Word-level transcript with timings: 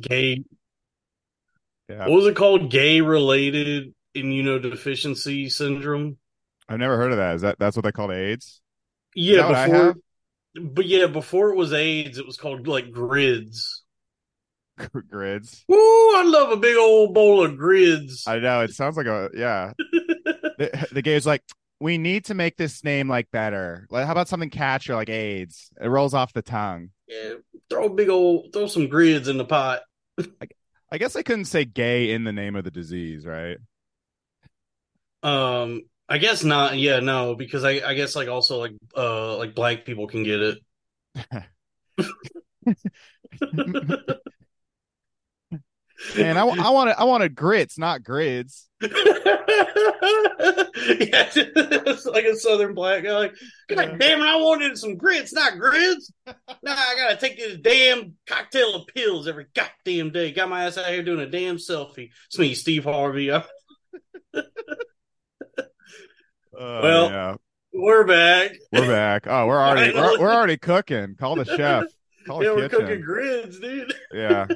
gay. 0.00 0.44
Yeah. 1.88 2.06
What 2.06 2.10
was 2.10 2.26
it 2.26 2.36
called? 2.36 2.70
Gay 2.70 3.00
related 3.00 3.94
immunodeficiency 4.16 5.50
syndrome. 5.50 6.18
I've 6.68 6.78
never 6.78 6.96
heard 6.96 7.12
of 7.12 7.18
that. 7.18 7.34
Is 7.36 7.42
that 7.42 7.58
that's 7.58 7.76
what 7.76 7.84
they 7.84 7.92
called 7.92 8.12
AIDS? 8.12 8.60
Yeah, 9.14 9.38
that 9.38 9.48
what 9.48 9.56
I 9.56 9.66
before. 9.66 9.94
But 10.54 10.86
yeah, 10.86 11.06
before 11.06 11.50
it 11.50 11.56
was 11.56 11.72
AIDS, 11.72 12.18
it 12.18 12.26
was 12.26 12.36
called 12.36 12.66
like 12.66 12.90
grids. 12.90 13.82
Grids. 15.10 15.64
Ooh, 15.70 15.74
I 16.16 16.22
love 16.24 16.52
a 16.52 16.56
big 16.56 16.76
old 16.76 17.12
bowl 17.12 17.44
of 17.44 17.58
grids. 17.58 18.24
I 18.26 18.38
know 18.38 18.62
it 18.62 18.70
sounds 18.70 18.96
like 18.96 19.06
a 19.06 19.28
yeah. 19.34 19.72
the, 19.78 20.88
the 20.92 21.02
guy's 21.02 21.26
like, 21.26 21.42
we 21.80 21.98
need 21.98 22.26
to 22.26 22.34
make 22.34 22.56
this 22.56 22.82
name 22.82 23.08
like 23.08 23.30
better. 23.30 23.86
Like, 23.90 24.06
how 24.06 24.12
about 24.12 24.28
something 24.28 24.48
catchier 24.48 24.94
like 24.94 25.10
AIDS? 25.10 25.70
It 25.80 25.88
rolls 25.88 26.14
off 26.14 26.32
the 26.32 26.40
tongue. 26.40 26.90
Yeah, 27.10 27.34
throw 27.68 27.86
a 27.86 27.90
big 27.90 28.08
old, 28.08 28.52
throw 28.52 28.68
some 28.68 28.88
grids 28.88 29.26
in 29.26 29.36
the 29.36 29.44
pot. 29.44 29.80
I 30.92 30.98
guess 30.98 31.16
I 31.16 31.22
couldn't 31.22 31.46
say 31.46 31.64
gay 31.64 32.12
in 32.12 32.24
the 32.24 32.32
name 32.32 32.56
of 32.56 32.64
the 32.64 32.70
disease, 32.70 33.26
right? 33.26 33.58
Um, 35.22 35.82
I 36.08 36.18
guess 36.18 36.44
not. 36.44 36.78
Yeah, 36.78 37.00
no, 37.00 37.34
because 37.34 37.64
I, 37.64 37.80
I 37.84 37.94
guess 37.94 38.14
like 38.14 38.28
also 38.28 38.58
like 38.58 38.72
uh 38.96 39.36
like 39.36 39.54
black 39.54 39.84
people 39.84 40.06
can 40.06 40.22
get 40.22 40.40
it. 40.40 40.58
And 46.16 46.38
I, 46.38 46.46
I 46.46 46.70
wanted 46.70 46.94
I 46.98 47.04
wanted 47.04 47.34
grits, 47.34 47.76
not 47.78 48.02
grids. 48.02 48.68
yeah, 48.80 48.88
it's 51.36 52.06
like 52.06 52.24
a 52.24 52.36
southern 52.36 52.74
black 52.74 53.04
guy. 53.04 53.12
Like, 53.12 53.34
God 53.68 53.98
damn 53.98 54.20
it, 54.20 54.24
I 54.26 54.36
wanted 54.36 54.78
some 54.78 54.96
grits, 54.96 55.32
not 55.34 55.58
grids. 55.58 56.12
Now 56.26 56.74
I 56.74 56.94
gotta 56.96 57.16
take 57.16 57.36
this 57.36 57.58
damn 57.60 58.14
cocktail 58.26 58.74
of 58.76 58.86
pills 58.86 59.28
every 59.28 59.46
goddamn 59.54 60.10
day. 60.12 60.32
Got 60.32 60.48
my 60.48 60.64
ass 60.64 60.78
out 60.78 60.86
here 60.86 61.02
doing 61.02 61.20
a 61.20 61.26
damn 61.30 61.56
selfie. 61.56 62.10
It's 62.28 62.38
me, 62.38 62.54
Steve 62.54 62.84
Harvey. 62.84 63.30
Uh, 66.58 66.80
Well, 66.82 67.10
yeah. 67.10 67.34
we're 67.72 68.04
back. 68.04 68.52
we're 68.72 68.86
back. 68.86 69.26
Oh, 69.26 69.46
we're 69.46 69.58
already 69.60 69.94
we're, 69.98 70.18
we're 70.20 70.32
already 70.34 70.58
cooking. 70.58 71.14
Call 71.18 71.36
the 71.36 71.44
chef. 71.44 71.84
Call 72.26 72.42
Yeah, 72.42 72.50
the 72.50 72.54
we're 72.56 72.68
kitchen. 72.68 72.86
cooking 72.86 73.00
grids, 73.02 73.58
dude. 73.60 73.94
Yeah. 74.12 74.46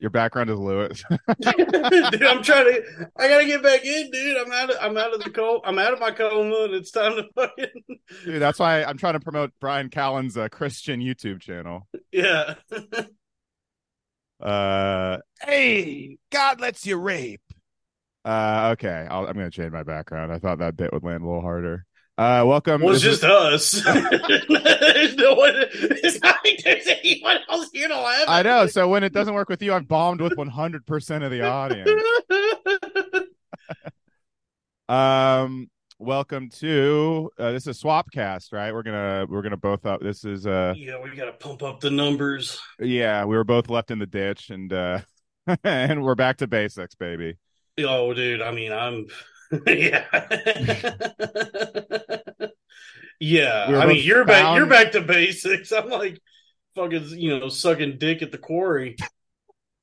Your 0.00 0.10
background 0.10 0.48
is 0.48 0.58
Lewis. 0.58 1.02
dude, 1.40 2.22
I'm 2.22 2.42
trying 2.42 2.66
to. 2.66 3.10
I 3.16 3.28
gotta 3.28 3.46
get 3.46 3.62
back 3.62 3.84
in, 3.84 4.10
dude. 4.10 4.36
I'm 4.36 4.52
out 4.52 4.70
of. 4.70 4.76
I'm 4.80 4.96
out 4.96 5.12
of 5.12 5.24
the 5.24 5.30
cold. 5.30 5.62
I'm 5.64 5.78
out 5.78 5.92
of 5.92 5.98
my 5.98 6.12
coma, 6.12 6.64
and 6.64 6.74
it's 6.74 6.92
time 6.92 7.16
to 7.16 7.24
fucking. 7.34 7.82
Dude, 8.24 8.40
that's 8.40 8.60
why 8.60 8.84
I'm 8.84 8.96
trying 8.96 9.14
to 9.14 9.20
promote 9.20 9.50
Bryan 9.60 9.88
Callen's 9.88 10.36
uh, 10.36 10.48
Christian 10.48 11.00
YouTube 11.00 11.40
channel. 11.40 11.88
Yeah. 12.12 12.54
Uh, 14.40 15.18
hey, 15.40 16.16
God 16.30 16.60
lets 16.60 16.86
you 16.86 16.96
rape. 16.96 17.40
Uh, 18.24 18.70
okay, 18.74 19.06
I'll, 19.10 19.26
I'm 19.26 19.34
gonna 19.34 19.50
change 19.50 19.72
my 19.72 19.82
background. 19.82 20.32
I 20.32 20.38
thought 20.38 20.58
that 20.58 20.76
bit 20.76 20.92
would 20.92 21.02
land 21.02 21.22
a 21.22 21.26
little 21.26 21.40
harder. 21.40 21.86
Uh, 22.18 22.42
welcome. 22.44 22.82
Well, 22.82 22.94
it's 22.94 23.02
just 23.02 23.22
us. 23.22 23.70
there's 23.70 23.86
no 25.16 25.34
one. 25.34 25.54
It's 25.54 26.20
not 26.20 26.38
like 26.44 26.60
there's 26.64 26.88
anyone 26.88 27.36
else 27.48 27.70
here 27.72 27.86
to 27.86 27.94
laugh. 27.96 28.24
I 28.26 28.42
know. 28.42 28.66
So 28.66 28.88
when 28.88 29.04
it 29.04 29.12
doesn't 29.12 29.34
work 29.34 29.48
with 29.48 29.62
you, 29.62 29.72
I've 29.72 29.86
bombed 29.86 30.20
with 30.20 30.36
100 30.36 30.84
percent 30.84 31.22
of 31.22 31.30
the 31.30 31.42
audience. 31.42 31.90
Um, 34.88 35.68
welcome 35.98 36.48
to 36.60 37.30
uh, 37.38 37.52
this 37.52 37.66
is 37.66 37.80
Swapcast, 37.82 38.54
right? 38.54 38.72
We're 38.72 38.82
gonna 38.82 39.26
we're 39.28 39.42
gonna 39.42 39.58
both 39.58 39.84
up. 39.84 40.00
This 40.00 40.24
is 40.24 40.46
uh 40.46 40.72
yeah, 40.78 40.98
we 40.98 41.14
gotta 41.14 41.32
pump 41.32 41.62
up 41.62 41.80
the 41.80 41.90
numbers. 41.90 42.58
yeah, 42.80 43.26
we 43.26 43.36
were 43.36 43.44
both 43.44 43.68
left 43.68 43.90
in 43.90 43.98
the 43.98 44.06
ditch, 44.06 44.48
and 44.48 44.72
uh 44.72 45.00
and 45.62 46.02
we're 46.02 46.14
back 46.14 46.38
to 46.38 46.46
basics, 46.46 46.94
baby. 46.94 47.36
Oh, 47.80 48.14
dude. 48.14 48.40
I 48.40 48.50
mean, 48.50 48.72
I'm. 48.72 49.08
yeah. 49.66 50.04
yeah. 53.20 53.68
We 53.68 53.76
I 53.76 53.86
mean, 53.86 54.04
you're 54.04 54.24
back. 54.24 54.56
You're 54.56 54.66
back 54.66 54.92
to 54.92 55.00
basics. 55.00 55.72
I'm 55.72 55.88
like 55.88 56.20
fucking, 56.74 57.08
you 57.10 57.38
know, 57.38 57.48
sucking 57.48 57.98
dick 57.98 58.22
at 58.22 58.32
the 58.32 58.38
quarry. 58.38 58.96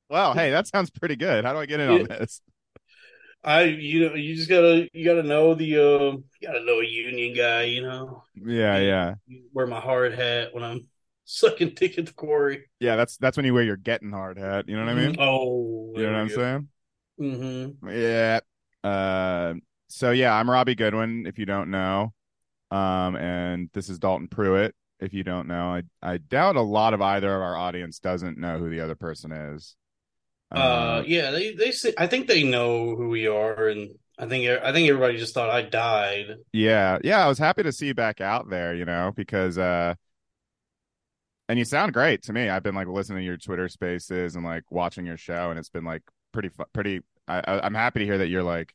Well, 0.08 0.34
hey, 0.34 0.50
that 0.50 0.68
sounds 0.68 0.90
pretty 0.90 1.16
good. 1.16 1.44
How 1.44 1.52
do 1.52 1.58
I 1.58 1.66
get 1.66 1.80
in 1.80 1.90
on 1.90 2.04
this? 2.04 2.40
I, 3.42 3.64
you 3.64 4.08
know, 4.08 4.14
you 4.14 4.34
just 4.34 4.48
gotta, 4.48 4.88
you 4.92 5.04
gotta 5.04 5.22
know 5.22 5.54
the, 5.54 5.76
uh, 5.76 6.12
you 6.12 6.24
gotta 6.44 6.64
know 6.64 6.80
a 6.80 6.84
union 6.84 7.36
guy. 7.36 7.64
You 7.64 7.82
know, 7.82 8.22
Yeah, 8.34 8.78
yeah, 8.78 9.14
wear 9.52 9.66
my 9.66 9.80
hard 9.80 10.14
hat 10.14 10.52
when 10.52 10.64
I'm 10.64 10.88
sucking 11.24 11.74
dick 11.74 11.98
at 11.98 12.06
the 12.06 12.12
quarry. 12.12 12.68
yeah. 12.80 12.96
That's 12.96 13.16
that's 13.18 13.36
when 13.36 13.46
you 13.46 13.54
wear 13.54 13.64
your 13.64 13.76
getting 13.76 14.12
hard 14.12 14.38
hat. 14.38 14.68
You 14.68 14.76
know 14.76 14.84
what 14.84 14.92
I 14.92 14.94
mean? 14.94 15.16
Oh, 15.18 15.92
You 15.96 16.04
know 16.04 16.12
what 16.12 16.18
I'm 16.18 16.28
saying? 16.28 16.68
Mm-hmm. 17.20 17.88
Yeah. 17.88 18.40
Uh, 18.84 19.54
so 19.88 20.10
yeah, 20.10 20.34
I'm 20.34 20.50
Robbie 20.50 20.74
Goodwin. 20.74 21.26
If 21.26 21.38
you 21.38 21.46
don't 21.46 21.70
know, 21.70 22.12
um, 22.70 23.16
and 23.16 23.70
this 23.72 23.88
is 23.88 23.98
Dalton 23.98 24.28
Pruitt. 24.28 24.74
If 25.00 25.12
you 25.12 25.24
don't 25.24 25.48
know, 25.48 25.74
I 25.74 25.82
I 26.02 26.18
doubt 26.18 26.56
a 26.56 26.62
lot 26.62 26.94
of 26.94 27.02
either 27.02 27.34
of 27.34 27.42
our 27.42 27.56
audience 27.56 27.98
doesn't 27.98 28.38
know 28.38 28.58
who 28.58 28.70
the 28.70 28.80
other 28.80 28.94
person 28.94 29.32
is. 29.32 29.76
Uh, 30.50 31.02
yeah, 31.06 31.30
they 31.30 31.54
they 31.54 31.70
say, 31.72 31.92
I 31.98 32.06
think 32.06 32.28
they 32.28 32.44
know 32.44 32.94
who 32.96 33.08
we 33.08 33.26
are, 33.26 33.68
and 33.68 33.90
I 34.18 34.26
think 34.26 34.48
I 34.48 34.72
think 34.72 34.88
everybody 34.88 35.18
just 35.18 35.34
thought 35.34 35.50
I 35.50 35.62
died. 35.62 36.36
Yeah, 36.52 36.98
yeah, 37.04 37.24
I 37.24 37.28
was 37.28 37.38
happy 37.38 37.62
to 37.64 37.72
see 37.72 37.88
you 37.88 37.94
back 37.94 38.20
out 38.20 38.48
there, 38.48 38.74
you 38.74 38.84
know, 38.84 39.12
because 39.14 39.58
uh 39.58 39.94
and 41.48 41.58
you 41.58 41.64
sound 41.64 41.92
great 41.92 42.22
to 42.24 42.32
me. 42.32 42.48
I've 42.48 42.62
been 42.62 42.74
like 42.74 42.88
listening 42.88 43.18
to 43.18 43.24
your 43.24 43.36
Twitter 43.36 43.68
spaces 43.68 44.34
and 44.34 44.44
like 44.44 44.64
watching 44.70 45.06
your 45.06 45.16
show 45.16 45.50
and 45.50 45.58
it's 45.58 45.68
been 45.68 45.84
like 45.84 46.02
pretty 46.32 46.48
fu- 46.48 46.64
pretty 46.72 47.00
I 47.28 47.42
I'm 47.62 47.74
happy 47.74 48.00
to 48.00 48.04
hear 48.04 48.18
that 48.18 48.28
you're 48.28 48.42
like 48.42 48.74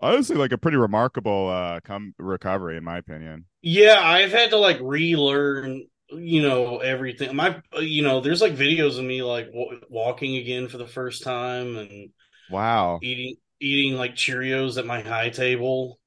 honestly 0.00 0.36
like 0.36 0.52
a 0.52 0.58
pretty 0.58 0.76
remarkable 0.78 1.48
uh 1.50 1.80
come 1.80 2.14
recovery 2.18 2.76
in 2.76 2.84
my 2.84 2.98
opinion. 2.98 3.46
Yeah, 3.62 4.00
I've 4.02 4.32
had 4.32 4.50
to 4.50 4.56
like 4.56 4.78
relearn, 4.80 5.86
you 6.10 6.42
know, 6.42 6.78
everything. 6.78 7.34
My, 7.36 7.60
you 7.78 8.02
know, 8.02 8.20
there's 8.20 8.40
like 8.40 8.54
videos 8.54 8.98
of 8.98 9.04
me 9.04 9.22
like 9.22 9.46
w- 9.46 9.80
walking 9.90 10.36
again 10.36 10.68
for 10.68 10.78
the 10.78 10.86
first 10.86 11.22
time 11.22 11.76
and 11.76 12.10
Wow. 12.48 13.02
eating 13.02 13.36
eating 13.60 13.94
like 13.98 14.14
Cheerios 14.16 14.78
at 14.78 14.86
my 14.86 15.02
high 15.02 15.30
table. 15.30 16.00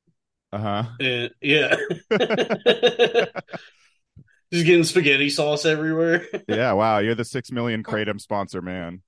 Uh-huh. 0.51 0.99
Yeah, 1.41 1.75
just 4.51 4.65
getting 4.65 4.83
spaghetti 4.83 5.29
sauce 5.29 5.65
everywhere. 5.65 6.25
Yeah, 6.47 6.73
wow, 6.73 6.99
you're 6.99 7.15
the 7.15 7.25
6 7.25 7.51
million 7.51 7.83
kratom 7.83 8.19
sponsor 8.19 8.61
man. 8.61 9.01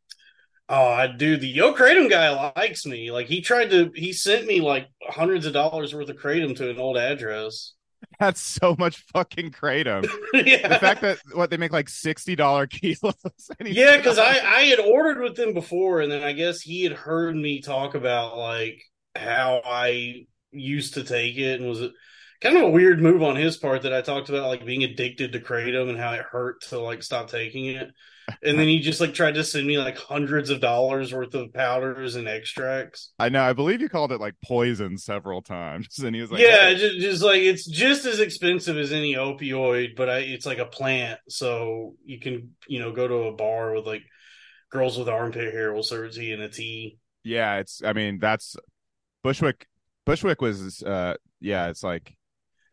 Oh, 0.68 0.88
I 0.88 1.08
do. 1.08 1.38
The 1.38 1.48
Yo 1.48 1.74
Kratom 1.74 2.10
guy 2.10 2.52
likes 2.56 2.86
me. 2.86 3.12
Like 3.12 3.28
he 3.28 3.42
tried 3.42 3.70
to, 3.70 3.92
he 3.94 4.14
sent 4.14 4.48
me 4.48 4.62
like 4.62 4.88
hundreds 5.02 5.46
of 5.46 5.54
dollars 5.54 5.94
worth 5.94 6.10
of 6.10 6.16
Kratom 6.18 6.56
to 6.58 6.70
an 6.70 6.80
old 6.80 6.98
address. 6.98 7.74
That's 8.20 8.42
so 8.42 8.76
much 8.78 9.04
fucking 9.14 9.52
kratom. 9.52 10.08
yeah. 10.34 10.68
The 10.68 10.80
fact 10.80 11.02
that 11.02 11.20
what 11.34 11.50
they 11.50 11.58
make 11.58 11.74
like 11.74 11.88
$60 11.88 12.70
kilos. 12.70 13.52
Yeah, 13.64 13.98
because 13.98 14.18
I 14.18 14.40
I 14.40 14.62
had 14.62 14.80
ordered 14.80 15.22
with 15.22 15.36
them 15.36 15.54
before, 15.54 16.02
and 16.02 16.12
then 16.12 16.24
I 16.24 16.34
guess 16.34 16.62
he 16.62 16.84
had 16.84 16.94
heard 16.94 17.36
me 17.36 17.62
talk 17.62 17.96
about 17.96 18.38
like 18.38 18.82
how 19.16 19.62
I 19.66 20.26
used 20.52 20.96
to 20.96 21.04
take 21.04 21.38
it, 21.38 21.60
and 21.60 21.70
was 21.70 21.82
it 21.82 21.92
kind 22.42 22.58
of 22.58 22.64
a 22.64 22.70
weird 22.70 23.02
move 23.02 23.24
on 23.24 23.36
his 23.36 23.58
part 23.58 23.84
that 23.84 23.94
I 23.94 24.02
talked 24.02 24.30
about 24.30 24.48
like 24.48 24.66
being 24.66 24.84
addicted 24.84 25.32
to 25.34 25.40
kratom 25.40 25.90
and 25.90 25.98
how 25.98 26.14
it 26.14 26.22
hurt 26.22 26.62
to 26.70 26.80
like 26.80 27.04
stop 27.04 27.30
taking 27.30 27.66
it, 27.68 27.90
and 28.44 28.58
then 28.60 28.68
he 28.68 28.80
just 28.80 29.00
like 29.02 29.14
tried 29.14 29.36
to 29.36 29.44
send 29.44 29.68
me 29.68 29.78
like 29.78 29.98
hundreds 29.98 30.50
of 30.50 30.62
dollars 30.62 31.14
worth 31.14 31.34
of 31.34 31.54
powders 31.54 32.16
and 32.16 32.28
extracts. 32.28 33.14
I 33.20 33.30
know. 33.30 33.44
I 33.44 33.54
believe 33.54 33.82
you 33.82 33.90
called 33.90 34.12
it 34.12 34.20
like 34.20 34.36
poison 34.44 34.98
several 34.98 35.42
times, 35.42 36.00
and 36.00 36.16
he 36.16 36.22
was 36.22 36.32
like, 36.32 36.42
yeah, 36.42 36.70
"Hey." 36.70 36.76
just, 36.76 36.98
just 37.00 37.24
like 37.24 37.42
it's 37.42 37.66
just 37.66 38.06
as 38.06 38.20
expensive 38.20 38.78
as 38.78 38.92
any 38.92 39.16
opioid, 39.16 39.96
but 39.96 40.10
I, 40.10 40.18
it's 40.20 40.46
like 40.46 40.60
a 40.60 40.66
plant, 40.66 41.20
so 41.30 41.96
you 42.04 42.20
can 42.20 42.56
you 42.68 42.80
know 42.80 42.92
go 42.92 43.08
to 43.08 43.16
a 43.26 43.34
bar 43.34 43.74
with 43.74 43.86
like 43.86 44.04
girls 44.72 44.98
with 44.98 45.08
armpit 45.10 45.54
hair 45.54 45.74
will 45.74 45.84
serve 45.84 46.14
tea 46.14 46.32
and 46.32 46.42
a 46.42 46.50
tea. 46.50 46.98
yeah." 47.24 47.58
It's. 47.58 47.82
I 47.84 47.94
mean, 47.94 48.20
that's 48.20 48.56
Bushwick. 49.24 49.68
Bushwick 50.06 50.42
was. 50.42 50.84
uh 50.84 51.16
Yeah, 51.40 51.68
it's 51.70 51.84
like 51.84 52.16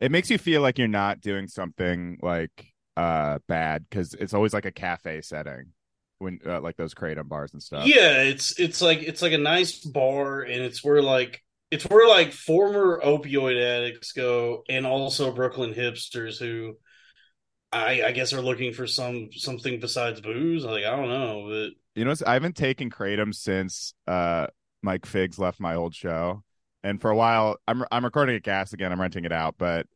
it 0.01 0.11
makes 0.11 0.31
you 0.31 0.39
feel 0.39 0.63
like 0.63 0.79
you're 0.79 0.89
not 0.89 1.21
doing 1.21 1.47
something 1.47 2.19
like 2.23 2.72
uh 2.97 3.39
bad 3.49 3.85
because 3.89 4.15
it's 4.15 4.35
always 4.35 4.53
like 4.53 4.67
a 4.67 4.73
cafe 4.73 5.23
setting 5.23 5.73
when 6.19 6.39
uh, 6.47 6.61
like 6.61 6.77
those 6.77 6.95
kratom 6.95 7.29
bars 7.29 7.53
and 7.53 7.63
stuff. 7.63 7.87
Yeah, 7.87 8.23
it's 8.23 8.59
it's 8.59 8.81
like 8.81 9.03
it's 9.03 9.23
like 9.23 9.33
a 9.33 9.39
nice 9.39 9.79
bar, 9.81 10.43
and 10.43 10.63
it's 10.63 10.85
where 10.85 11.03
like 11.03 11.43
it's 11.71 11.85
where 11.85 12.09
like 12.09 12.33
former 12.33 13.01
opioid 13.05 13.61
addicts 13.61 14.13
go, 14.13 14.63
and 14.69 14.87
also 14.87 15.33
Brooklyn 15.33 15.75
hipsters 15.75 16.39
who. 16.39 16.77
I, 17.75 18.03
I 18.03 18.13
guess 18.13 18.35
are 18.35 18.43
looking 18.43 18.75
for 18.75 18.87
some 18.87 19.31
something 19.33 19.81
besides 19.81 20.21
booze. 20.21 20.65
Like 20.65 20.85
I 20.85 20.95
don't 20.95 21.09
know, 21.09 21.47
but 21.49 21.71
You 21.95 22.05
know, 22.05 22.15
I 22.27 22.35
haven't 22.35 22.57
taken 22.57 22.91
kratom 22.91 23.35
since 23.35 23.95
uh 24.07 24.47
Mike 24.83 25.07
Figs 25.07 25.39
left 25.39 25.61
my 25.61 25.75
old 25.75 25.95
show, 25.95 26.43
and 26.83 27.01
for 27.01 27.11
a 27.11 27.17
while, 27.17 27.57
I'm 27.69 27.85
I'm 27.91 28.05
recording 28.05 28.37
at 28.37 28.43
Gas 28.43 28.73
again. 28.73 28.93
I'm 28.93 29.01
renting 29.01 29.25
it 29.25 29.33
out, 29.33 29.57
but 29.59 29.87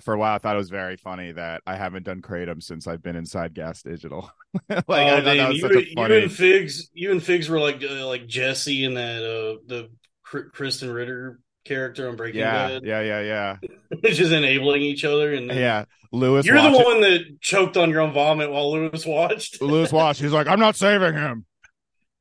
for 0.00 0.14
a 0.14 0.18
while 0.18 0.34
I 0.34 0.38
thought 0.38 0.54
it 0.54 0.58
was 0.58 0.70
very 0.70 0.96
funny 0.96 1.32
that 1.32 1.62
I 1.66 1.76
haven't 1.76 2.04
done 2.04 2.20
kratom 2.20 2.62
since 2.62 2.86
I've 2.86 3.02
been 3.02 3.16
inside 3.16 3.54
Gas 3.54 3.82
Digital. 3.82 4.30
like 4.68 4.84
oh, 4.88 4.92
I 4.92 5.10
thought 5.16 5.24
damn, 5.24 5.36
that 5.36 5.48
was 5.48 5.56
you, 5.58 5.62
such 5.62 5.76
a 5.76 5.88
you 5.88 6.22
and 6.22 6.32
Figs, 6.32 6.90
you 6.92 7.10
and 7.12 7.22
Figs 7.22 7.48
were 7.48 7.60
like 7.60 7.82
uh, 7.82 8.06
like 8.06 8.26
Jesse 8.26 8.84
and 8.84 8.96
that 8.96 9.22
uh 9.22 9.60
the 9.66 9.90
Krysten 10.26 10.92
Ritter 10.92 11.38
character 11.64 12.08
on 12.08 12.16
Breaking 12.16 12.40
Yeah, 12.40 12.68
Bad, 12.68 12.84
yeah, 12.84 13.00
yeah, 13.00 13.20
yeah, 13.20 13.56
just 14.10 14.32
enabling 14.32 14.82
each 14.82 15.04
other. 15.04 15.32
And 15.32 15.48
then 15.48 15.58
yeah. 15.58 15.84
Lewis, 16.12 16.46
you're 16.46 16.60
the 16.60 16.70
one 16.70 17.00
that 17.00 17.40
choked 17.40 17.76
on 17.76 17.90
your 17.90 18.00
own 18.00 18.12
vomit 18.12 18.50
while 18.50 18.72
Lewis 18.72 19.04
watched. 19.04 19.60
Lewis 19.60 19.92
watched. 19.92 20.20
He's 20.20 20.32
like, 20.32 20.46
I'm 20.46 20.60
not 20.60 20.76
saving 20.76 21.14
him. 21.14 21.44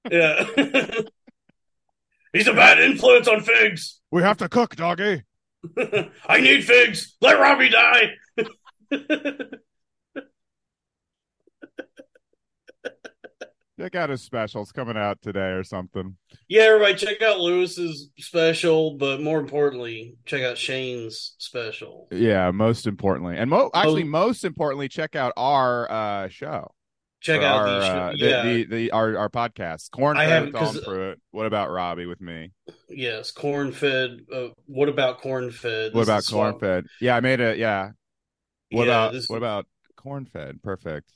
yeah, 0.09 0.43
he's 2.33 2.47
a 2.47 2.53
bad 2.53 2.79
influence 2.79 3.27
on 3.27 3.41
Figs. 3.41 3.99
We 4.11 4.23
have 4.23 4.37
to 4.37 4.49
cook, 4.49 4.75
doggy. 4.75 5.23
I 6.27 6.39
need 6.41 6.63
Figs. 6.65 7.15
Let 7.21 7.39
Robbie 7.39 7.69
die. 7.69 8.09
Check 13.79 13.95
out 13.95 14.11
his 14.11 14.21
specials 14.21 14.71
coming 14.71 14.97
out 14.97 15.19
today 15.23 15.49
or 15.49 15.63
something. 15.63 16.15
yeah, 16.47 16.61
everybody, 16.63 16.93
check 16.93 17.23
out 17.23 17.39
Lewis's 17.39 18.11
special, 18.19 18.97
but 18.97 19.19
more 19.19 19.39
importantly, 19.39 20.15
check 20.25 20.43
out 20.43 20.59
Shane's 20.59 21.33
special. 21.39 22.07
Yeah, 22.11 22.51
most 22.51 22.85
importantly, 22.85 23.35
and 23.35 23.49
mo- 23.49 23.71
actually, 23.73 24.03
Oh. 24.03 24.07
most 24.07 24.45
importantly, 24.45 24.89
check 24.89 25.15
out 25.15 25.33
our 25.35 25.89
uh, 25.91 26.27
show. 26.27 26.71
Check 27.23 27.41
out 27.41 27.67
our, 27.67 27.67
uh, 27.67 28.11
the, 28.11 28.17
yeah, 28.17 28.43
the, 28.43 28.63
the 28.65 28.91
our 28.91 29.17
our 29.17 29.29
podcast. 29.29 29.91
Corn 29.91 30.17
I 30.17 30.25
Fed 30.25 30.31
haven't- 30.31 30.45
with 30.47 30.61
Dalton 30.61 30.75
'cause- 30.81 30.83
Pruitt. 30.85 31.21
What 31.31 31.45
about 31.45 31.71
Robbie 31.71 32.05
with 32.05 32.19
me? 32.19 32.51
yes, 32.89 33.31
corn 33.31 33.71
fed. 33.71 34.19
Uh, 34.31 34.49
what 34.65 34.89
about 34.89 35.21
corn 35.21 35.49
fed? 35.51 35.93
What 35.93 36.03
about 36.03 36.25
corn 36.27 36.59
fed? 36.59 36.85
Yeah, 36.99 37.15
I 37.15 37.21
made 37.21 37.39
it. 37.39 37.57
Yeah. 37.57 37.91
What 38.71 38.87
Yeah, 38.87 38.93
about 39.05 39.13
this- 39.13 39.29
what 39.29 39.37
about 39.37 39.65
corn 39.95 40.25
fed? 40.25 40.61
Perfect. 40.63 41.11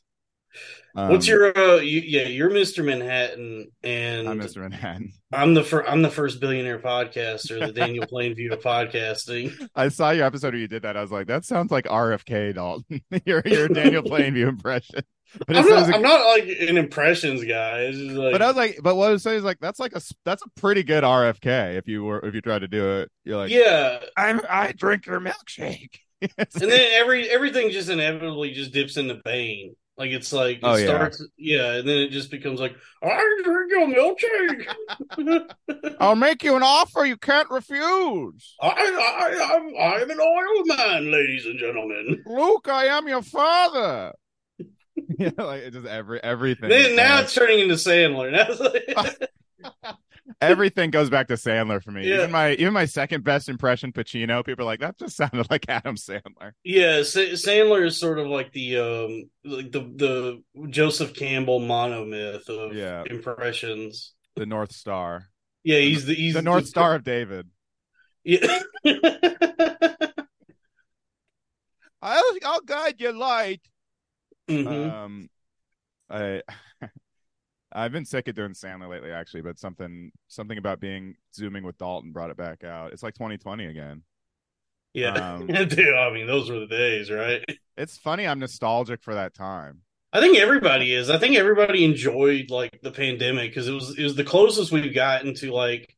What's 0.93 1.27
Um, 1.27 1.31
your? 1.31 1.57
Uh, 1.57 1.75
you, 1.75 2.01
yeah, 2.01 2.23
you're 2.27 2.49
Mr. 2.49 2.83
Manhattan, 2.83 3.71
and 3.83 4.27
I'm 4.27 4.39
Mr. 4.39 4.57
Manhattan. 4.57 5.13
I'm 5.31 5.53
the 5.53 5.63
fir- 5.63 5.85
I'm 5.85 6.01
the 6.01 6.09
first 6.09 6.39
billionaire 6.39 6.79
podcaster, 6.79 7.59
the 7.59 7.71
Daniel 7.71 8.05
Plainview 8.11 8.51
of 8.51 8.61
podcasting. 8.61 9.51
I 9.75 9.89
saw 9.89 10.09
your 10.09 10.25
episode 10.25 10.53
where 10.53 10.61
you 10.61 10.67
did 10.67 10.81
that. 10.83 10.97
I 10.97 11.01
was 11.01 11.11
like, 11.11 11.27
that 11.27 11.45
sounds 11.45 11.71
like 11.71 11.85
RFK, 11.85 12.55
Dalton. 12.55 13.01
your 13.25 13.43
your 13.45 13.67
Daniel 13.67 14.01
Plainview 14.03 14.47
impression. 14.47 15.01
But 15.45 15.57
I'm 15.57 15.67
not, 15.67 15.93
I'm 15.93 16.01
not 16.01 16.25
like 16.25 16.45
an 16.61 16.77
impressions 16.77 17.43
guy. 17.43 17.79
It's 17.81 17.97
just 17.97 18.11
like, 18.15 18.31
But 18.31 18.41
I 18.41 18.47
was 18.47 18.55
like, 18.55 18.79
but 18.81 18.95
what 18.95 19.09
I 19.09 19.11
was 19.11 19.21
saying 19.23 19.37
is 19.39 19.43
like 19.43 19.59
that's 19.59 19.79
like 19.79 19.93
a 19.93 20.01
that's 20.25 20.41
a 20.41 20.49
pretty 20.59 20.81
good 20.83 21.03
RFK 21.03 21.77
if 21.77 21.87
you 21.87 22.05
were 22.05 22.25
if 22.25 22.33
you 22.33 22.41
tried 22.41 22.59
to 22.59 22.67
do 22.67 23.01
it. 23.01 23.11
You're 23.23 23.37
like, 23.37 23.51
yeah, 23.51 23.99
I'm 24.15 24.41
I 24.49 24.71
drink 24.71 25.05
your 25.05 25.19
milkshake. 25.19 25.99
And 26.39 26.47
then 26.71 26.91
every 26.93 27.29
everything 27.29 27.69
just 27.69 27.89
inevitably 27.89 28.51
just 28.51 28.71
dips 28.73 28.97
into 28.97 29.21
Bane. 29.23 29.75
Like 29.97 30.11
it's 30.11 30.31
like 30.31 30.57
it 30.57 30.63
Oh, 30.63 30.77
starts, 30.77 31.23
yeah. 31.37 31.73
and 31.77 31.87
then 31.87 31.97
it 31.97 32.11
just 32.11 32.29
becomes 32.29 32.59
like 32.59 32.75
I 33.03 33.41
drink 33.43 33.71
your 33.71 33.87
milkshake. 35.17 35.95
I'll 35.99 36.15
make 36.15 36.43
you 36.43 36.55
an 36.55 36.61
offer 36.61 37.03
you 37.03 37.17
can't 37.17 37.49
refuse. 37.49 38.55
I, 38.61 38.67
I, 38.69 39.55
I'm, 39.55 39.75
I'm 39.75 40.09
an 40.11 40.19
oil 40.19 40.65
man, 40.65 41.11
ladies 41.11 41.47
and 41.47 41.57
gentlemen. 41.57 42.23
Luke, 42.27 42.67
I 42.69 42.85
am 42.85 43.07
your 43.07 43.23
father. 43.23 44.13
yeah, 45.17 45.31
like 45.37 45.61
it 45.63 45.73
just 45.73 45.87
every 45.87 46.23
everything. 46.23 46.69
Then 46.69 46.95
now 46.95 47.21
it's 47.21 47.33
turning 47.33 47.59
into 47.59 47.75
Sandler. 47.75 48.31
Now 48.37 48.45
it's 48.49 48.59
like, 48.59 49.97
everything 50.41 50.89
goes 50.91 51.09
back 51.09 51.27
to 51.27 51.33
Sandler 51.35 51.81
for 51.83 51.91
me. 51.91 52.07
Yeah. 52.07 52.15
Even 52.17 52.31
my 52.31 52.51
even 52.53 52.73
my 52.73 52.85
second 52.85 53.23
best 53.23 53.49
impression, 53.49 53.91
Pacino. 53.91 54.45
People 54.45 54.63
are 54.63 54.65
like, 54.65 54.79
that 54.81 54.97
just 54.97 55.15
sounded 55.17 55.49
like 55.49 55.65
Adam 55.69 55.95
Sandler. 55.95 56.51
yeah, 56.63 57.03
Sa- 57.03 57.19
Sandler 57.35 57.85
is 57.85 57.99
sort 57.99 58.19
of 58.19 58.27
like 58.27 58.51
the 58.53 58.77
um 58.77 59.29
like 59.43 59.71
the 59.71 59.79
the 59.81 60.43
Joseph 60.69 61.13
Campbell 61.13 61.59
monomyth 61.61 62.47
of 62.49 62.73
Yeah. 62.75 63.03
impressions. 63.05 64.13
The 64.35 64.45
North 64.45 64.71
Star, 64.71 65.27
Yeah, 65.63 65.79
he's 65.79 66.05
the 66.05 66.13
he's 66.13 66.33
the 66.35 66.41
North 66.41 66.67
Star 66.67 66.95
of 66.95 67.03
David. 67.03 67.47
Yeah. 68.23 68.59
I'll 72.01 72.23
I'll 72.45 72.61
guide 72.61 72.99
your 72.99 73.13
light. 73.13 73.61
Mhm. 74.49 74.91
Um, 74.91 75.29
I 76.09 76.41
I've 77.71 77.91
been 77.91 78.05
sick 78.05 78.27
of 78.27 78.35
doing 78.35 78.53
Sandler 78.53 78.89
lately, 78.89 79.11
actually, 79.11 79.41
but 79.41 79.59
something 79.59 80.11
something 80.27 80.57
about 80.57 80.79
being 80.79 81.15
zooming 81.33 81.63
with 81.63 81.77
Dalton 81.77 82.11
brought 82.11 82.29
it 82.29 82.37
back 82.37 82.63
out. 82.63 82.93
It's 82.93 83.03
like 83.03 83.13
2020 83.15 83.65
again. 83.65 84.03
yeah, 84.93 85.13
um, 85.33 85.47
dude. 85.47 85.95
I 85.95 86.11
mean, 86.11 86.27
those 86.27 86.49
were 86.49 86.59
the 86.59 86.67
days, 86.67 87.11
right? 87.11 87.43
It's 87.77 87.97
funny. 87.97 88.25
I'm 88.25 88.39
nostalgic 88.39 89.03
for 89.03 89.15
that 89.15 89.33
time. 89.33 89.81
I 90.13 90.21
think 90.21 90.37
everybody 90.37 90.93
is. 90.93 91.09
I 91.09 91.17
think 91.17 91.35
everybody 91.35 91.83
enjoyed 91.83 92.49
like 92.49 92.79
the 92.81 92.91
pandemic 92.91 93.51
because 93.51 93.67
it 93.67 93.73
was 93.73 93.97
it 93.97 94.03
was 94.03 94.15
the 94.15 94.23
closest 94.23 94.71
we've 94.71 94.95
gotten 94.95 95.33
to 95.35 95.51
like 95.51 95.93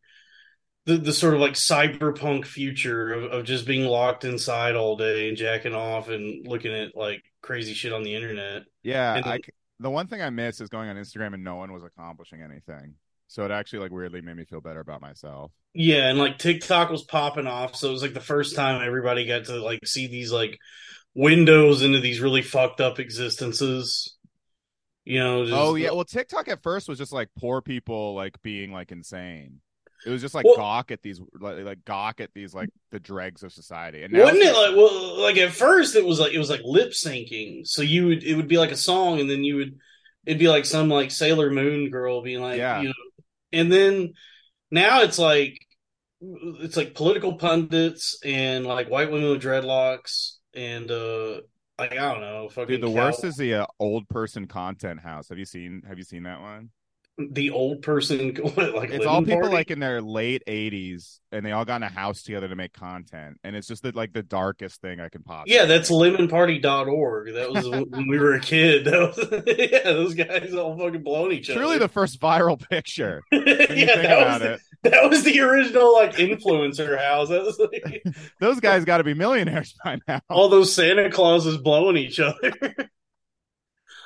the 0.86 0.98
the 0.98 1.13
sort 1.13 1.36
of 1.36 1.39
like 1.39 1.54
cyberpunk 1.54 2.45
future 2.45 3.13
of, 3.13 3.24
of 3.31 3.45
just 3.45 3.68
being 3.68 3.86
locked 3.86 4.25
inside 4.25 4.75
all 4.75 4.98
day 4.98 5.30
and 5.30 5.38
jacking 5.38 5.75
off 5.75 6.10
and 6.10 6.48
looking 6.48 6.74
at 6.74 6.95
like 6.95 7.21
crazy 7.42 7.74
shit 7.74 7.94
on 7.94 8.04
the 8.04 8.16
internet. 8.16 8.63
Yeah, 8.81 9.16
And 9.16 9.25
I 9.25 9.39
the 9.80 9.90
one 9.90 10.08
thing 10.08 10.22
I 10.22 10.30
miss 10.30 10.62
is 10.62 10.70
going 10.70 10.90
on 10.90 10.96
Instagram 10.96 11.34
and 11.34 11.44
no 11.44 11.56
one 11.56 11.72
was 11.72 11.84
accomplishing 11.84 12.42
anything. 12.42 12.96
So 13.28 13.46
it 13.46 13.52
actually 13.52 13.80
like 13.80 13.92
weirdly 13.92 14.22
made 14.22 14.36
me 14.36 14.46
feel 14.46 14.60
better 14.60 14.80
about 14.80 15.02
myself. 15.02 15.52
Yeah, 15.74 16.10
and 16.10 16.18
like 16.18 16.40
TikTok 16.40 16.90
was 16.90 17.04
popping 17.04 17.46
off, 17.46 17.76
so 17.76 17.90
it 17.90 17.92
was 17.92 18.02
like 18.02 18.16
the 18.16 18.20
first 18.20 18.56
time 18.56 18.81
everybody 18.86 19.28
got 19.28 19.46
to 19.46 19.64
like 19.64 19.86
see 19.86 20.08
these 20.08 20.31
like 20.31 20.58
windows 21.14 21.84
into 21.84 22.00
these 22.00 22.22
really 22.22 22.42
fucked 22.42 22.81
up 22.81 23.00
existences. 23.00 24.16
You 25.06 25.20
know? 25.20 25.46
Just, 25.46 25.56
oh 25.56 25.76
yeah, 25.76 25.92
well 25.92 26.06
TikTok 26.06 26.48
at 26.48 26.64
first 26.64 26.90
was 26.90 26.98
just 26.98 27.14
like 27.14 27.30
poor 27.38 27.62
people 27.62 28.16
like 28.16 28.42
being 28.42 28.74
like 28.74 28.92
insane. 28.92 29.62
It 30.06 30.10
was 30.10 30.22
just 30.22 30.34
like 30.34 30.46
Well- 30.46 30.56
gawk 30.56 30.92
at 30.92 31.01
these 31.01 31.19
like, 31.40 31.60
like 31.63 31.84
gawk 31.86 32.22
at 32.22 32.30
these 32.34 32.54
like 32.54 32.69
the 32.92 33.00
dregs 33.00 33.44
of 33.44 33.51
society. 33.51 34.04
And 34.04 34.13
now 34.13 34.24
wasn't 34.24 34.44
it 34.44 34.54
like 34.54 34.75
well 34.75 35.19
like 35.22 35.38
at 35.38 35.51
first 35.51 35.96
it 35.96 36.06
was 36.06 36.19
like 36.19 36.34
it 36.34 36.40
was 36.40 36.50
like 36.50 36.62
lip 36.63 36.92
syncing 36.92 37.68
so 37.68 37.81
you 37.81 38.07
would 38.07 38.24
it 38.24 38.36
would 38.36 38.48
be 38.48 38.57
like 38.57 38.72
a 38.72 38.78
song 38.78 39.19
and 39.19 39.30
then 39.30 39.44
you 39.44 39.56
would 39.57 39.78
it'd 40.25 40.40
be 40.40 40.48
like 40.50 40.66
some 40.66 40.90
like 40.90 41.12
sailor 41.12 41.50
moon 41.51 41.90
girl 41.90 42.22
being 42.22 42.42
like 42.42 42.57
Yeah. 42.57 42.81
you 42.81 42.88
know 42.90 42.94
and 43.51 43.72
then 43.72 44.13
now 44.72 45.01
it's 45.01 45.19
like 45.19 45.60
it's 46.22 46.78
like 46.78 46.94
political 46.95 47.34
pundits 47.38 48.19
and 48.24 48.66
like 48.66 48.90
white 48.90 49.12
women 49.12 49.30
with 49.31 49.42
dreadlocks 49.42 50.34
and 50.54 50.90
uh 50.92 51.42
like 51.78 51.94
i 51.94 51.95
don't 51.95 52.22
know 52.22 52.50
fucking 52.50 52.75
Dude, 52.80 52.81
the 52.84 52.94
cow- 52.94 53.06
worst 53.06 53.24
is 53.24 53.36
the 53.38 53.54
uh, 53.56 53.66
old 53.80 54.07
person 54.10 54.48
content 54.48 55.00
house. 55.00 55.30
Have 55.30 55.38
you 55.40 55.45
seen 55.45 55.81
Have 55.88 55.98
you 55.98 56.04
seen 56.04 56.24
that 56.24 56.42
one? 56.42 56.69
The 57.31 57.50
old 57.51 57.81
person 57.81 58.33
like 58.57 58.92
It's 58.92 59.06
all 59.06 59.21
people 59.21 59.42
party? 59.42 59.54
like 59.56 59.71
in 59.71 59.80
their 59.80 60.02
late 60.02 60.44
eighties, 60.47 61.19
and 61.31 61.45
they 61.45 61.52
all 61.52 61.66
got 61.66 61.78
in 61.78 61.83
a 61.83 61.90
house 61.90 62.23
together 62.23 62.47
to 62.47 62.56
make 62.56 62.73
content, 62.73 63.38
and 63.44 63.56
it's 63.56 63.68
just 63.68 63.83
the, 63.83 63.92
like 63.92 64.14
the 64.14 64.23
darkest 64.23 64.81
thing 64.81 64.99
I 64.99 65.09
can 65.09 65.23
possibly. 65.23 65.54
yeah 65.56 65.66
that's 65.66 65.92
lemonparty.org 65.92 67.33
that 67.33 67.52
was 67.52 67.68
when 67.90 68.07
we 68.07 68.18
were 68.19 68.35
a 68.35 68.40
kid 68.40 68.85
that 68.85 68.99
was 68.99 69.59
yeah 69.59 69.83
those 69.92 70.14
guys 70.16 70.54
all 70.54 70.78
fucking 70.78 71.04
blowing 71.04 71.33
each 71.33 71.49
other 71.49 71.59
truly 71.59 71.78
the 71.78 71.88
first 71.88 72.19
viral 72.21 72.59
picture. 72.69 73.21
yeah, 73.31 73.40
When 73.40 73.47
you 73.78 73.85
think 73.85 74.02
that 74.04 74.28
was, 74.28 74.42
it, 74.42 74.59
that 74.83 75.09
was 75.09 75.23
the 75.23 75.40
original 75.42 75.94
like 75.94 76.14
influencer 76.16 76.97
house. 76.97 77.30
That 77.30 77.44
was 77.44 77.59
like 77.59 78.04
those 78.40 78.59
guys 78.59 78.85
got 78.85 78.99
to 78.99 79.04
be 79.04 79.14
millionaires 79.14 79.76
by 79.83 79.99
now. 80.07 80.21
all 80.30 80.49
those 80.49 80.73
Santa 80.73 81.11
Clauses 81.11 81.57
blowing 81.57 81.97
each 81.97 82.19
other. 82.19 82.54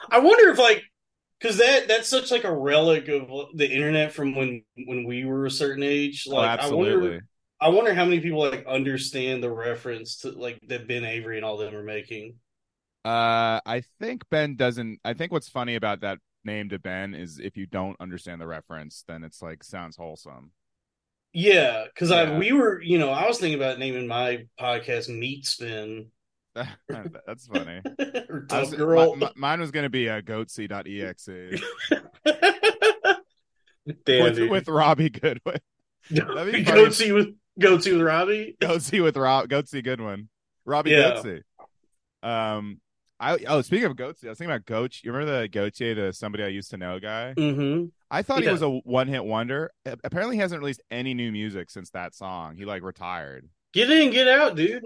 I 0.09 0.19
wonder 0.19 0.49
if 0.51 0.57
like 0.57 0.83
because 1.43 1.57
that 1.57 1.89
that's 1.89 2.07
such 2.07 2.31
like 2.31 2.45
a 2.45 2.55
relic 2.55 3.09
of 3.09 3.29
the 3.53 3.69
internet 3.69 4.13
from 4.13 4.33
when 4.33 4.63
when 4.85 5.03
we 5.03 5.25
were 5.25 5.45
a 5.45 5.51
certain 5.51 5.83
age. 5.83 6.25
Oh, 6.29 6.35
Like 6.35 6.61
I 6.61 6.73
wonder 6.73 7.21
I 7.59 7.69
wonder 7.69 7.93
how 7.93 8.05
many 8.05 8.21
people 8.21 8.39
like 8.39 8.65
understand 8.65 9.43
the 9.43 9.51
reference 9.51 10.19
to 10.19 10.31
like 10.31 10.59
that 10.69 10.87
Ben 10.87 11.03
Avery 11.03 11.35
and 11.35 11.45
all 11.45 11.57
them 11.57 11.75
are 11.75 11.83
making. 11.83 12.35
Uh, 13.03 13.59
I 13.65 13.83
think 13.99 14.23
Ben 14.29 14.55
doesn't. 14.55 14.99
I 15.03 15.13
think 15.13 15.33
what's 15.33 15.49
funny 15.49 15.75
about 15.75 16.01
that 16.01 16.19
name 16.45 16.69
to 16.69 16.79
Ben 16.79 17.13
is 17.13 17.39
if 17.39 17.57
you 17.57 17.65
don't 17.65 17.99
understand 17.99 18.39
the 18.39 18.47
reference, 18.47 19.03
then 19.07 19.25
it's 19.25 19.41
like 19.41 19.63
sounds 19.63 19.97
wholesome. 19.97 20.51
Yeah, 21.33 21.85
because 21.85 22.11
I 22.11 22.37
we 22.37 22.53
were 22.53 22.81
you 22.81 22.99
know 22.99 23.09
I 23.09 23.27
was 23.27 23.37
thinking 23.37 23.59
about 23.59 23.79
naming 23.79 24.07
my 24.07 24.47
podcast 24.57 25.09
Meat 25.09 25.45
Spin 25.45 26.07
That's 27.25 27.47
funny. 27.47 27.81
or 28.29 28.45
I 28.49 28.53
Tough 28.61 28.69
was- 28.69 28.73
Girl. 28.75 29.15
mi- 29.15 29.25
mi- 29.25 29.31
mine 29.35 29.59
was 29.59 29.71
going 29.71 29.83
to 29.83 29.89
be 29.89 30.07
a 30.07 30.21
goatsy.exe 30.21 31.27
Damn, 34.05 34.23
with, 34.23 34.35
dude. 34.35 34.49
with 34.49 34.67
Robbie 34.69 35.09
Goodwin. 35.09 35.59
that'd 36.09 36.53
be 36.53 36.63
go 36.63 36.83
with 36.85 37.35
go 37.59 37.77
to 37.77 37.93
with 37.93 38.01
Robbie. 38.01 38.55
Goatsy 38.61 39.03
with 39.03 39.17
Rob 39.17 39.49
Goatsy 39.49 39.83
Goodwin. 39.83 40.29
Robbie 40.65 40.91
Yeah. 40.91 41.13
Goatsy. 41.21 41.41
Um, 42.21 42.79
I 43.19 43.37
oh 43.47 43.61
speaking 43.61 43.85
of 43.85 43.97
Goatsy, 43.97 44.25
I 44.25 44.29
was 44.29 44.37
thinking 44.37 44.53
about 44.55 44.65
Goach. 44.65 45.01
You 45.03 45.11
remember 45.11 45.41
the 45.41 45.49
Goatsy, 45.49 45.93
the 45.95 46.13
somebody 46.13 46.43
I 46.43 46.47
used 46.47 46.71
to 46.71 46.77
know 46.77 46.99
guy? 46.99 47.33
Mm-hmm. 47.37 47.87
I 48.09 48.21
thought 48.21 48.43
he 48.43 48.49
was 48.49 48.61
a 48.61 48.69
one 48.69 49.07
hit 49.07 49.25
wonder. 49.25 49.71
Apparently, 49.85 50.37
he 50.37 50.41
hasn't 50.41 50.61
released 50.61 50.81
any 50.91 51.13
new 51.13 51.31
music 51.31 51.69
since 51.69 51.89
that 51.91 52.15
song. 52.15 52.55
He 52.55 52.63
like 52.63 52.83
retired. 52.83 53.49
Get 53.73 53.89
in, 53.89 54.11
get 54.11 54.27
out, 54.29 54.55
dude. 54.55 54.83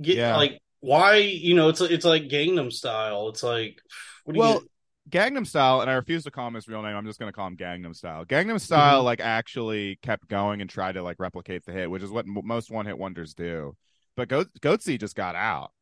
Get 0.00 0.16
Yeah. 0.18 0.36
like 0.36 0.60
why 0.82 1.16
you 1.16 1.54
know 1.54 1.70
it's 1.70 1.80
it's 1.80 2.04
like 2.04 2.24
Gangnam 2.24 2.72
Style. 2.72 3.30
It's 3.30 3.42
like 3.42 3.80
what 4.24 4.34
do 4.34 4.40
well, 4.40 4.54
you? 4.62 4.68
Gangnam 5.10 5.46
Style, 5.46 5.80
and 5.80 5.90
I 5.90 5.94
refuse 5.94 6.24
to 6.24 6.30
call 6.30 6.48
him 6.48 6.54
his 6.54 6.68
real 6.68 6.82
name. 6.82 6.96
I'm 6.96 7.06
just 7.06 7.18
going 7.18 7.32
to 7.32 7.36
call 7.36 7.46
him 7.48 7.56
Gangnam 7.56 7.94
Style. 7.96 8.24
Gangnam 8.26 8.60
Style, 8.60 9.02
Mhm. 9.02 9.04
like, 9.04 9.20
actually 9.20 9.96
kept 10.02 10.28
going 10.28 10.60
and 10.60 10.70
tried 10.70 10.92
to 10.94 11.02
like 11.02 11.16
replicate 11.18 11.64
the 11.64 11.72
hit, 11.72 11.90
which 11.90 12.02
is 12.02 12.10
what 12.10 12.26
m- 12.26 12.38
most 12.44 12.70
one 12.70 12.86
hit 12.86 12.98
wonders 12.98 13.34
do. 13.34 13.76
But 14.16 14.28
Goat 14.28 14.48
Goatsy 14.60 15.00
just 15.00 15.16
got 15.16 15.34
out. 15.36 15.72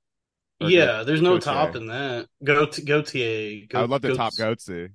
Yeah, 0.60 1.04
there's 1.04 1.22
no 1.22 1.38
Gotye. 1.38 1.40
top 1.40 1.76
in 1.76 1.86
that. 1.86 2.28
Go 2.44 2.66
to 2.66 2.82
Gotye. 2.82 3.74
I 3.74 3.80
would 3.80 3.90
love 3.90 4.02
to 4.02 4.14
top 4.14 4.34
Goatsy. 4.38 4.90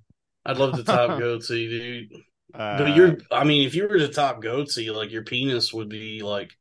I'd 0.45 0.57
love 0.57 0.75
to 0.75 0.83
top 0.83 1.11
Goatsy, 1.19 1.69
dude. 1.69 2.13
Uh, 2.53 2.77
but 2.77 2.95
you're, 2.95 3.17
I 3.31 3.43
mean, 3.43 3.65
if 3.67 3.75
you 3.75 3.87
were 3.87 3.97
to 3.97 4.07
top 4.07 4.41
Goatsy, 4.41 4.93
like 4.95 5.11
your 5.11 5.23
penis 5.23 5.73
would 5.73 5.89
be 5.89 6.21
like 6.23 6.53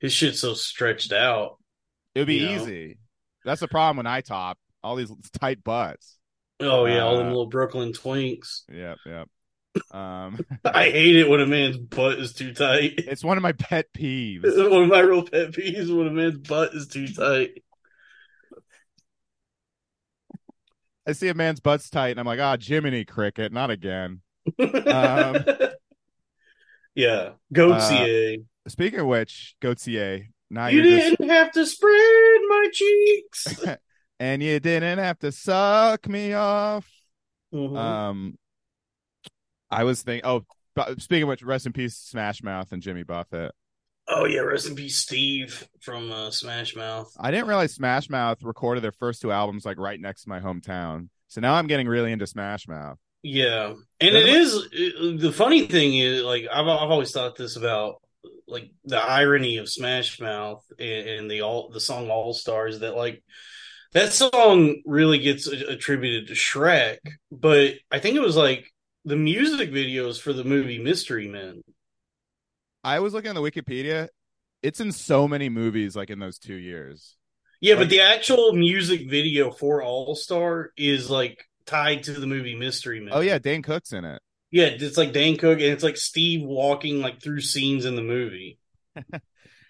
his 0.00 0.12
shit's 0.12 0.40
so 0.40 0.54
stretched 0.54 1.12
out. 1.12 1.58
It 2.14 2.20
would 2.20 2.26
be 2.26 2.36
you 2.36 2.46
know. 2.46 2.62
easy. 2.62 2.98
That's 3.44 3.60
the 3.60 3.68
problem 3.68 3.98
when 3.98 4.06
I 4.06 4.20
top 4.20 4.58
all 4.82 4.96
these 4.96 5.12
tight 5.40 5.64
butts. 5.64 6.18
Oh 6.60 6.86
yeah, 6.86 7.00
all 7.00 7.16
them 7.16 7.26
Uh, 7.26 7.30
little 7.30 7.46
Brooklyn 7.46 7.92
twinks. 7.92 8.62
Yep, 8.72 8.98
yep. 9.06 9.28
Um, 9.90 10.38
I 10.64 10.84
hate 10.84 11.16
it 11.16 11.28
when 11.28 11.40
a 11.40 11.46
man's 11.46 11.76
butt 11.76 12.18
is 12.18 12.32
too 12.32 12.54
tight. 12.54 12.94
it's 12.98 13.24
one 13.24 13.36
of 13.36 13.42
my 13.42 13.52
pet 13.52 13.86
peeves. 13.92 14.42
One 14.70 14.84
of 14.84 14.88
my 14.88 15.00
real 15.00 15.22
pet 15.24 15.50
peeves 15.50 15.94
when 15.94 16.06
a 16.06 16.10
man's 16.10 16.38
butt 16.38 16.74
is 16.74 16.86
too 16.86 17.08
tight. 17.08 17.62
I 21.06 21.12
see 21.12 21.28
a 21.28 21.34
man's 21.34 21.60
butt's 21.60 21.90
tight, 21.90 22.10
and 22.10 22.20
I'm 22.20 22.26
like, 22.26 22.40
ah, 22.40 22.56
Jiminy 22.58 23.04
Cricket, 23.04 23.52
not 23.52 23.70
again. 23.70 24.20
Um, 24.58 25.44
yeah, 26.94 27.30
Gotye. 27.52 28.44
Speaking 28.68 29.00
of 29.00 29.06
which, 29.06 29.56
Gotye, 29.60 30.28
now 30.50 30.66
you 30.68 30.82
you're 30.82 30.98
just 30.98 31.16
didn't 31.18 31.30
have 31.30 31.52
to 31.52 31.66
spread 31.66 32.40
my 32.48 32.68
cheeks. 32.72 33.64
and 34.20 34.42
you 34.42 34.60
didn't 34.60 34.98
have 34.98 35.18
to 35.20 35.32
suck 35.32 36.08
me 36.08 36.32
off. 36.32 36.88
Mhm. 37.52 37.76
Um, 37.76 38.38
I 39.70 39.84
was 39.84 40.02
thinking. 40.02 40.28
Oh, 40.28 40.44
but 40.74 41.00
speaking 41.00 41.24
of 41.24 41.28
which, 41.28 41.42
rest 41.42 41.66
in 41.66 41.72
peace, 41.72 41.96
Smash 41.96 42.42
Mouth 42.42 42.72
and 42.72 42.82
Jimmy 42.82 43.02
Buffett. 43.04 43.52
oh 44.08 44.24
yeah, 44.26 44.40
rest 44.40 44.68
in 44.68 44.74
peace, 44.76 44.98
Steve 44.98 45.66
from 45.80 46.10
uh, 46.12 46.30
Smash 46.30 46.74
Mouth. 46.76 47.12
I 47.18 47.30
didn't 47.30 47.46
realize 47.46 47.74
Smash 47.74 48.10
Mouth 48.10 48.42
recorded 48.42 48.82
their 48.84 48.92
first 48.92 49.22
two 49.22 49.32
albums 49.32 49.64
like 49.64 49.78
right 49.78 50.00
next 50.00 50.22
to 50.24 50.28
my 50.28 50.40
hometown. 50.40 51.08
So 51.28 51.40
now 51.40 51.54
I'm 51.54 51.66
getting 51.66 51.88
really 51.88 52.12
into 52.12 52.26
Smash 52.26 52.68
Mouth. 52.68 52.98
Yeah, 53.22 53.68
and 54.00 54.14
They're 54.14 54.16
it 54.16 54.28
is 54.28 54.68
it- 54.72 55.20
the 55.20 55.32
funny 55.32 55.66
thing 55.66 55.96
is 55.96 56.22
like 56.22 56.44
I've 56.52 56.66
I've 56.68 56.90
always 56.90 57.10
thought 57.12 57.36
this 57.36 57.56
about 57.56 57.96
like 58.46 58.70
the 58.84 58.98
irony 58.98 59.56
of 59.58 59.68
Smash 59.68 60.20
Mouth 60.20 60.64
and, 60.78 61.08
and 61.08 61.30
the 61.30 61.42
all 61.42 61.70
the 61.70 61.80
song 61.80 62.10
All 62.10 62.34
Stars 62.34 62.80
that 62.80 62.96
like 62.96 63.22
that 63.92 64.12
song 64.12 64.82
really 64.84 65.18
gets 65.18 65.46
attributed 65.46 66.28
to 66.28 66.34
Shrek, 66.34 66.98
but 67.30 67.74
I 67.90 68.00
think 68.00 68.16
it 68.16 68.20
was 68.20 68.36
like 68.36 68.70
the 69.04 69.16
music 69.16 69.70
videos 69.70 70.20
for 70.20 70.32
the 70.32 70.44
movie 70.44 70.82
Mystery 70.82 71.28
Men. 71.28 71.62
I 72.82 73.00
was 73.00 73.14
looking 73.14 73.30
on 73.30 73.34
the 73.34 73.40
Wikipedia. 73.40 74.08
It's 74.62 74.80
in 74.80 74.92
so 74.92 75.28
many 75.28 75.48
movies, 75.48 75.94
like 75.94 76.10
in 76.10 76.18
those 76.18 76.38
two 76.38 76.54
years. 76.54 77.16
Yeah, 77.60 77.74
Like- 77.74 77.84
but 77.84 77.90
the 77.90 78.00
actual 78.00 78.52
music 78.52 79.08
video 79.08 79.50
for 79.50 79.82
All 79.82 80.14
Star 80.16 80.70
is 80.76 81.08
like 81.08 81.44
tied 81.66 82.02
to 82.04 82.12
the 82.12 82.26
movie 82.26 82.56
Mystery 82.56 83.00
Men. 83.00 83.14
Oh 83.14 83.20
yeah, 83.20 83.38
Dane 83.38 83.62
Cook's 83.62 83.92
in 83.92 84.04
it. 84.04 84.20
Yeah, 84.54 84.66
it's 84.66 84.96
like 84.96 85.12
Dane 85.12 85.36
Cook 85.36 85.58
and 85.58 85.68
it's 85.72 85.82
like 85.82 85.96
Steve 85.96 86.42
walking 86.44 87.00
like 87.00 87.20
through 87.20 87.40
scenes 87.40 87.84
in 87.84 87.96
the 87.96 88.02
movie. 88.02 88.58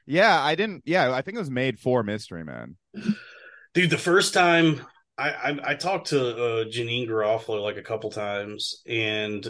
Yeah, 0.06 0.38
I 0.38 0.54
didn't. 0.54 0.82
Yeah, 0.84 1.10
I 1.14 1.22
think 1.22 1.36
it 1.36 1.40
was 1.40 1.50
made 1.50 1.78
for 1.80 2.02
Mystery 2.02 2.44
Man. 2.44 2.76
Dude, 3.72 3.88
the 3.88 3.96
first 3.96 4.34
time 4.34 4.82
I 5.16 5.30
I, 5.30 5.58
I 5.70 5.74
talked 5.76 6.08
to 6.08 6.20
uh, 6.28 6.64
Janeane 6.66 7.08
Garofalo 7.08 7.62
like 7.62 7.78
a 7.78 7.82
couple 7.82 8.10
times, 8.10 8.82
and 8.86 9.46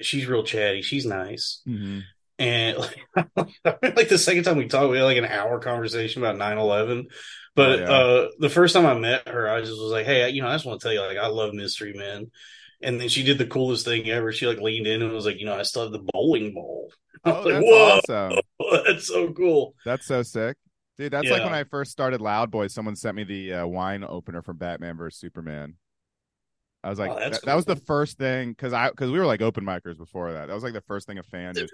she's 0.00 0.24
real 0.26 0.44
chatty. 0.44 0.80
She's 0.80 1.04
nice, 1.04 1.60
Mm-hmm. 1.68 1.98
and 2.38 2.78
like, 2.78 3.50
like 3.82 4.08
the 4.08 4.16
second 4.16 4.44
time 4.44 4.56
we 4.56 4.66
talked, 4.66 4.90
we 4.90 4.96
had 4.96 5.04
like 5.04 5.18
an 5.18 5.26
hour 5.26 5.58
conversation 5.60 6.24
about 6.24 6.36
9-11. 6.36 7.04
But 7.54 7.68
Oh, 7.68 7.74
yeah. 7.82 7.90
uh, 7.90 8.28
the 8.38 8.48
first 8.48 8.72
time 8.74 8.86
I 8.86 8.94
met 8.94 9.28
her, 9.28 9.46
I 9.46 9.60
just 9.60 9.72
was 9.72 9.92
like, 9.92 10.06
"Hey, 10.06 10.30
you 10.30 10.40
know, 10.40 10.48
I 10.48 10.54
just 10.54 10.64
want 10.64 10.80
to 10.80 10.84
tell 10.84 10.94
you, 10.94 11.02
like, 11.02 11.18
I 11.18 11.26
love 11.26 11.52
Mystery 11.52 11.92
Men." 11.94 12.30
And 12.82 13.00
then 13.00 13.08
she 13.08 13.22
did 13.24 13.38
the 13.38 13.46
coolest 13.46 13.84
thing 13.84 14.08
ever. 14.08 14.32
She 14.32 14.46
like 14.46 14.60
leaned 14.60 14.86
in 14.86 15.02
and 15.02 15.12
was 15.12 15.26
like, 15.26 15.38
"You 15.40 15.46
know, 15.46 15.54
I 15.58 15.62
still 15.62 15.82
have 15.82 15.92
the 15.92 16.06
bowling 16.12 16.54
ball." 16.54 16.92
I 17.24 17.30
was 17.30 17.38
Oh, 17.38 17.48
like, 17.48 17.54
that's 17.54 17.66
"Whoa, 17.66 18.00
awesome. 18.30 18.84
that's 18.86 19.06
so 19.08 19.32
cool!" 19.32 19.74
That's 19.84 20.06
so 20.06 20.22
sick, 20.22 20.56
dude. 20.96 21.12
That's 21.12 21.28
like 21.30 21.42
when 21.44 21.54
I 21.54 21.64
first 21.64 21.90
started 21.90 22.20
Loud 22.20 22.50
Boy. 22.50 22.68
Someone 22.68 22.94
sent 22.96 23.16
me 23.16 23.24
the 23.24 23.52
uh, 23.54 23.66
wine 23.66 24.04
opener 24.08 24.42
from 24.42 24.58
Batman 24.58 24.96
vs 24.96 25.18
Superman. 25.18 25.74
I 26.84 26.90
was 26.90 26.98
like, 26.98 27.10
Oh, 27.10 27.18
that, 27.18 27.42
that 27.44 27.54
was 27.56 27.64
the 27.64 27.74
first 27.76 28.18
thing 28.18 28.50
because 28.50 28.72
I 28.72 28.88
because 28.90 29.10
we 29.10 29.18
were 29.18 29.26
like 29.26 29.42
open 29.42 29.64
micers 29.64 29.98
before 29.98 30.32
that. 30.32 30.46
That 30.46 30.54
was 30.54 30.62
like 30.62 30.74
the 30.74 30.80
first 30.82 31.06
thing 31.08 31.18
a 31.18 31.22
fan 31.24 31.54
did. 31.54 31.68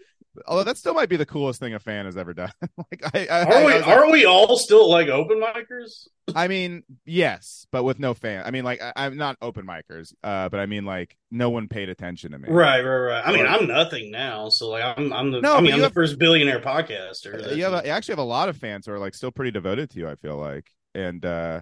Although 0.47 0.65
that 0.65 0.79
still 0.79 0.95
might 0.95 1.11
be 1.11 1.17
the 1.17 1.27
coolest 1.27 1.61
thing 1.61 1.75
a 1.75 1.79
fan 1.79 2.07
has 2.07 2.17
ever 2.17 2.33
done. 2.33 2.51
like 2.79 3.03
I, 3.15 3.27
I, 3.27 3.45
Are 3.45 3.53
I 3.53 3.65
we 3.67 3.73
like- 3.75 3.87
are 3.87 4.11
we 4.11 4.25
all 4.25 4.57
still 4.59 4.89
like 4.91 5.09
open 5.09 5.41
micers? 5.43 6.09
I 6.35 6.49
mean, 6.49 6.85
yes, 7.05 7.67
but 7.71 7.85
with 7.85 7.99
no 7.99 8.15
fan. 8.15 8.45
I 8.47 8.51
mean, 8.51 8.65
like 8.65 8.81
I, 8.83 8.93
I'm 8.97 9.19
not 9.19 9.37
open 9.43 9.67
micers, 9.67 10.15
uh, 10.25 10.49
but 10.49 10.59
I 10.59 10.65
mean, 10.67 10.87
like 10.87 11.17
no 11.31 11.51
one 11.51 11.69
paid 11.69 11.91
attention 11.91 12.33
to 12.33 12.39
me. 12.39 12.49
Right, 12.49 12.81
right, 12.81 12.97
right. 12.97 13.23
I 13.27 13.33
mean, 13.33 13.47
I'm 13.47 13.69
nothing 13.69 14.11
now, 14.11 14.49
so 14.49 14.71
like 14.71 14.83
I'm 14.99 15.13
I'm 15.13 15.31
the 15.31 15.43
No, 15.43 15.55
I 15.55 15.61
mean 15.61 15.73
I'm 15.73 15.77
you 15.77 15.83
the 15.83 15.89
have- 15.89 15.93
first 15.95 16.19
billionaire 16.19 16.61
podcaster. 16.61 17.55
You 17.55 17.65
have 17.65 17.75
a, 17.75 17.87
you 17.87 17.93
actually 17.93 18.13
have 18.13 18.19
a 18.21 18.23
lot 18.25 18.49
of 18.49 18.57
fans 18.57 18.87
who 18.87 18.93
are 18.93 18.99
like 18.99 19.15
still 19.15 19.31
pretty 19.31 19.51
devoted 19.51 19.91
to 19.91 19.99
you. 19.99 20.09
I 20.09 20.15
feel 20.17 20.39
like, 20.39 20.71
and 20.95 21.25
uh 21.27 21.61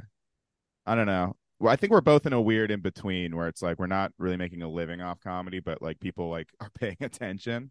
I 0.86 0.94
don't 0.94 1.06
know. 1.06 1.34
I 1.66 1.76
think 1.76 1.92
we're 1.92 2.00
both 2.00 2.26
in 2.26 2.32
a 2.32 2.40
weird 2.40 2.70
in 2.70 2.80
between 2.80 3.36
where 3.36 3.48
it's 3.48 3.62
like 3.62 3.78
we're 3.78 3.86
not 3.86 4.12
really 4.18 4.36
making 4.36 4.62
a 4.62 4.68
living 4.68 5.00
off 5.00 5.20
comedy, 5.20 5.60
but 5.60 5.82
like 5.82 6.00
people 6.00 6.30
like 6.30 6.48
are 6.60 6.70
paying 6.78 6.96
attention. 7.00 7.70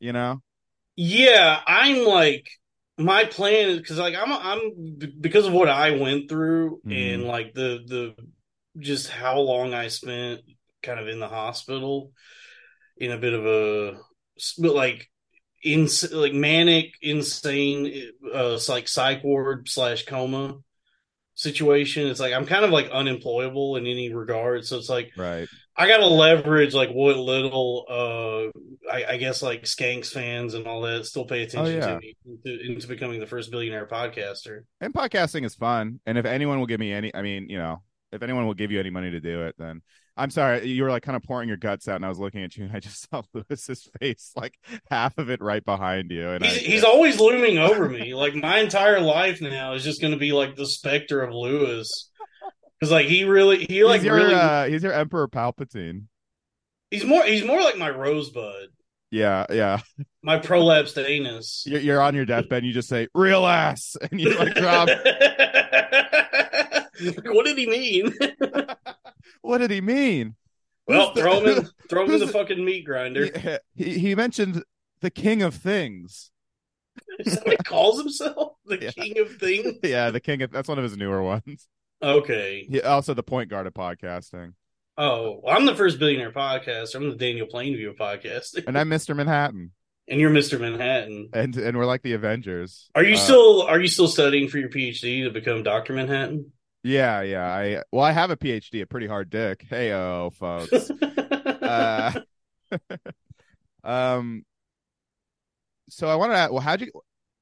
You 0.00 0.12
know? 0.12 0.40
yeah, 0.96 1.60
I'm 1.66 2.04
like 2.04 2.48
my 2.98 3.24
plan 3.24 3.68
is 3.70 3.78
because 3.78 3.98
like 3.98 4.14
I'm 4.16 4.32
I'm 4.32 4.98
because 5.20 5.46
of 5.46 5.52
what 5.52 5.68
I 5.68 5.92
went 5.92 6.28
through 6.28 6.80
Mhm. 6.86 7.14
and 7.14 7.24
like 7.24 7.54
the 7.54 7.80
the 7.86 8.14
just 8.80 9.08
how 9.08 9.38
long 9.40 9.74
I 9.74 9.88
spent 9.88 10.42
kind 10.82 11.00
of 11.00 11.08
in 11.08 11.20
the 11.20 11.28
hospital 11.28 12.12
in 12.96 13.12
a 13.12 13.18
bit 13.18 13.34
of 13.34 13.46
a 13.46 13.98
but 14.58 14.74
like 14.74 15.08
in 15.62 15.88
like 16.12 16.32
manic 16.32 16.94
insane 17.02 18.10
uh 18.32 18.58
like 18.68 18.88
psych 18.88 19.24
ward 19.24 19.68
slash 19.68 20.04
coma 20.06 20.56
situation 21.38 22.08
it's 22.08 22.18
like 22.18 22.32
i'm 22.32 22.44
kind 22.44 22.64
of 22.64 22.70
like 22.72 22.90
unemployable 22.90 23.76
in 23.76 23.86
any 23.86 24.12
regard 24.12 24.66
so 24.66 24.76
it's 24.76 24.88
like 24.88 25.12
Right. 25.16 25.46
I 25.76 25.86
gotta 25.86 26.06
leverage 26.06 26.74
like 26.74 26.90
what 26.90 27.16
little 27.16 27.86
uh 27.88 28.90
I, 28.92 29.12
I 29.12 29.16
guess 29.18 29.40
like 29.40 29.62
Skanks 29.62 30.10
fans 30.10 30.54
and 30.54 30.66
all 30.66 30.80
that 30.82 31.06
still 31.06 31.24
pay 31.24 31.44
attention 31.44 31.76
Oh, 31.76 31.86
yeah. 31.86 31.94
to 31.94 32.00
me 32.00 32.16
into, 32.26 32.66
into 32.72 32.88
becoming 32.88 33.20
the 33.20 33.26
first 33.28 33.52
billionaire 33.52 33.86
podcaster. 33.86 34.62
And 34.80 34.92
podcasting 34.92 35.44
is 35.44 35.54
fun. 35.54 36.00
And 36.06 36.18
if 36.18 36.24
anyone 36.24 36.58
will 36.58 36.66
give 36.66 36.80
me 36.80 36.92
any 36.92 37.14
I 37.14 37.22
mean, 37.22 37.48
you 37.48 37.58
know, 37.58 37.82
if 38.10 38.24
anyone 38.24 38.44
will 38.46 38.54
give 38.54 38.72
you 38.72 38.80
any 38.80 38.90
money 38.90 39.12
to 39.12 39.20
do 39.20 39.42
it, 39.46 39.54
then 39.58 39.82
I'm 40.18 40.30
sorry, 40.30 40.66
you 40.66 40.82
were 40.82 40.90
like 40.90 41.02
kind 41.04 41.14
of 41.16 41.22
pouring 41.22 41.48
your 41.48 41.56
guts 41.56 41.86
out 41.88 41.96
and 41.96 42.04
I 42.04 42.08
was 42.08 42.18
looking 42.18 42.42
at 42.42 42.56
you 42.56 42.64
and 42.64 42.76
I 42.76 42.80
just 42.80 43.08
saw 43.10 43.22
Lewis's 43.32 43.88
face, 44.00 44.32
like 44.36 44.54
half 44.90 45.16
of 45.16 45.30
it 45.30 45.40
right 45.40 45.64
behind 45.64 46.10
you. 46.10 46.28
And 46.30 46.44
He's, 46.44 46.56
I, 46.56 46.60
he's 46.60 46.84
always 46.84 47.20
looming 47.20 47.58
over 47.58 47.88
me. 47.88 48.14
Like 48.14 48.34
my 48.34 48.58
entire 48.58 49.00
life 49.00 49.40
now 49.40 49.74
is 49.74 49.84
just 49.84 50.02
gonna 50.02 50.16
be 50.18 50.32
like 50.32 50.56
the 50.56 50.66
specter 50.66 51.22
of 51.22 51.32
Lewis. 51.32 52.10
Cause 52.82 52.90
like 52.92 53.06
he 53.06 53.24
really 53.24 53.64
he 53.64 53.84
like 53.84 54.00
he's 54.00 54.06
your 54.06 54.16
really 54.16 54.34
uh, 54.34 54.66
he's 54.66 54.82
your 54.82 54.92
Emperor 54.92 55.26
Palpatine. 55.28 56.04
he's 56.90 57.04
more 57.04 57.24
he's 57.24 57.44
more 57.44 57.60
like 57.60 57.76
my 57.78 57.90
rosebud, 57.90 58.68
Yeah, 59.10 59.46
yeah. 59.50 59.80
my 60.22 60.38
prolapsed 60.38 61.04
anus. 61.04 61.64
You're, 61.66 61.80
you're 61.80 62.00
on 62.00 62.14
your 62.14 62.24
deathbed 62.24 62.58
and 62.58 62.66
you 62.66 62.72
just 62.72 62.88
say 62.88 63.08
real 63.14 63.46
ass 63.46 63.96
and 64.10 64.20
you 64.20 64.36
like 64.38 64.54
drop 64.54 64.88
what 67.26 67.46
did 67.46 67.58
he 67.58 67.66
mean? 67.68 68.12
what 69.42 69.58
did 69.58 69.70
he 69.70 69.80
mean 69.80 70.34
well, 70.86 71.12
the- 71.14 71.20
throw 71.20 71.40
him 71.40 71.58
in 71.58 71.68
throw 71.88 72.04
him 72.04 72.12
in 72.12 72.20
the 72.20 72.26
the- 72.26 72.32
fucking 72.32 72.64
meat 72.64 72.84
grinder. 72.84 73.58
he, 73.74 73.98
he, 73.98 74.14
mentioned 74.14 74.62
the 75.00 75.10
king 75.10 75.42
of 75.42 75.54
things 75.54 76.30
Is 77.20 77.34
that 77.34 77.44
what 77.46 77.56
he 77.58 77.62
calls 77.64 77.98
himself? 77.98 78.54
The 78.66 78.78
Yeah. 78.82 78.90
king 78.90 79.18
of 79.18 79.36
things? 79.36 79.76
yeah 79.82 80.10
the 80.10 80.20
king 80.20 80.42
of 80.42 80.50
that's 80.50 80.68
one 80.68 80.78
of 80.78 80.84
his 80.84 80.96
newer 80.96 81.22
ones 81.22 81.68
Okay. 82.02 82.66
he, 82.70 82.80
also 82.80 83.12
the 83.14 83.22
point 83.22 83.50
guard 83.50 83.66
of 83.66 83.74
podcasting 83.74 84.54
Oh, 85.00 85.40
well, 85.44 85.56
I'm 85.56 85.64
the 85.64 85.76
first 85.76 86.00
billionaire 86.00 86.32
podcaster. 86.32 86.96
I'm 86.96 87.08
the 87.08 87.14
Daniel 87.14 87.46
Plainview 87.46 87.90
of 87.90 87.96
podcasting. 87.96 88.64
and 88.66 88.76
i'm 88.76 88.88
mr 88.90 89.14
manhattan 89.14 89.70
And 90.08 90.20
you're 90.20 90.30
Mr. 90.30 90.58
Manhattan. 90.58 91.28
and 91.34 91.54
and 91.56 91.76
we're 91.76 91.84
like 91.86 92.02
the 92.02 92.14
avengers 92.14 92.88
Are 92.96 93.04
you 93.04 93.14
Uh, 93.14 93.18
still 93.18 93.62
are 93.62 93.78
you 93.80 93.86
still 93.88 94.08
studying 94.08 94.48
for 94.48 94.58
your 94.58 94.70
PhD 94.70 95.24
to 95.24 95.30
become 95.30 95.62
Dr. 95.62 95.92
Manhattan? 95.92 96.50
Yeah 96.82 97.22
yeah 97.22 97.46
i 97.46 97.82
well 97.92 98.04
i 98.04 98.12
have 98.12 98.30
a 98.30 98.36
phd 98.36 98.80
a 98.80 98.86
pretty 98.86 99.06
hard 99.06 99.30
dick 99.30 99.64
hey 99.68 99.92
oh 99.92 100.30
folks 100.32 100.90
uh 100.90 102.12
um 103.84 104.44
so 105.88 106.08
i 106.08 106.14
wanted 106.14 106.34
to 106.34 106.52
well 106.52 106.62
how'd 106.62 106.80
you 106.80 106.90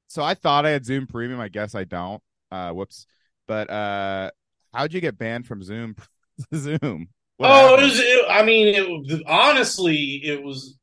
so 0.07 0.23
i 0.23 0.33
thought 0.33 0.65
i 0.65 0.69
had 0.69 0.85
zoom 0.85 1.05
premium 1.05 1.39
i 1.39 1.49
guess 1.49 1.75
i 1.75 1.83
don't 1.83 2.21
uh 2.51 2.71
whoops 2.71 3.05
But 3.47 3.69
uh, 3.69 4.31
how'd 4.73 4.93
you 4.93 5.01
get 5.01 5.17
banned 5.17 5.47
from 5.47 5.63
Zoom? 5.63 5.95
Zoom. 6.53 7.07
What 7.37 7.49
oh, 7.49 7.75
it 7.75 7.81
was. 7.81 7.99
It, 7.99 8.25
I 8.29 8.43
mean, 8.43 8.67
it 8.75 9.23
honestly, 9.25 10.21
it 10.23 10.43
was 10.43 10.77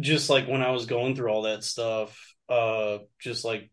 just 0.00 0.28
like 0.28 0.46
when 0.46 0.60
I 0.62 0.70
was 0.70 0.86
going 0.86 1.16
through 1.16 1.30
all 1.30 1.42
that 1.42 1.64
stuff. 1.64 2.18
Uh, 2.48 2.98
just 3.18 3.44
like 3.44 3.70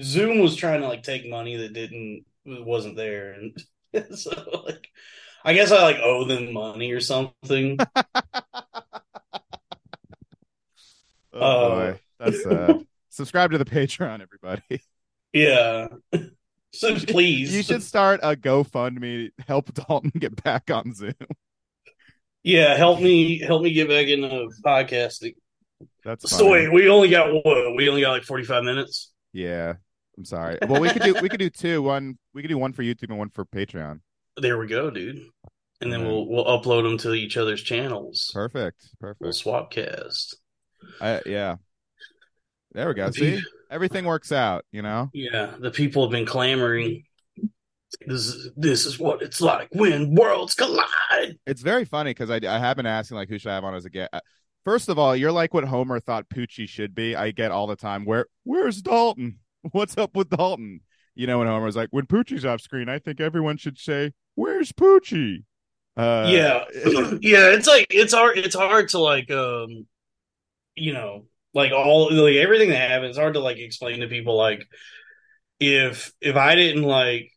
Zoom 0.00 0.38
was 0.38 0.54
trying 0.56 0.82
to 0.82 0.88
like 0.88 1.02
take 1.02 1.28
money 1.28 1.56
that 1.56 1.72
didn't 1.72 2.24
wasn't 2.64 2.96
there, 2.96 3.32
and 3.34 3.56
so 4.18 4.62
like, 4.64 4.88
I 5.44 5.54
guess 5.54 5.72
I 5.72 5.82
like 5.82 5.98
owe 6.02 6.24
them 6.24 6.52
money 6.52 6.92
or 6.92 7.00
something. 7.00 7.78
Oh 11.32 11.40
Uh, 11.40 11.68
boy, 11.92 12.00
that's 12.18 12.46
uh. 12.46 12.78
subscribe 13.10 13.52
to 13.52 13.58
the 13.58 13.64
Patreon, 13.64 14.20
everybody. 14.22 14.82
yeah. 15.32 15.88
So 16.72 16.96
please, 16.96 17.54
You 17.54 17.62
should 17.62 17.82
start 17.82 18.20
a 18.22 18.34
GoFundMe. 18.36 19.30
Help 19.46 19.72
Dalton 19.72 20.10
get 20.18 20.42
back 20.42 20.70
on 20.70 20.94
Zoom. 20.94 21.14
yeah, 22.42 22.76
help 22.76 23.00
me, 23.00 23.38
help 23.38 23.62
me 23.62 23.72
get 23.72 23.88
back 23.88 24.06
into 24.08 24.50
podcasting. 24.64 25.34
That's 26.04 26.28
So 26.28 26.38
funny. 26.38 26.50
wait, 26.50 26.72
we 26.72 26.88
only 26.88 27.08
got 27.08 27.32
what? 27.32 27.76
We 27.76 27.88
only 27.88 28.00
got 28.00 28.12
like 28.12 28.24
forty 28.24 28.44
five 28.44 28.64
minutes. 28.64 29.12
Yeah, 29.32 29.74
I'm 30.18 30.24
sorry. 30.24 30.58
Well, 30.68 30.80
we 30.80 30.90
could 30.90 31.02
do 31.02 31.14
we 31.22 31.28
could 31.28 31.38
do 31.38 31.48
two. 31.48 31.80
One 31.80 32.18
we 32.34 32.42
could 32.42 32.48
do 32.48 32.58
one 32.58 32.72
for 32.72 32.82
YouTube 32.82 33.10
and 33.10 33.18
one 33.18 33.30
for 33.30 33.44
Patreon. 33.44 34.00
There 34.36 34.58
we 34.58 34.66
go, 34.66 34.90
dude. 34.90 35.20
And 35.80 35.92
then 35.92 36.04
we'll 36.04 36.28
we'll 36.28 36.44
upload 36.44 36.82
them 36.82 36.98
to 36.98 37.14
each 37.14 37.36
other's 37.36 37.62
channels. 37.62 38.32
Perfect, 38.34 38.82
Perfect. 39.00 39.20
We'll 39.20 39.28
perfect. 39.30 39.34
swap 39.36 39.70
cast. 39.70 40.36
I, 41.00 41.22
yeah. 41.24 41.56
There 42.72 42.88
we 42.88 42.94
go. 42.94 43.10
See, 43.12 43.40
everything 43.70 44.04
works 44.04 44.32
out. 44.32 44.64
You 44.72 44.82
know. 44.82 45.08
Yeah, 45.14 45.54
the 45.60 45.70
people 45.70 46.02
have 46.02 46.10
been 46.10 46.26
clamoring. 46.26 47.04
This 48.06 48.26
is 48.26 48.50
this 48.56 48.86
is 48.86 48.98
what 48.98 49.22
it's 49.22 49.40
like 49.40 49.68
when 49.72 50.16
worlds 50.16 50.54
collide. 50.54 51.38
It's 51.46 51.62
very 51.62 51.84
funny 51.84 52.10
because 52.10 52.28
I, 52.28 52.40
I 52.44 52.58
have 52.58 52.76
been 52.76 52.86
asking 52.86 53.16
like 53.16 53.28
who 53.28 53.38
should 53.38 53.50
I 53.50 53.54
have 53.54 53.64
on 53.64 53.76
as 53.76 53.84
a 53.84 53.90
guest. 53.90 54.10
Uh, 54.12 54.20
first 54.64 54.88
of 54.88 54.98
all, 54.98 55.14
you're 55.14 55.32
like 55.32 55.54
what 55.54 55.64
Homer 55.64 56.00
thought 56.00 56.28
Poochie 56.28 56.68
should 56.68 56.92
be. 56.92 57.14
I 57.14 57.30
get 57.30 57.52
all 57.52 57.68
the 57.68 57.76
time. 57.76 58.04
Where 58.04 58.26
where's 58.42 58.82
Dalton? 58.82 59.38
What's 59.72 59.96
up 59.98 60.14
with 60.16 60.30
Dalton? 60.30 60.80
You 61.14 61.26
know, 61.26 61.38
when 61.38 61.48
Homer's 61.48 61.76
like, 61.76 61.88
when 61.90 62.06
Poochie's 62.06 62.44
off 62.44 62.60
screen, 62.60 62.88
I 62.88 62.98
think 62.98 63.20
everyone 63.20 63.56
should 63.56 63.78
say, 63.78 64.12
"Where's 64.34 64.72
Poochie?" 64.72 65.44
Uh, 65.96 66.28
yeah, 66.30 66.64
yeah. 67.20 67.50
It's 67.54 67.66
like 67.66 67.88
it's 67.90 68.14
hard. 68.14 68.38
It's 68.38 68.54
hard 68.54 68.88
to 68.90 68.98
like, 68.98 69.30
um, 69.30 69.86
you 70.76 70.92
know, 70.92 71.26
like 71.54 71.72
all 71.72 72.12
like 72.12 72.36
everything 72.36 72.70
that 72.70 72.90
happens. 72.90 73.10
It's 73.10 73.18
hard 73.18 73.34
to 73.34 73.40
like 73.40 73.58
explain 73.58 74.00
to 74.00 74.08
people. 74.08 74.36
Like, 74.36 74.64
if 75.60 76.12
if 76.20 76.36
I 76.36 76.54
didn't 76.54 76.84
like, 76.84 77.32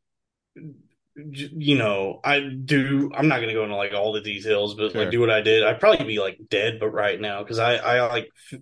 you 1.16 1.78
know, 1.78 2.20
I 2.24 2.40
do. 2.40 3.12
I'm 3.14 3.28
not 3.28 3.42
gonna 3.42 3.54
go 3.54 3.64
into 3.64 3.76
like 3.76 3.94
all 3.94 4.14
the 4.14 4.22
details, 4.22 4.76
but 4.76 4.96
Sure. 4.96 5.02
like 5.02 5.12
do 5.12 5.20
what 5.20 5.30
I 5.30 5.42
did. 5.42 5.64
I'd 5.64 5.80
probably 5.80 6.06
be 6.06 6.20
like 6.20 6.40
dead, 6.50 6.80
but 6.80 6.90
right 6.90 7.20
now 7.20 7.44
because 7.44 7.60
I 7.60 7.76
I 7.76 8.08
like 8.08 8.30
f- 8.52 8.60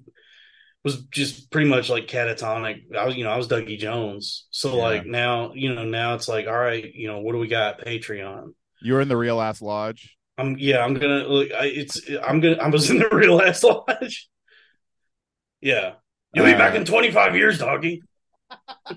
was 0.83 1.01
just 1.12 1.51
pretty 1.51 1.69
much 1.69 1.89
like 1.89 2.07
catatonic. 2.07 2.95
I 2.98 3.05
was 3.05 3.15
you 3.15 3.24
know 3.24 3.31
I 3.31 3.38
was 3.38 3.48
Dougie 3.48 3.77
Jones. 3.77 4.48
So 4.51 4.75
Yeah. 4.75 4.81
like 4.81 5.05
now 5.05 5.53
you 5.53 5.74
know 5.75 5.83
now 5.83 6.15
it's 6.15 6.27
like 6.27 6.48
all 6.48 6.57
right 6.57 6.93
you 6.93 7.07
know 7.07 7.19
what 7.19 7.33
do 7.33 7.39
we 7.39 7.48
got 7.48 7.81
Patreon. 7.86 8.53
You're 8.81 9.01
in 9.01 9.07
the 9.09 9.17
real 9.17 9.41
ass 9.41 9.62
lodge. 9.62 10.15
I'm 10.38 10.57
yeah. 10.57 10.83
I'm 10.86 10.93
gonna. 10.93 11.27
Look, 11.27 11.51
I, 11.51 11.65
it's. 11.65 12.01
I'm 12.24 12.39
gonna. 12.39 12.55
I 12.55 12.69
was 12.69 12.89
in 12.89 13.00
the 13.00 13.09
real 13.12 13.41
ass 13.41 13.62
lodge. 13.62 14.29
Yeah, 15.59 15.95
you'll 16.33 16.45
be 16.45 16.53
back 16.53 16.74
Uh, 16.75 16.77
in 16.77 16.86
25 16.86 17.36
years, 17.36 17.59
doggy. 17.59 18.01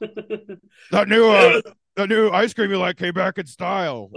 The 0.00 1.04
new 1.06 1.28
uh, 1.28 1.60
the 1.96 2.06
new 2.06 2.30
ice 2.30 2.54
cream 2.54 2.70
you 2.70 2.78
like 2.78 2.96
came 2.96 3.14
back 3.14 3.38
in 3.38 3.46
style. 3.46 4.10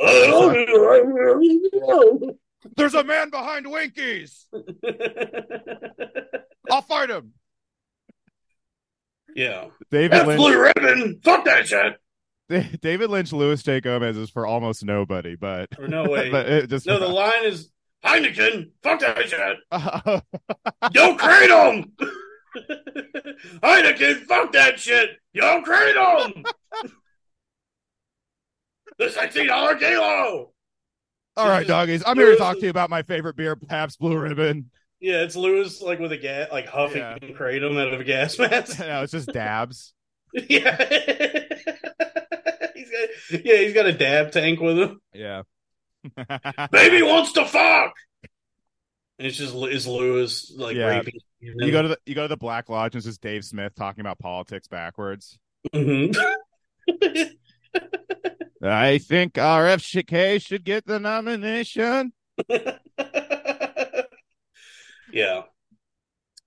There's 2.78 2.94
a 2.94 3.04
man 3.04 3.30
behind 3.30 3.66
Winkies. 3.66 4.46
I'll 6.72 6.82
fight 6.84 7.10
him. 7.10 7.34
yeah, 9.36 9.66
David 9.90 10.12
that's 10.12 10.28
Lynch. 10.28 10.40
blue 10.40 10.62
ribbon. 10.62 11.20
Fuck 11.24 11.46
that 11.46 11.68
shit. 11.68 11.98
David 12.82 13.10
Lynch, 13.10 13.32
Luis 13.32 13.64
J. 13.64 13.80
Gomez 13.80 14.18
is 14.18 14.30
for 14.30 14.46
almost 14.46 14.84
nobody, 14.84 15.36
but 15.36 15.70
Or 15.80 15.88
no 15.88 16.04
way. 16.04 16.30
but 16.32 16.50
it 16.50 16.70
just 16.70 16.86
No, 16.86 17.00
the 17.00 17.08
line 17.08 17.46
is 17.46 17.70
Heineken. 18.06 18.72
Fuck 18.84 19.00
that 19.00 19.30
shit. 19.30 19.58
uh, 19.72 20.20
Yo, 20.94 21.16
Kratom. 21.16 21.92
Heineken. 23.64 24.26
Fuck 24.26 24.52
that 24.54 24.80
shit. 24.80 25.12
Yo, 25.34 25.62
Kratom. 25.62 26.46
the 28.98 29.10
sixty 29.10 29.48
dollar 29.48 29.76
kilo. 29.76 30.52
All 31.38 31.48
right, 31.48 31.66
doggies. 31.68 32.04
I'm 32.06 32.18
here 32.18 32.32
to 32.32 32.36
talk 32.38 32.58
to 32.58 32.64
you 32.64 32.70
about 32.70 32.90
my 32.90 33.04
favorite 33.04 33.36
beer, 33.36 33.56
Pabst 33.56 34.00
Blue 34.00 34.18
Ribbon. 34.18 34.70
Yeah, 35.00 35.24
it's 35.24 35.36
Lewis 35.36 35.82
like 35.82 36.00
with 36.00 36.12
a 36.12 36.18
gas, 36.18 36.50
like 36.52 36.68
huffing 36.68 37.02
Yeah. 37.02 37.18
kratom 37.20 37.80
out 37.80 37.94
of 37.94 38.00
a 38.02 38.04
gas 38.04 38.38
mask. 38.38 38.80
no, 38.80 39.02
it's 39.04 39.12
just 39.12 39.32
dabs. 39.34 39.94
yeah, 40.34 40.76
he's 42.76 42.90
got 42.90 43.10
yeah, 43.46 43.56
he's 43.58 43.74
got 43.74 43.86
a 43.88 43.94
dab 43.94 44.32
tank 44.32 44.60
with 44.60 44.78
him. 44.78 45.02
Yeah. 45.14 45.44
Baby 46.72 47.02
wants 47.04 47.34
to 47.34 47.46
fuck, 47.46 47.94
and 49.20 49.28
it's 49.28 49.38
just 49.38 49.54
it's 49.56 49.86
Lewis 49.88 50.54
like 50.56 50.76
Yeah. 50.76 50.88
raping. 50.88 51.14
You 51.40 51.72
go 51.72 51.82
to 51.82 51.88
the 51.90 51.98
you 52.06 52.14
go 52.16 52.24
to 52.24 52.28
the 52.28 52.38
Black 52.38 52.70
Lodge 52.70 52.94
and 52.94 53.00
it's 53.00 53.08
just 53.08 53.22
Dave 53.22 53.44
Smith 53.44 53.74
talking 53.76 54.02
about 54.02 54.20
politics 54.20 54.68
backwards. 54.68 55.40
Mhm. 55.74 56.16
I 58.64 58.98
think 59.00 59.34
RFK 59.34 60.42
should 60.46 60.64
get 60.64 60.86
the 60.86 61.00
nomination. 61.00 62.14
yeah. 65.12 65.44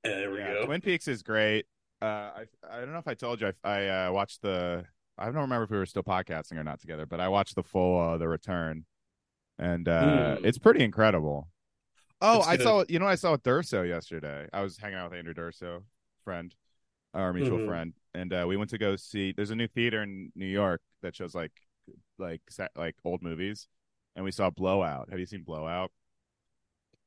There 0.02 0.30
we 0.30 0.38
Yeah, 0.38 0.54
go. 0.54 0.66
Twin 0.66 0.80
Peaks 0.80 1.08
is 1.08 1.22
great. 1.22 1.66
Uh, 2.02 2.04
I 2.06 2.44
I 2.70 2.80
don't 2.80 2.92
know 2.92 2.98
if 2.98 3.08
I 3.08 3.14
told 3.14 3.40
you 3.40 3.52
I, 3.64 3.70
I 3.86 4.06
uh, 4.06 4.12
watched 4.12 4.42
the. 4.42 4.84
I 5.16 5.26
don't 5.26 5.34
remember 5.36 5.64
if 5.64 5.70
we 5.70 5.78
were 5.78 5.86
still 5.86 6.02
podcasting 6.02 6.56
or 6.58 6.64
not 6.64 6.80
together, 6.80 7.06
but 7.06 7.20
I 7.20 7.28
watched 7.28 7.54
the 7.54 7.62
full 7.62 7.98
uh, 8.00 8.18
The 8.18 8.28
Return, 8.28 8.84
and 9.58 9.88
uh, 9.88 10.36
Hmm. 10.36 10.44
it's 10.44 10.58
pretty 10.58 10.82
incredible. 10.84 11.48
Oh, 12.20 12.38
That's 12.38 12.48
I 12.48 12.56
good. 12.56 12.62
saw 12.64 12.84
you 12.88 12.98
know 12.98 13.06
I 13.06 13.14
saw 13.14 13.32
with 13.32 13.42
Durso 13.42 13.82
yesterday. 13.88 14.48
I 14.52 14.62
was 14.62 14.76
hanging 14.76 14.98
out 14.98 15.10
with 15.10 15.18
Andrew 15.18 15.34
Durso, 15.34 15.84
friend, 16.24 16.54
our 17.14 17.32
mutual 17.32 17.60
Mhm. 17.60 17.66
friend, 17.66 17.94
and 18.14 18.32
uh, 18.32 18.44
we 18.48 18.56
went 18.56 18.70
to 18.70 18.78
go 18.78 18.96
see. 18.96 19.32
There's 19.32 19.50
a 19.50 19.56
new 19.56 19.68
theater 19.68 20.02
in 20.02 20.32
New 20.34 20.46
York 20.46 20.82
that 21.02 21.16
shows 21.16 21.34
like 21.34 21.52
like 22.18 22.42
sa- 22.50 22.68
like 22.76 22.96
old 23.04 23.22
movies, 23.22 23.68
and 24.16 24.24
we 24.24 24.32
saw 24.32 24.50
Blowout. 24.50 25.10
Have 25.10 25.20
you 25.20 25.26
seen 25.26 25.42
Blowout? 25.44 25.92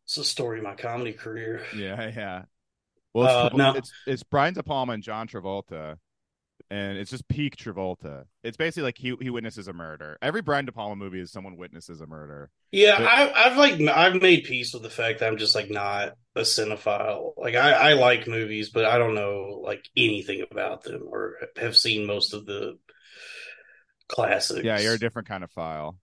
It's 0.05 0.15
the 0.15 0.23
story 0.23 0.59
of 0.59 0.63
my 0.63 0.75
comedy 0.75 1.13
career. 1.13 1.65
Yeah, 1.75 2.11
yeah. 2.15 2.45
Well, 3.13 3.25
it's, 3.47 3.53
Uh, 3.53 3.57
no. 3.57 3.73
it's 3.75 3.93
it's 4.05 4.23
Brian 4.23 4.53
De 4.53 4.63
Palma 4.63 4.93
and 4.93 5.03
John 5.03 5.27
Travolta, 5.27 5.97
and 6.69 6.97
it's 6.97 7.11
just 7.11 7.27
peak 7.27 7.55
Travolta. 7.55 8.25
It's 8.43 8.57
basically 8.57 8.83
like 8.83 8.97
he 8.97 9.15
he 9.21 9.29
witnesses 9.29 9.67
a 9.67 9.73
murder. 9.73 10.17
Every 10.21 10.41
Brian 10.41 10.65
De 10.65 10.71
Palma 10.71 10.95
movie 10.95 11.19
is 11.19 11.31
someone 11.31 11.57
witnesses 11.57 12.01
a 12.01 12.07
murder. 12.07 12.49
Yeah, 12.71 12.97
But- 12.97 13.07
I, 13.07 13.45
I've 13.45 13.57
like 13.57 13.79
I've 13.81 14.21
made 14.21 14.43
peace 14.43 14.73
with 14.73 14.83
the 14.83 14.89
fact 14.89 15.19
that 15.19 15.27
I'm 15.27 15.37
just 15.37 15.55
like 15.55 15.69
not 15.69 16.13
a 16.35 16.41
cinephile. 16.41 17.33
Like 17.37 17.55
I, 17.55 17.71
I 17.71 17.93
like 17.93 18.27
movies, 18.27 18.69
but 18.69 18.85
I 18.85 18.97
don't 18.97 19.15
know 19.15 19.61
like 19.63 19.85
anything 19.95 20.45
about 20.49 20.83
them 20.83 21.03
or 21.09 21.35
have 21.57 21.77
seen 21.77 22.05
most 22.05 22.33
of 22.33 22.45
the 22.45 22.77
classics. 24.07 24.63
Yeah, 24.63 24.79
you're 24.79 24.93
a 24.93 24.99
different 24.99 25.27
kind 25.27 25.43
of 25.43 25.51
file. 25.51 25.97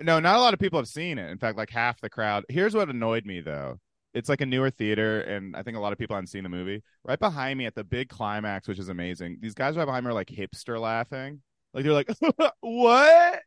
No, 0.00 0.20
not 0.20 0.36
a 0.36 0.40
lot 0.40 0.52
of 0.54 0.60
people 0.60 0.78
have 0.78 0.88
seen 0.88 1.18
it. 1.18 1.30
In 1.30 1.38
fact, 1.38 1.56
like 1.56 1.70
half 1.70 2.00
the 2.00 2.10
crowd. 2.10 2.44
Here's 2.48 2.74
what 2.74 2.90
annoyed 2.90 3.24
me 3.24 3.40
though. 3.40 3.78
It's 4.16 4.28
like 4.30 4.40
a 4.40 4.46
newer 4.46 4.70
theater, 4.70 5.20
and 5.20 5.54
I 5.54 5.62
think 5.62 5.76
a 5.76 5.80
lot 5.80 5.92
of 5.92 5.98
people 5.98 6.16
haven't 6.16 6.28
seen 6.28 6.42
the 6.42 6.48
movie. 6.48 6.82
Right 7.04 7.18
behind 7.20 7.58
me 7.58 7.66
at 7.66 7.74
the 7.74 7.84
big 7.84 8.08
climax, 8.08 8.66
which 8.66 8.78
is 8.78 8.88
amazing. 8.88 9.38
These 9.40 9.54
guys 9.54 9.76
right 9.76 9.84
behind 9.84 10.04
me 10.06 10.10
are 10.10 10.14
like 10.14 10.28
hipster 10.28 10.80
laughing. 10.80 11.42
Like 11.74 11.84
they're 11.84 11.92
like, 11.92 12.10
what? 12.60 13.40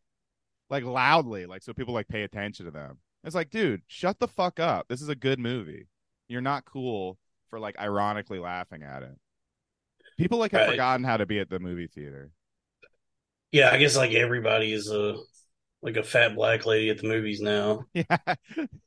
Like 0.70 0.84
loudly, 0.84 1.48
like 1.48 1.64
so 1.64 1.74
people 1.74 1.94
like 1.96 2.08
pay 2.08 2.22
attention 2.24 2.66
to 2.66 2.72
them. 2.72 3.00
It's 3.24 3.36
like, 3.36 3.50
dude, 3.50 3.82
shut 3.88 4.20
the 4.20 4.28
fuck 4.28 4.60
up. 4.60 4.88
This 4.88 5.02
is 5.02 5.10
a 5.10 5.16
good 5.16 5.40
movie. 5.40 5.88
You're 6.28 6.42
not 6.42 6.66
cool 6.66 7.18
for 7.50 7.60
like 7.60 7.80
ironically 7.80 8.40
laughing 8.40 8.84
at 8.84 9.04
it. 9.04 9.18
People 10.18 10.38
like 10.38 10.52
have 10.52 10.62
Right. 10.62 10.72
forgotten 10.72 11.04
how 11.04 11.18
to 11.18 11.26
be 11.26 11.40
at 11.40 11.50
the 11.50 11.60
movie 11.60 11.88
theater. 11.88 12.32
Yeah, 13.52 13.72
I 13.72 13.78
guess 13.78 13.98
like 13.98 14.12
everybody 14.14 14.72
is 14.74 14.90
a 14.92 15.16
like 15.82 15.98
a 15.98 16.04
fat 16.04 16.36
black 16.36 16.66
lady 16.66 16.90
at 16.90 16.98
the 17.00 17.08
movies 17.08 17.42
now. 17.42 17.86
Yeah. 17.94 18.18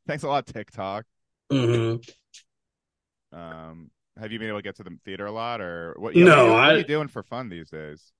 Thanks 0.06 0.22
a 0.22 0.28
lot, 0.28 0.46
TikTok. 0.46 1.04
Hmm 1.52 1.96
Um, 3.32 3.90
have 4.18 4.30
you 4.32 4.38
been 4.38 4.48
able 4.48 4.58
to 4.58 4.62
get 4.62 4.76
to 4.76 4.82
the 4.82 4.98
theater 5.04 5.26
a 5.26 5.32
lot, 5.32 5.60
or 5.60 5.94
what? 5.98 6.14
yeah, 6.14 6.24
No, 6.24 6.30
what 6.30 6.38
are, 6.38 6.44
you, 6.46 6.52
what 6.52 6.74
are 6.74 6.78
you 6.78 6.84
doing 6.84 7.08
for 7.08 7.22
fun 7.22 7.48
these 7.48 7.70
days? 7.70 8.12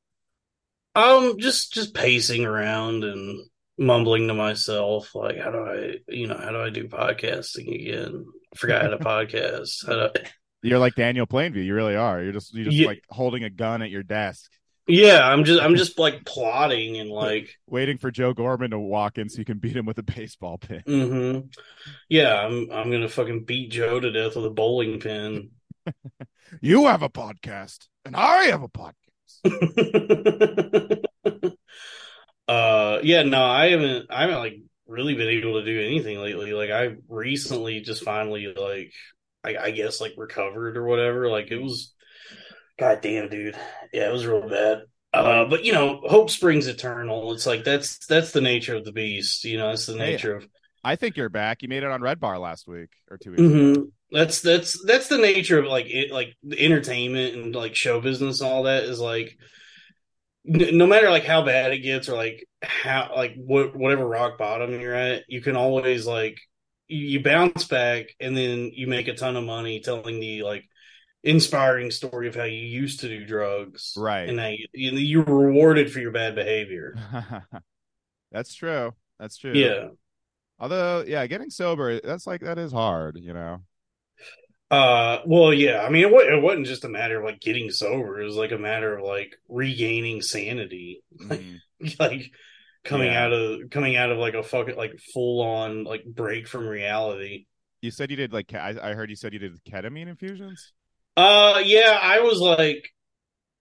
Um, 0.95 1.39
just 1.39 1.73
just 1.73 1.95
pacing 1.95 2.45
around 2.45 3.05
and 3.05 3.41
mumbling 3.79 4.29
to 4.29 4.35
myself, 4.35 5.15
like, 5.15 5.39
how 5.39 5.51
do 5.51 5.59
I, 5.59 5.95
you 6.09 6.27
know, 6.27 6.37
how 6.37 6.51
do 6.51 6.61
I 6.61 6.71
do 6.71 6.87
podcasting 6.89 7.75
again? 7.75 8.27
I 8.55 8.59
forgot 8.59 8.83
how 8.83 8.89
to 8.91 8.99
podcast. 9.05 9.87
How 9.87 9.95
do 9.95 10.01
I... 10.15 10.29
You're 10.63 10.79
like 10.79 10.95
Daniel 10.95 11.27
Plainview. 11.27 11.65
You 11.65 11.75
really 11.75 11.97
are. 11.97 12.23
You're 12.23 12.33
just 12.33 12.55
you're 12.55 12.67
just 12.67 12.77
Yeah. 12.77 12.87
like 12.87 13.03
holding 13.09 13.45
a 13.45 13.51
gun 13.51 13.83
at 13.83 13.91
your 13.91 14.03
desk. 14.03 14.51
Yeah, 14.93 15.27
I'm 15.27 15.45
just 15.45 15.63
I'm 15.63 15.77
just 15.77 15.99
like 15.99 16.27
plotting 16.27 16.99
and 16.99 17.09
like 17.09 17.59
waiting 17.67 17.97
for 17.97 18.11
Joe 18.11 18.35
Gorman 18.35 18.73
to 18.73 18.79
walk 18.79 19.17
in 19.17 19.31
so 19.31 19.39
you 19.39 19.47
can 19.47 19.59
beat 19.59 19.75
him 19.75 19.87
with 19.87 19.97
a 19.97 20.03
baseball 20.03 20.59
pin. 20.59 20.83
Mm-hmm. 20.87 21.47
Yeah, 22.11 22.35
I'm 22.35 22.71
I'm 22.71 22.91
gonna 22.91 23.09
fucking 23.09 23.45
beat 23.45 23.71
Joe 23.71 23.99
to 23.99 24.13
death 24.13 24.37
with 24.37 24.45
a 24.45 24.51
bowling 24.51 25.01
pin. 25.01 25.53
you 26.61 26.89
have 26.89 27.01
a 27.01 27.09
podcast, 27.09 27.89
and 28.05 28.15
I 28.15 28.45
have 28.45 28.63
a 28.63 28.69
podcast. 28.69 28.93
uh, 32.47 32.99
yeah, 33.03 33.23
no, 33.23 33.43
I 33.43 33.71
haven't. 33.71 34.11
I 34.11 34.21
haven't 34.21 34.41
like 34.41 34.57
really 34.87 35.15
been 35.15 35.29
able 35.29 35.59
to 35.59 35.65
do 35.65 35.81
anything 35.81 36.19
lately. 36.19 36.53
Like 36.53 36.71
I 36.71 36.97
recently 37.09 37.81
just 37.81 38.05
finally 38.05 38.53
like 38.55 38.93
I, 39.43 39.57
I 39.57 39.71
guess 39.71 40.03
like 40.03 40.13
recovered 40.19 40.77
or 40.77 40.85
whatever. 40.85 41.31
Like 41.31 41.51
it 41.51 41.63
was, 41.63 41.95
god 42.83 43.01
damn, 43.01 43.29
dude. 43.29 43.57
Yeah, 43.93 44.09
it 44.09 44.13
was 44.13 44.27
real 44.27 44.49
bad. 44.49 44.83
Uh, 45.15 45.45
but 45.45 45.65
you 45.65 45.73
know, 45.73 46.01
hope 46.05 46.31
springs 46.31 46.67
eternal. 46.67 47.33
It's 47.33 47.47
like 47.47 47.65
that's 47.65 48.05
that's 48.07 48.33
the 48.33 48.41
nature 48.41 48.75
of 48.75 48.85
the 48.85 48.93
beast. 48.93 49.45
You 49.45 49.59
know, 49.59 49.69
that's 49.69 49.87
the 49.87 49.97
nature 49.97 50.39
hey, 50.39 50.45
of. 50.45 50.51
I 50.83 50.97
think 50.97 51.17
you're 51.17 51.29
back. 51.29 51.63
You 51.63 51.69
made 51.69 51.85
it 51.85 51.91
on 51.91 52.03
Red 52.03 52.19
Bar 52.19 52.39
last 52.39 52.67
week 52.67 52.91
or 53.09 53.19
two 53.19 53.31
weeks 53.31 53.43
mm-hmm. 53.43 53.73
ago. 53.73 53.87
That's 54.11 54.41
that's 54.41 54.85
that's 54.85 55.09
the 55.09 55.19
nature 55.19 55.61
of 55.61 55.67
like 55.67 55.87
it, 55.87 56.11
like 56.11 56.35
entertainment 56.51 57.37
and 57.37 57.55
like 57.55 57.77
show 57.77 58.01
business 58.01 58.41
and 58.41 58.51
all 58.51 58.65
that 58.65 58.85
is 58.85 58.99
like 58.99 59.39
no 60.45 60.87
matter 60.87 61.09
like 61.09 61.25
how 61.25 61.43
bad 61.43 61.73
it 61.73 61.79
gets 61.79 62.09
or 62.09 62.17
like 62.17 62.45
how 62.63 63.13
like 63.15 63.35
what 63.37 63.77
whatever 63.77 64.07
rock 64.07 64.39
bottom 64.39 64.81
you're 64.81 64.95
at, 64.95 65.23
you 65.29 65.41
can 65.41 65.57
always 65.57 66.07
like 66.07 66.41
you 66.89 67.23
bounce 67.23 67.65
back 67.65 68.07
and 68.19 68.37
then 68.37 68.71
you 68.75 68.87
make 68.87 69.09
a 69.09 69.15
ton 69.15 69.37
of 69.37 69.45
money 69.45 69.81
telling 69.81 70.19
the 70.19 70.43
like 70.43 70.65
inspiring 71.25 71.91
story 71.91 72.29
of 72.29 72.35
how 72.35 72.45
you 72.45 72.59
used 72.59 73.01
to 73.01 73.09
do 73.09 73.25
drugs, 73.25 73.95
right? 73.97 74.29
And 74.29 74.39
how 74.41 74.49
you, 74.49 74.69
you're 74.73 75.25
rewarded 75.25 75.93
for 75.93 76.01
your 76.01 76.13
bad 76.13 76.35
behavior. 76.35 76.97
that's 78.33 78.55
true. 78.55 78.93
That's 79.19 79.39
true. 79.39 79.53
Yeah. 79.55 79.89
Although, 80.59 81.05
yeah, 81.07 81.27
getting 81.27 81.51
sober, 81.51 82.01
that's 82.01 82.27
like 82.27 82.41
that 82.43 82.59
is 82.59 82.73
hard, 82.73 83.19
you 83.19 83.33
know. 83.33 83.63
Uh, 84.71 85.19
well, 85.27 85.53
yeah. 85.53 85.83
I 85.83 85.91
mean, 85.91 86.05
it, 86.05 86.13
it 86.13 86.43
wasn't 86.43 86.67
just 86.67 86.85
a 86.85 86.89
matter 86.89 87.19
of 87.19 87.25
like 87.25 87.41
getting 87.41 87.71
sober. 87.71 88.21
It 88.21 88.25
was 88.25 88.37
like 88.37 88.53
a 88.53 88.59
matter 88.59 88.97
of 88.97 89.05
like 89.05 89.37
regaining 89.49 90.23
sanity, 90.23 91.03
mm. 91.21 91.61
like 91.99 92.31
coming 92.85 93.13
yeah. 93.13 93.25
out 93.25 93.33
of 93.33 93.71
coming 93.71 93.97
out 93.97 94.11
of 94.11 94.19
like 94.19 94.35
a 94.35 94.43
fucking 94.43 94.77
like 94.77 94.99
full 95.13 95.43
on 95.43 95.85
like 95.85 96.05
break 96.05 96.49
from 96.49 96.67
reality. 96.67 97.47
You 97.81 97.91
said 97.91 98.11
you 98.11 98.17
did 98.17 98.33
like 98.33 98.55
I, 98.55 98.75
I 98.81 98.95
heard 98.95 99.11
you 99.11 99.17
said 99.17 99.33
you 99.33 99.41
did 99.41 99.63
ketamine 99.65 100.09
infusions. 100.09 100.73
Uh, 101.17 101.61
yeah, 101.65 101.99
I 102.01 102.21
was 102.21 102.41
like, 102.41 102.89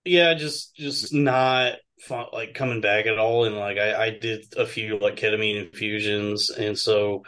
yeah, 0.05 0.33
just 0.33 0.75
just 0.75 1.13
not 1.13 1.73
fun, 2.01 2.27
like 2.33 2.53
coming 2.53 2.81
back 2.81 3.05
at 3.05 3.19
all, 3.19 3.45
and 3.45 3.55
like 3.55 3.77
I, 3.77 4.05
I 4.05 4.09
did 4.11 4.45
a 4.57 4.65
few 4.65 4.97
like 4.97 5.15
ketamine 5.15 5.65
infusions, 5.65 6.49
and 6.49 6.77
so 6.77 7.23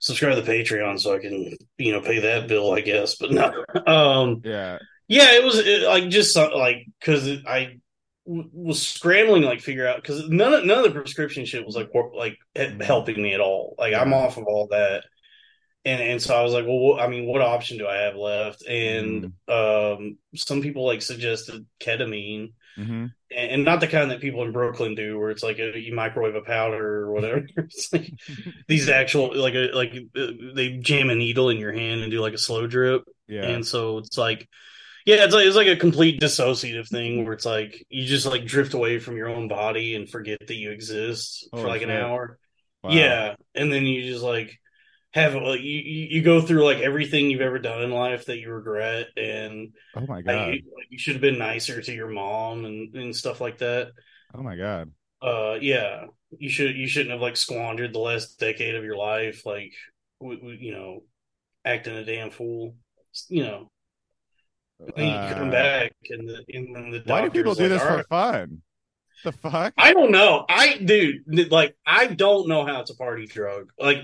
subscribe 0.00 0.36
to 0.36 0.40
the 0.40 0.50
Patreon 0.50 1.00
so 1.00 1.14
I 1.14 1.18
can 1.18 1.56
you 1.78 1.92
know 1.92 2.00
pay 2.00 2.20
that 2.20 2.48
bill, 2.48 2.72
I 2.72 2.80
guess. 2.80 3.16
But 3.16 3.32
no, 3.32 3.64
um, 3.86 4.40
yeah, 4.44 4.78
yeah, 5.08 5.32
it 5.32 5.44
was 5.44 5.58
it, 5.58 5.82
like 5.82 6.08
just 6.08 6.36
like 6.36 6.86
because 7.00 7.28
I 7.46 7.78
w- 8.26 8.50
was 8.52 8.86
scrambling 8.86 9.42
like 9.42 9.60
figure 9.60 9.86
out 9.86 9.96
because 9.96 10.28
none 10.28 10.54
of 10.54 10.64
none 10.64 10.78
of 10.78 10.84
the 10.84 10.90
prescription 10.90 11.44
shit 11.44 11.66
was 11.66 11.76
like 11.76 11.90
like 12.14 12.38
mm-hmm. 12.56 12.80
helping 12.80 13.20
me 13.20 13.34
at 13.34 13.40
all. 13.40 13.74
Like 13.78 13.94
I'm 13.94 14.14
off 14.14 14.36
of 14.36 14.44
all 14.44 14.68
that 14.70 15.04
and 15.86 16.02
and 16.02 16.20
so 16.20 16.34
I 16.34 16.42
was 16.42 16.52
like, 16.52 16.64
well, 16.66 16.98
I 16.98 17.06
mean, 17.06 17.26
what 17.26 17.40
option 17.40 17.78
do 17.78 17.86
I 17.86 17.98
have 17.98 18.16
left? 18.16 18.66
And 18.66 19.32
mm. 19.48 19.94
um, 19.94 20.18
some 20.34 20.60
people 20.60 20.84
like 20.84 21.00
suggested 21.00 21.64
ketamine, 21.78 22.54
mm-hmm. 22.76 23.06
and, 23.34 23.64
not 23.64 23.78
the 23.78 23.86
kind 23.86 24.10
that 24.10 24.20
people 24.20 24.42
in 24.42 24.50
Brooklyn 24.50 24.96
do, 24.96 25.16
where 25.16 25.30
it's 25.30 25.44
like 25.44 25.60
a, 25.60 25.78
you 25.78 25.94
microwave 25.94 26.34
a 26.34 26.40
powder 26.40 27.02
or 27.02 27.12
whatever. 27.12 27.46
it's 27.56 27.92
like 27.92 28.12
these 28.68 28.88
actual 28.88 29.36
like 29.36 29.54
a 29.54 29.70
like 29.72 29.94
uh, 30.16 30.26
they 30.56 30.76
jam 30.78 31.08
a 31.08 31.14
needle 31.14 31.50
in 31.50 31.58
your 31.58 31.72
hand 31.72 32.00
and 32.00 32.10
do 32.10 32.20
like 32.20 32.34
a 32.34 32.38
slow 32.38 32.66
drip. 32.66 33.04
Yeah, 33.28 33.44
and 33.44 33.64
so 33.64 33.98
it's 33.98 34.18
like. 34.18 34.48
Yeah, 35.04 35.24
it's 35.24 35.32
like 35.32 35.46
it's 35.46 35.54
like 35.54 35.68
a 35.68 35.76
complete 35.76 36.20
dissociative 36.20 36.88
thing 36.88 37.24
where 37.24 37.32
it's 37.32 37.46
like 37.46 37.86
you 37.88 38.06
just 38.06 38.26
like 38.26 38.44
drift 38.44 38.74
away 38.74 38.98
from 38.98 39.16
your 39.16 39.28
own 39.28 39.46
body 39.46 39.94
and 39.94 40.10
forget 40.10 40.40
that 40.44 40.56
you 40.56 40.72
exist 40.72 41.48
oh, 41.52 41.62
for 41.62 41.68
like 41.68 41.82
an 41.82 41.92
hour. 41.92 42.40
Wow. 42.82 42.90
Yeah, 42.90 43.34
and 43.54 43.72
then 43.72 43.84
you 43.84 44.02
just 44.02 44.24
like 44.24 44.58
have 45.12 45.34
like 45.34 45.60
you 45.60 45.80
you 46.10 46.22
go 46.22 46.40
through 46.40 46.64
like 46.64 46.78
everything 46.78 47.30
you've 47.30 47.40
ever 47.40 47.58
done 47.58 47.82
in 47.82 47.90
life 47.90 48.26
that 48.26 48.38
you 48.38 48.50
regret 48.50 49.06
and 49.16 49.72
oh 49.94 50.04
my 50.06 50.20
god. 50.20 50.48
like, 50.48 50.64
you 50.90 50.98
should 50.98 51.14
have 51.14 51.22
been 51.22 51.38
nicer 51.38 51.80
to 51.80 51.94
your 51.94 52.08
mom 52.08 52.64
and 52.64 52.94
and 52.94 53.16
stuff 53.16 53.40
like 53.40 53.58
that. 53.58 53.92
Oh 54.34 54.42
my 54.42 54.56
god. 54.56 54.92
Uh 55.22 55.56
yeah 55.60 56.04
you 56.38 56.50
should 56.50 56.76
you 56.76 56.86
shouldn't 56.86 57.12
have 57.12 57.20
like 57.20 57.36
squandered 57.36 57.94
the 57.94 57.98
last 57.98 58.38
decade 58.38 58.74
of 58.74 58.84
your 58.84 58.96
life 58.96 59.46
like 59.46 59.72
w- 60.20 60.38
w- 60.38 60.58
you 60.60 60.72
know 60.72 61.02
acting 61.64 61.96
a 61.96 62.04
damn 62.04 62.30
fool 62.30 62.74
you 63.28 63.42
know. 63.42 63.70
Then 64.94 65.06
you 65.06 65.34
come 65.34 65.48
uh, 65.48 65.52
back 65.52 65.92
and 66.10 66.28
the, 66.28 66.44
and 66.52 66.92
the 66.92 67.02
why 67.06 67.22
do 67.22 67.30
people 67.30 67.54
do 67.54 67.62
like, 67.62 67.70
this 67.70 67.82
for 67.82 67.96
right. 67.96 68.06
fun? 68.08 68.62
The 69.24 69.32
fuck? 69.32 69.72
I 69.78 69.94
don't 69.94 70.10
know. 70.10 70.44
I 70.48 70.76
dude 70.76 71.50
like 71.50 71.74
i 71.86 72.06
don't 72.06 72.48
know 72.48 72.66
how 72.66 72.80
it's 72.80 72.90
a 72.90 72.96
party 72.96 73.26
drug. 73.26 73.70
Like 73.78 73.98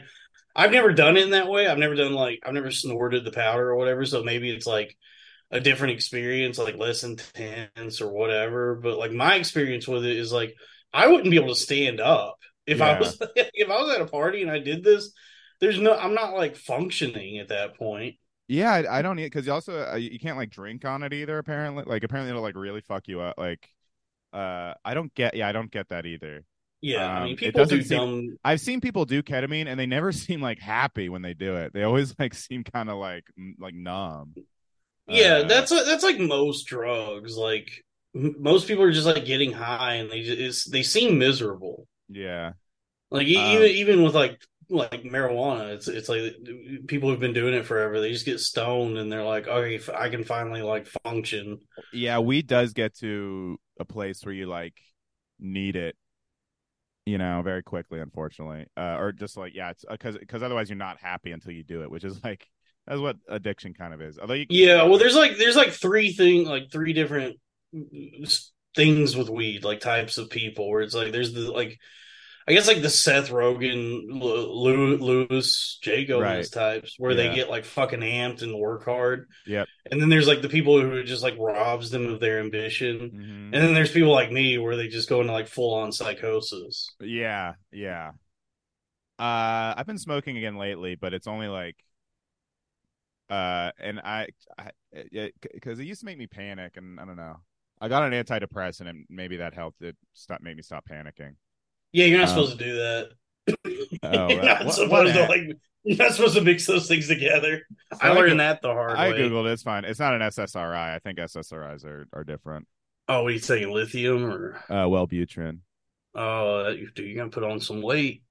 I've 0.54 0.72
never 0.72 0.92
done 0.92 1.16
it 1.16 1.24
in 1.24 1.30
that 1.30 1.48
way. 1.48 1.66
I've 1.66 1.78
never 1.78 1.94
done 1.94 2.12
like 2.12 2.40
I've 2.44 2.54
never 2.54 2.70
snorted 2.70 3.24
the 3.24 3.32
powder 3.32 3.70
or 3.70 3.76
whatever. 3.76 4.04
So 4.04 4.22
maybe 4.22 4.50
it's 4.50 4.66
like 4.66 4.96
a 5.50 5.60
different 5.60 5.94
experience, 5.94 6.58
like 6.58 6.76
less 6.76 7.04
intense 7.04 8.00
or 8.00 8.12
whatever. 8.12 8.74
But 8.76 8.98
like 8.98 9.12
my 9.12 9.36
experience 9.36 9.88
with 9.88 10.04
it 10.04 10.16
is 10.16 10.32
like 10.32 10.54
I 10.92 11.06
wouldn't 11.06 11.30
be 11.30 11.36
able 11.36 11.54
to 11.54 11.60
stand 11.60 12.00
up 12.00 12.38
if 12.66 12.78
yeah. 12.78 12.86
I 12.86 12.98
was 12.98 13.18
if 13.36 13.70
I 13.70 13.80
was 13.80 13.94
at 13.94 14.02
a 14.02 14.06
party 14.06 14.42
and 14.42 14.50
I 14.50 14.58
did 14.58 14.84
this. 14.84 15.12
There's 15.60 15.78
no, 15.78 15.96
I'm 15.96 16.14
not 16.14 16.34
like 16.34 16.56
functioning 16.56 17.38
at 17.38 17.48
that 17.48 17.76
point. 17.76 18.16
Yeah, 18.48 18.72
I, 18.72 18.98
I 18.98 19.02
don't 19.02 19.14
need 19.14 19.26
because 19.26 19.46
you 19.46 19.52
also 19.52 19.92
uh, 19.92 19.94
you 19.94 20.18
can't 20.18 20.36
like 20.36 20.50
drink 20.50 20.84
on 20.84 21.04
it 21.04 21.12
either. 21.12 21.38
Apparently, 21.38 21.84
like 21.86 22.02
apparently 22.02 22.30
it'll 22.30 22.42
like 22.42 22.56
really 22.56 22.80
fuck 22.80 23.06
you 23.06 23.20
up. 23.20 23.38
Like, 23.38 23.68
uh, 24.32 24.74
I 24.84 24.94
don't 24.94 25.14
get. 25.14 25.34
Yeah, 25.36 25.48
I 25.48 25.52
don't 25.52 25.70
get 25.70 25.88
that 25.90 26.04
either. 26.04 26.44
Yeah, 26.82 27.06
um, 27.06 27.22
I 27.22 27.24
mean, 27.26 27.36
people 27.36 27.64
do 27.64 27.80
seem, 27.80 27.98
dumb. 27.98 28.36
I've 28.44 28.60
seen 28.60 28.80
people 28.80 29.04
do 29.04 29.22
ketamine, 29.22 29.68
and 29.68 29.78
they 29.78 29.86
never 29.86 30.10
seem 30.12 30.42
like 30.42 30.58
happy 30.58 31.08
when 31.08 31.22
they 31.22 31.32
do 31.32 31.56
it. 31.56 31.72
They 31.72 31.84
always 31.84 32.14
like 32.18 32.34
seem 32.34 32.64
kind 32.64 32.90
of 32.90 32.98
like 32.98 33.24
like 33.58 33.74
numb. 33.74 34.34
Yeah, 35.06 35.38
uh, 35.38 35.48
that's 35.48 35.70
that's 35.70 36.04
like 36.04 36.18
most 36.18 36.64
drugs. 36.64 37.36
Like 37.36 37.84
most 38.14 38.66
people 38.66 38.82
are 38.82 38.92
just 38.92 39.06
like 39.06 39.24
getting 39.24 39.52
high, 39.52 39.94
and 39.94 40.10
they 40.10 40.22
just 40.22 40.72
they 40.72 40.82
seem 40.82 41.18
miserable. 41.18 41.86
Yeah, 42.08 42.52
like 43.10 43.26
um, 43.26 43.32
even 43.32 43.70
even 43.70 44.02
with 44.02 44.16
like 44.16 44.40
like 44.68 45.04
marijuana, 45.04 45.74
it's 45.74 45.86
it's 45.86 46.08
like 46.08 46.34
people 46.88 47.10
who've 47.10 47.20
been 47.20 47.32
doing 47.32 47.54
it 47.54 47.64
forever. 47.64 48.00
They 48.00 48.10
just 48.10 48.26
get 48.26 48.40
stoned, 48.40 48.98
and 48.98 49.10
they're 49.10 49.24
like, 49.24 49.46
okay, 49.46 49.80
I 49.96 50.08
can 50.08 50.24
finally 50.24 50.62
like 50.62 50.88
function. 51.04 51.60
Yeah, 51.92 52.18
weed 52.18 52.48
does 52.48 52.72
get 52.72 52.96
to 52.98 53.60
a 53.78 53.84
place 53.84 54.24
where 54.24 54.34
you 54.34 54.46
like 54.46 54.74
need 55.38 55.76
it 55.76 55.96
you 57.06 57.18
know, 57.18 57.42
very 57.42 57.62
quickly, 57.62 58.00
unfortunately, 58.00 58.66
uh, 58.76 58.96
or 58.98 59.12
just 59.12 59.36
like 59.36 59.54
yeah, 59.54 59.70
it's 59.70 59.84
because 59.88 60.16
uh, 60.16 60.18
because 60.20 60.42
otherwise 60.42 60.70
you're 60.70 60.76
not 60.76 60.98
happy 61.00 61.32
until 61.32 61.52
you 61.52 61.64
do 61.64 61.82
it, 61.82 61.90
which 61.90 62.04
is 62.04 62.22
like 62.24 62.46
that's 62.86 63.00
what 63.00 63.16
addiction 63.28 63.74
kind 63.74 63.94
of 63.94 64.00
is. 64.00 64.18
Although 64.18 64.34
you, 64.34 64.46
yeah, 64.48 64.84
well, 64.84 64.98
there's 64.98 65.16
like 65.16 65.36
there's 65.36 65.56
like 65.56 65.70
three 65.70 66.12
thing 66.12 66.44
like 66.44 66.70
three 66.70 66.92
different 66.92 67.38
things 68.74 69.16
with 69.16 69.28
weed, 69.28 69.64
like 69.64 69.80
types 69.80 70.18
of 70.18 70.30
people, 70.30 70.70
where 70.70 70.82
it's 70.82 70.94
like 70.94 71.12
there's 71.12 71.32
the 71.32 71.50
like 71.50 71.78
I 72.46 72.52
guess 72.52 72.66
like 72.66 72.82
the 72.82 72.90
Seth 72.90 73.30
Rogen, 73.30 74.02
Luis 74.10 75.78
J. 75.82 76.04
Gomez 76.04 76.22
right. 76.22 76.52
types, 76.52 76.96
where 76.98 77.12
yeah. 77.12 77.28
they 77.28 77.34
get 77.34 77.50
like 77.50 77.64
fucking 77.64 78.00
amped 78.00 78.42
and 78.42 78.58
work 78.58 78.84
hard. 78.84 79.28
Yep. 79.46 79.68
And 79.90 80.00
then 80.00 80.08
there's 80.08 80.26
like 80.26 80.42
the 80.42 80.48
people 80.48 80.80
who 80.80 81.02
just 81.04 81.22
like 81.22 81.36
robs 81.38 81.90
them 81.90 82.06
of 82.06 82.20
their 82.20 82.40
ambition. 82.40 82.98
Mm-hmm. 82.98 83.54
And 83.54 83.54
then 83.54 83.74
there's 83.74 83.92
people 83.92 84.12
like 84.12 84.32
me 84.32 84.58
where 84.58 84.76
they 84.76 84.88
just 84.88 85.08
go 85.08 85.20
into 85.20 85.32
like 85.32 85.48
full 85.48 85.74
on 85.74 85.92
psychosis. 85.92 86.94
Yeah, 87.00 87.54
yeah. 87.70 88.12
Uh, 89.18 89.74
I've 89.76 89.86
been 89.86 89.98
smoking 89.98 90.36
again 90.36 90.56
lately, 90.56 90.96
but 90.96 91.14
it's 91.14 91.28
only 91.28 91.46
like, 91.46 91.76
uh, 93.30 93.70
and 93.78 94.00
I, 94.00 94.28
because 94.92 95.78
it, 95.78 95.82
it 95.82 95.86
used 95.86 96.00
to 96.00 96.06
make 96.06 96.18
me 96.18 96.26
panic, 96.26 96.76
and 96.76 96.98
I 96.98 97.04
don't 97.04 97.16
know. 97.16 97.36
I 97.80 97.88
got 97.88 98.02
an 98.02 98.12
antidepressant, 98.12 98.88
and 98.88 99.06
maybe 99.08 99.36
that 99.36 99.54
helped 99.54 99.82
it 99.82 99.96
stop, 100.12 100.40
made 100.40 100.56
me 100.56 100.62
stop 100.62 100.84
panicking. 100.88 101.34
Yeah, 101.92 102.06
you're 102.06 102.18
not 102.18 102.28
um, 102.28 102.34
supposed 102.34 102.58
to 102.58 102.64
do 102.64 102.74
that. 102.74 103.10
Oh, 104.02 104.28
you're 104.28 104.42
not 104.42 104.64
what, 104.64 104.74
supposed 104.74 104.90
what 104.90 105.12
to 105.12 105.26
like. 105.26 105.56
You're 105.84 105.98
not 105.98 106.12
supposed 106.12 106.36
to 106.36 106.42
mix 106.42 106.66
those 106.66 106.86
things 106.86 107.08
together. 107.08 107.62
So 107.92 107.98
I, 108.00 108.08
I 108.08 108.12
learned 108.12 108.40
that 108.40 108.62
the 108.62 108.68
hard 108.68 108.96
I 108.96 109.10
way. 109.10 109.18
googled 109.18 109.46
it. 109.46 109.52
It's 109.52 109.62
fine. 109.62 109.84
It's 109.84 109.98
not 109.98 110.14
an 110.14 110.20
SSRI. 110.20 110.94
I 110.94 110.98
think 111.00 111.18
SSRIs 111.18 111.84
are, 111.84 112.06
are 112.12 112.24
different. 112.24 112.68
Oh, 113.08 113.22
what 113.22 113.28
are 113.28 113.32
you 113.32 113.40
saying? 113.40 113.68
Lithium 113.70 114.24
or 114.24 114.62
uh, 114.70 114.86
Wellbutrin? 114.86 115.58
Oh, 116.14 116.56
uh, 116.58 116.70
dude, 116.72 116.98
you're 116.98 117.16
gonna 117.16 117.30
put 117.30 117.44
on 117.44 117.60
some 117.60 117.82
weight. 117.82 118.22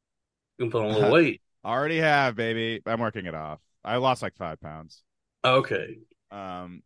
You're 0.58 0.70
gonna 0.70 0.72
put 0.72 0.90
on 0.90 0.96
a 0.96 0.98
little 1.00 1.14
weight. 1.14 1.42
Already 1.64 1.98
have, 1.98 2.36
baby. 2.36 2.82
I'm 2.86 3.00
working 3.00 3.26
it 3.26 3.36
off. 3.36 3.60
I 3.84 3.98
lost 3.98 4.22
like 4.22 4.36
five 4.36 4.62
pounds. 4.62 5.04
Okay. 5.44 5.98
Um, 6.32 6.84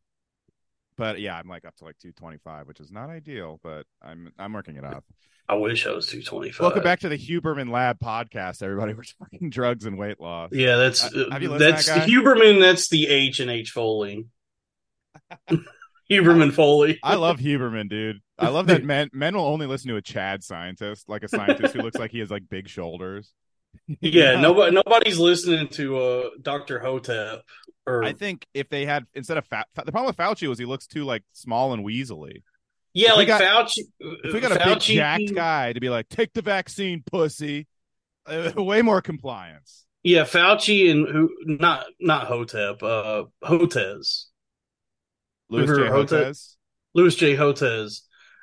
But 0.97 1.19
yeah, 1.19 1.38
I'm 1.38 1.47
like 1.47 1.65
up 1.65 1.75
to 1.77 1.84
like 1.86 1.97
225, 1.97 2.67
which 2.67 2.79
is 2.79 2.91
not 2.91 3.10
ideal, 3.10 3.60
but 3.63 3.86
I'm 4.01 4.31
I'm 4.39 4.53
working 4.53 4.77
it 4.77 4.86
out. 4.86 5.03
I 5.47 5.55
wish 5.55 5.86
I 5.86 5.91
was 5.91 6.08
225. 6.08 6.60
Welcome 6.60 6.84
back 6.84 7.01
to 7.01 7.10
the 7.10 7.17
Huberman 7.17 7.69
Lab 7.69 7.99
podcast, 7.99 8.63
everybody. 8.63 8.93
We're 8.95 9.03
talking 9.03 9.49
drugs 9.49 9.86
and 9.86 9.97
weight 9.97 10.19
loss. 10.19 10.49
Yeah, 10.53 10.77
that's 10.77 11.03
Uh, 11.03 11.25
have 11.31 11.43
you 11.43 11.49
listened 11.51 11.60
to 11.60 11.71
that's 11.71 11.86
that? 11.88 12.08
Huberman. 12.08 12.62
That's 12.62 12.89
the 12.89 13.08
H 13.08 13.39
and 13.39 13.51
H 13.51 13.71
Foley. 13.71 14.25
Huberman 16.10 16.53
Foley. 16.53 16.99
I 17.03 17.15
love 17.15 17.39
Huberman, 17.39 17.89
dude. 17.89 18.21
I 18.39 18.49
love 18.49 18.67
that 18.67 18.84
men 18.86 19.10
men 19.12 19.36
will 19.36 19.45
only 19.45 19.67
listen 19.67 19.89
to 19.89 19.97
a 19.97 20.01
Chad 20.01 20.43
scientist, 20.43 21.10
like 21.10 21.23
a 21.23 21.27
scientist 21.27 21.73
who 21.73 21.81
looks 21.81 21.97
like 21.97 22.12
he 22.12 22.19
has 22.19 22.31
like 22.31 22.43
big 22.49 22.67
shoulders. 22.69 23.34
Yeah, 24.01 24.39
nobody 24.39 24.73
nobody's 24.75 25.17
listening 25.19 25.67
to 25.69 25.97
uh 25.97 26.29
Dr. 26.41 26.79
Hotep 26.79 27.41
or 27.88 28.03
I 28.03 28.13
think 28.13 28.45
if 28.53 28.69
they 28.69 28.85
had 28.85 29.05
instead 29.13 29.38
of 29.38 29.45
Fa- 29.45 29.65
the 29.75 29.91
problem 29.91 30.07
with 30.07 30.17
Fauci 30.17 30.47
was 30.47 30.57
he 30.59 30.65
looks 30.65 30.88
too 30.88 31.03
like 31.05 31.23
small 31.33 31.73
and 31.73 31.85
weaselly. 31.85 32.41
yeah, 32.93 33.11
if 33.11 33.17
like 33.17 33.27
got- 33.27 33.41
Fauci. 33.41 33.79
If 33.99 34.33
we 34.33 34.39
got 34.39 34.59
a 34.59 34.65
big 34.65 34.79
jacked 34.79 35.33
guy 35.35 35.73
to 35.73 35.79
be 35.79 35.89
like, 35.89 36.09
take 36.09 36.33
the 36.33 36.41
vaccine, 36.41 37.03
pussy, 37.05 37.67
uh, 38.25 38.51
way 38.57 38.81
more 38.81 39.01
compliance. 39.01 39.85
Yeah, 40.03 40.23
Fauci 40.23 40.89
and 40.91 41.07
who 41.07 41.29
not 41.45 41.85
not 41.99 42.27
Hotep, 42.27 42.81
uh 42.83 43.23
Hotez. 43.43 44.25
Louis 45.49 45.67
Remember 45.67 45.85
J. 45.85 45.91
Hotep? 45.91 46.27
Hotez. 46.27 46.55
Louis 46.95 47.15
J. 47.15 47.35
Hotez. 47.35 48.01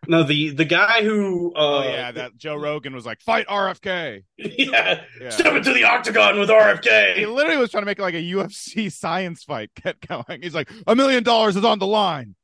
No, 0.09 0.25
the 0.25 0.51
the 0.51 0.65
guy 0.65 1.05
who 1.05 1.53
uh 1.55 1.59
oh 1.59 1.83
yeah, 1.85 2.11
that 2.13 2.37
Joe 2.37 2.57
Rogan 2.57 2.93
was 2.95 3.07
like, 3.07 3.21
fight 3.21 3.47
RFK. 3.47 4.25
yeah, 4.37 5.05
Yeah. 5.21 5.31
step 5.31 5.55
into 5.55 5.73
the 5.73 5.85
octagon 5.85 6.41
with 6.41 6.49
RFK. 6.49 7.15
He 7.15 7.27
literally 7.27 7.59
was 7.59 7.71
trying 7.71 7.83
to 7.83 7.87
make 7.87 8.01
like 8.01 8.15
a 8.15 8.23
UFC 8.23 8.91
science 8.93 9.45
fight 9.45 9.71
get 9.83 10.01
going. 10.07 10.43
He's 10.43 10.55
like, 10.55 10.71
a 10.89 10.97
million 10.97 11.23
dollars 11.23 11.55
is 11.57 11.65
on 11.65 11.79
the 11.79 11.87
line. 11.87 12.35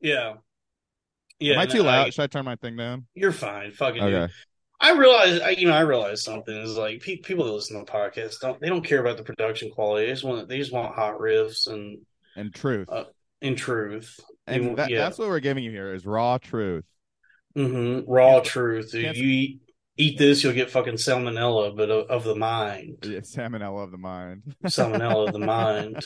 Yeah. 0.00 0.34
Yeah. 1.38 1.54
Am 1.54 1.60
I 1.60 1.66
too 1.66 1.82
loud? 1.82 2.12
Should 2.12 2.22
I 2.22 2.26
turn 2.26 2.44
my 2.44 2.56
thing 2.56 2.76
down? 2.76 3.06
You're 3.14 3.32
fine. 3.32 3.70
Fucking 3.72 4.02
dude. 4.02 4.14
Okay. 4.14 4.32
I 4.82 4.92
realize, 4.92 5.40
I, 5.40 5.50
you 5.50 5.66
know, 5.68 5.74
I 5.74 5.80
realize 5.82 6.24
something 6.24 6.56
is 6.56 6.76
like 6.76 7.00
pe- 7.02 7.16
people 7.18 7.44
that 7.44 7.52
listen 7.52 7.84
to 7.84 7.90
podcasts 7.92 8.40
don't 8.40 8.58
they 8.60 8.68
don't 8.68 8.82
care 8.84 9.00
about 9.00 9.18
the 9.18 9.22
production 9.22 9.70
quality. 9.70 10.06
They 10.06 10.12
just 10.12 10.24
want 10.24 10.48
they 10.48 10.58
just 10.58 10.72
want 10.72 10.94
hot 10.94 11.18
riffs 11.18 11.70
and 11.70 11.98
And 12.34 12.52
truth. 12.52 12.88
Uh, 12.90 13.04
in 13.40 13.56
truth. 13.56 14.18
and 14.46 14.64
you- 14.64 14.76
that, 14.76 14.90
yeah. 14.90 14.98
that's 14.98 15.18
what 15.18 15.28
we're 15.28 15.40
giving 15.40 15.64
you 15.64 15.70
here 15.70 15.94
is 15.94 16.04
raw 16.06 16.38
truth. 16.38 16.84
hmm 17.54 18.00
Raw 18.06 18.40
truth. 18.40 18.94
If 18.94 19.16
you 19.16 19.28
eat, 19.28 19.60
eat 19.96 20.18
this, 20.18 20.42
you'll 20.42 20.52
get 20.54 20.70
fucking 20.70 20.94
salmonella, 20.94 21.76
but 21.76 21.90
of, 21.90 22.06
of 22.10 22.24
the 22.24 22.34
mind. 22.34 22.98
Yeah, 23.02 23.20
salmonella 23.20 23.84
of 23.84 23.90
the 23.90 23.98
mind. 23.98 24.42
Salmonella 24.64 25.26
of 25.28 25.32
the 25.32 25.38
mind. 25.38 26.04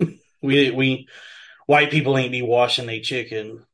We 0.44 0.72
we 0.72 1.06
white 1.66 1.92
people 1.92 2.18
ain't 2.18 2.32
be 2.32 2.42
washing 2.42 2.86
their 2.88 2.98
chicken. 2.98 3.64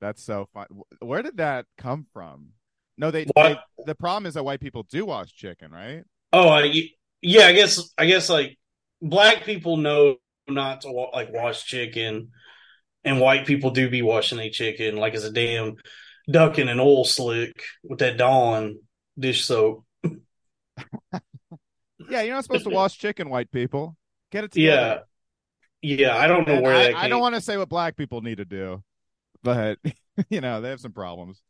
That's 0.00 0.24
so 0.24 0.48
fun. 0.52 0.66
Where 0.98 1.22
did 1.22 1.36
that 1.36 1.66
come 1.78 2.04
from? 2.12 2.48
No, 2.98 3.12
they, 3.12 3.26
they 3.36 3.56
the 3.86 3.94
problem 3.94 4.26
is 4.26 4.34
that 4.34 4.42
white 4.42 4.58
people 4.60 4.82
do 4.82 5.06
wash 5.06 5.32
chicken, 5.32 5.70
right? 5.70 6.02
Oh, 6.32 6.48
I, 6.48 6.88
yeah. 7.22 7.46
I 7.46 7.52
guess 7.52 7.94
I 7.96 8.06
guess 8.06 8.28
like 8.28 8.58
black 9.00 9.44
people 9.44 9.76
know 9.76 10.16
not 10.48 10.80
to 10.80 10.90
wa- 10.90 11.10
like 11.12 11.32
wash 11.32 11.64
chicken, 11.64 12.30
and 13.04 13.20
white 13.20 13.46
people 13.46 13.70
do 13.70 13.88
be 13.90 14.02
washing 14.02 14.38
their 14.38 14.50
chicken 14.50 14.96
like 14.96 15.14
it's 15.14 15.24
a 15.24 15.32
damn 15.32 15.76
duck 16.30 16.58
in 16.58 16.68
an 16.68 16.80
oil 16.80 17.04
slick 17.04 17.62
with 17.82 17.98
that 18.00 18.16
Dawn 18.16 18.78
dish 19.18 19.44
soap. 19.44 19.84
Yeah, 22.08 22.22
you're 22.22 22.34
not 22.34 22.44
supposed 22.44 22.64
to 22.64 22.70
wash 22.70 22.98
chicken, 22.98 23.30
white 23.30 23.50
people. 23.50 23.96
Get 24.32 24.44
it 24.44 24.52
together. 24.52 25.00
Yeah, 25.82 25.96
yeah. 26.08 26.16
I 26.16 26.26
don't 26.26 26.46
know 26.48 26.54
And 26.54 26.62
where 26.62 26.74
I, 26.74 26.88
that. 26.88 26.96
I 26.96 27.08
don't 27.08 27.20
want 27.20 27.34
to 27.34 27.40
say 27.40 27.56
what 27.56 27.68
black 27.68 27.96
people 27.96 28.20
need 28.22 28.38
to 28.38 28.44
do, 28.44 28.82
but 29.42 29.78
you 30.30 30.40
know 30.40 30.60
they 30.60 30.70
have 30.70 30.80
some 30.80 30.92
problems. 30.92 31.42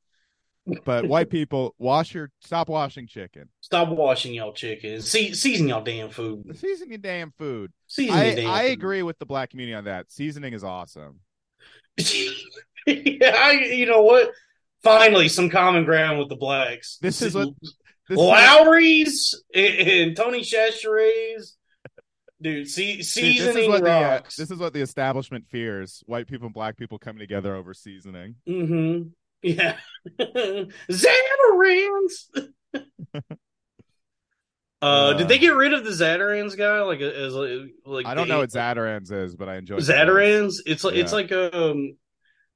But 0.85 1.07
white 1.07 1.31
people, 1.31 1.75
wash 1.79 2.15
your 2.15 2.31
stop 2.41 2.69
washing 2.69 3.07
chicken. 3.07 3.49
stop 3.61 3.89
washing 3.89 4.35
y'all 4.35 4.53
chicken. 4.53 5.01
Season 5.03 5.69
y'all 5.69 5.83
damn 5.83 6.11
food. 6.11 6.59
Season 6.59 6.89
your 6.89 6.99
damn 6.99 7.33
food. 7.39 7.73
Season 7.87 8.23
your 8.23 8.33
I, 8.33 8.35
damn 8.35 8.51
I 8.51 8.63
food. 8.65 8.73
agree 8.73 9.03
with 9.03 9.19
the 9.19 9.27
black 9.27 9.51
community 9.51 9.75
on 9.75 9.85
that. 9.85 10.11
Seasoning 10.13 10.53
is 10.53 10.65
awesome. 10.65 11.21
Yeah, 12.87 13.35
I, 13.37 13.53
you 13.73 13.87
know 13.87 14.03
what? 14.03 14.31
Finally, 14.83 15.29
some 15.29 15.51
common 15.51 15.85
ground 15.85 16.19
with 16.19 16.29
the 16.29 16.37
blacks. 16.37 16.99
This 17.01 17.21
is 17.23 17.35
what- 17.35 17.49
This 17.61 17.71
is- 18.11 18.17
Lawry's 18.17 19.41
and, 19.55 19.75
and 19.89 20.17
Tony 20.17 20.41
Chachere's. 20.43 21.57
Dude, 22.43 22.69
see, 22.69 22.93
Dude, 22.93 23.01
this 23.01 23.13
seasoning 23.13 23.65
is 23.65 23.69
what 23.69 23.85
the 23.85 23.93
uh, 23.95 24.01
rocks. 24.01 24.35
this 24.37 24.51
is 24.51 24.59
what 24.59 24.73
the 24.73 24.81
establishment 24.81 25.45
fears: 25.51 26.03
white 26.07 26.27
people 26.27 26.47
and 26.47 26.55
black 26.55 26.79
people 26.79 26.99
coming 26.99 27.19
together 27.21 27.55
over 27.55 27.75
seasoning. 27.75 28.37
mm-hmm. 28.49 29.09
Yeah. 29.43 29.77
Zatarain's. 30.91 32.31
uh, 34.83 35.13
did 35.15 35.29
they 35.29 35.39
get 35.39 35.55
rid 35.55 35.73
of 35.75 35.85
the 35.85 35.91
Zatarain's 35.91 36.55
guy? 36.57 36.81
Like, 36.83 37.01
as 37.01 37.35
like, 37.35 37.51
like 37.85 38.07
I 38.07 38.15
don't 38.15 38.29
know 38.29 38.39
what 38.39 38.51
Zatarain's 38.51 39.11
is, 39.11 39.35
but 39.37 39.49
I 39.49 39.57
enjoy. 39.57 39.77
Zatarain's. 39.77 40.63
It's 40.67 40.85
like 40.85 40.95
it's 40.95 41.13
Yeah. 41.13 41.17
like 41.17 41.33
um 41.33 41.97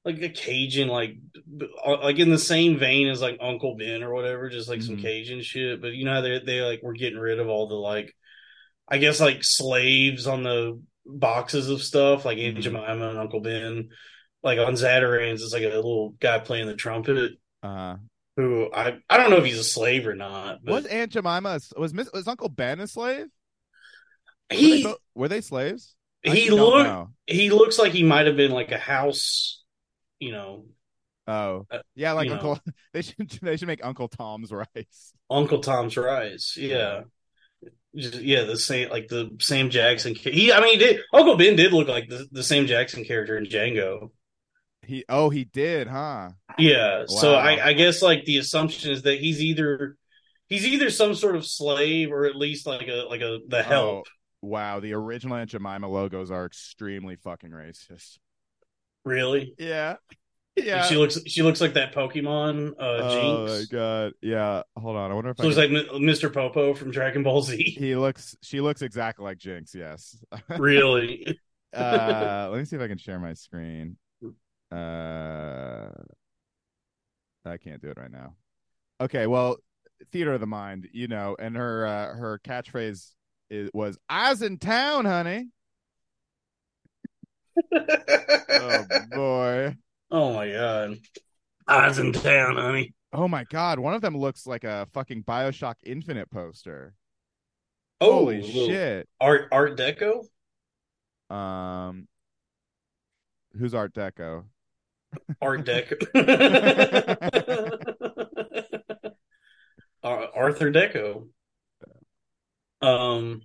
like 0.03 0.21
a 0.21 0.29
Cajun 0.29 0.87
like 0.87 1.15
uh, 1.85 1.97
like 2.03 2.19
in 2.19 2.29
the 2.29 2.37
same 2.37 2.77
vein 2.77 3.07
as 3.07 3.21
like 3.21 3.37
Uncle 3.41 3.75
Ben 3.77 4.03
or 4.03 4.13
whatever, 4.13 4.49
just 4.49 4.69
like 4.69 4.81
some 4.81 4.97
Mhm. 4.97 5.01
Cajun 5.01 5.41
shit. 5.41 5.81
But 5.81 5.93
you 5.93 6.05
know 6.05 6.13
how 6.13 6.21
they 6.21 6.39
they 6.39 6.61
like 6.61 6.81
were 6.83 6.93
getting 6.93 7.19
rid 7.19 7.39
of 7.39 7.47
all 7.47 7.67
the 7.67 7.75
like 7.75 8.15
I 8.87 8.97
guess 8.99 9.19
like 9.19 9.43
slaves 9.43 10.27
on 10.27 10.43
the 10.43 10.79
boxes 11.07 11.69
of 11.69 11.81
stuff 11.81 12.25
like 12.25 12.37
Aunt 12.37 12.57
Mhm. 12.57 12.61
Jemima 12.61 13.09
and 13.09 13.17
Uncle 13.17 13.41
Ben. 13.41 13.89
Like 14.43 14.59
on 14.59 14.73
Zatarans, 14.73 15.35
it's 15.41 15.53
like 15.53 15.63
a 15.63 15.69
little 15.69 16.11
guy 16.19 16.37
playing 16.39 16.67
the 16.67 16.75
trumpet 16.75 17.33
Uh, 17.63 17.95
who 18.35 18.69
I 18.73 18.97
I 19.09 19.17
don't 19.17 19.29
know 19.29 19.37
if 19.37 19.45
he's 19.45 19.59
a 19.59 19.63
slave 19.63 20.07
or 20.07 20.15
not. 20.15 20.59
But 20.63 20.71
was 20.71 20.85
Aunt 20.85 21.11
Jemima 21.11 21.59
a- 21.59 21.79
was 21.79 21.93
Miss, 21.93 22.09
was 22.13 22.27
Uncle 22.27 22.49
Ben 22.49 22.79
a 22.79 22.87
slave? 22.87 23.27
Were, 24.51 24.57
they, 24.57 24.57
he 24.57 24.95
were 25.15 25.27
they 25.27 25.41
slaves? 25.41 25.95
I 26.25 26.29
he 26.31 26.49
looked 26.49 27.09
he 27.27 27.49
looks 27.49 27.79
like 27.79 27.91
he 27.91 28.03
might 28.03 28.27
have 28.27 28.35
been 28.37 28.51
like 28.51 28.71
a 28.71 28.77
house, 28.77 29.63
you 30.19 30.31
know, 30.31 30.65
Oh, 31.27 31.65
Uh, 31.71 31.79
yeah, 31.95 32.11
like 32.11 32.29
Uncle. 32.29 32.59
They 32.93 33.01
should 33.01 33.29
they 33.41 33.57
should 33.57 33.67
make 33.67 33.83
Uncle 33.83 34.07
Tom's 34.07 34.51
rice. 34.51 35.13
Uncle 35.29 35.59
Tom's 35.59 35.97
Rice. 35.97 36.55
Yeah. 36.57 37.01
Just, 37.95 38.21
yeah, 38.21 38.43
the 38.43 38.57
same 38.59 38.89
like 38.89 39.07
the 39.07 39.35
Sam 39.39 39.69
Jackson. 39.69 40.15
He, 40.15 40.51
I 40.51 40.59
mean, 40.61 40.73
he 40.73 40.85
did 40.85 41.01
Uncle 41.13 41.37
Ben 41.37 41.55
did 41.55 41.73
look 41.73 41.87
like 41.87 42.09
the, 42.09 42.27
the 42.31 42.43
Sam 42.43 42.67
Jackson 42.67 43.05
character 43.05 43.37
in 43.37 43.45
Django. 43.45 44.11
He 44.87 45.03
oh 45.09 45.29
he 45.29 45.43
did, 45.45 45.87
huh? 45.87 46.29
Yeah, 46.57 47.03
so 47.07 47.35
I, 47.35 47.67
I 47.67 47.73
guess 47.73 48.01
like 48.01 48.25
the 48.25 48.37
assumption 48.37 48.91
is 48.91 49.01
that 49.03 49.19
he's 49.19 49.41
either 49.41 49.97
he's 50.47 50.65
either 50.65 50.89
some 50.89 51.15
sort 51.15 51.35
of 51.35 51.45
slave 51.45 52.11
or 52.11 52.25
at 52.25 52.35
least 52.35 52.65
like 52.67 52.87
a 52.87 53.05
like 53.09 53.21
a 53.21 53.39
the 53.47 53.63
help. 53.63 54.05
Oh, 54.07 54.47
wow, 54.47 54.79
the 54.79 54.93
original 54.93 55.35
Aunt 55.37 55.49
Jemima 55.49 55.87
logos 55.89 56.31
are 56.31 56.45
extremely 56.45 57.15
fucking 57.15 57.51
racist. 57.51 58.17
Really? 59.03 59.53
Yeah, 59.59 59.95
yeah. 60.55 60.83
She 60.83 60.95
looks 60.95 61.19
she 61.27 61.41
looks 61.43 61.61
like 61.61 61.73
that 61.73 61.93
Pokemon 61.93 62.71
uh 62.71 62.73
oh 62.79 63.41
my 63.43 63.47
Jynx. 63.57 63.65
god, 63.67 64.13
yeah. 64.21 64.63
Hold 64.77 64.95
on, 64.95 65.11
I 65.11 65.13
wonder 65.13 65.31
if 65.31 65.37
She 65.37 65.43
I 65.43 65.45
looks 65.45 65.57
can- 65.57 65.73
like 65.73 66.01
Mr. 66.01 66.33
Popo 66.33 66.73
from 66.73 66.91
Dragon 66.91 67.23
Ball 67.23 67.41
Z. 67.41 67.57
he 67.77 67.95
looks. 67.95 68.35
She 68.41 68.61
looks 68.61 68.81
exactly 68.81 69.23
like 69.23 69.37
Jynx. 69.37 69.75
Yes. 69.75 70.17
really? 70.57 71.37
uh, 71.75 72.47
let 72.51 72.57
me 72.57 72.65
see 72.65 72.77
if 72.77 72.81
I 72.81 72.87
can 72.87 72.97
share 72.97 73.19
my 73.19 73.33
screen. 73.33 73.97
Uh, 74.75 75.89
I 77.45 77.57
can't 77.57 77.81
do 77.81 77.89
it 77.89 77.97
right 77.97 78.11
now. 78.11 78.35
Okay, 78.99 79.27
well, 79.27 79.57
theater 80.11 80.33
of 80.33 80.39
the 80.39 80.47
mind, 80.47 80.87
you 80.91 81.07
know, 81.07 81.35
and 81.39 81.55
her 81.55 81.85
uh, 81.85 82.15
her 82.15 82.39
catchphrase 82.43 83.11
is, 83.49 83.69
was 83.73 83.97
"Eyes 84.09 84.41
in 84.41 84.57
town, 84.57 85.05
honey." 85.05 85.49
Oh 88.57 88.85
boy. 89.11 89.75
oh 90.11 90.33
my 90.33 90.51
god. 90.51 90.97
Eyes 91.67 91.99
in 91.99 92.11
town, 92.13 92.55
honey. 92.57 92.93
Oh 93.13 93.27
my 93.27 93.43
god, 93.45 93.79
one 93.79 93.93
of 93.93 94.01
them 94.01 94.17
looks 94.17 94.45
like 94.45 94.63
a 94.63 94.87
fucking 94.93 95.23
Bioshock 95.23 95.75
Infinite 95.83 96.29
poster. 96.29 96.93
Oh, 98.01 98.11
Holy 98.11 98.43
shit. 98.43 99.07
Art 99.21 99.47
Art 99.51 99.77
Deco? 99.77 100.25
Um, 101.33 102.07
who's 103.57 103.73
Art 103.73 103.93
Deco? 103.93 104.45
Art 105.41 105.65
Deco. 105.65 105.95
Ar- 110.03 110.29
Arthur 110.35 110.71
Deco. 110.71 111.27
Um, 112.81 113.41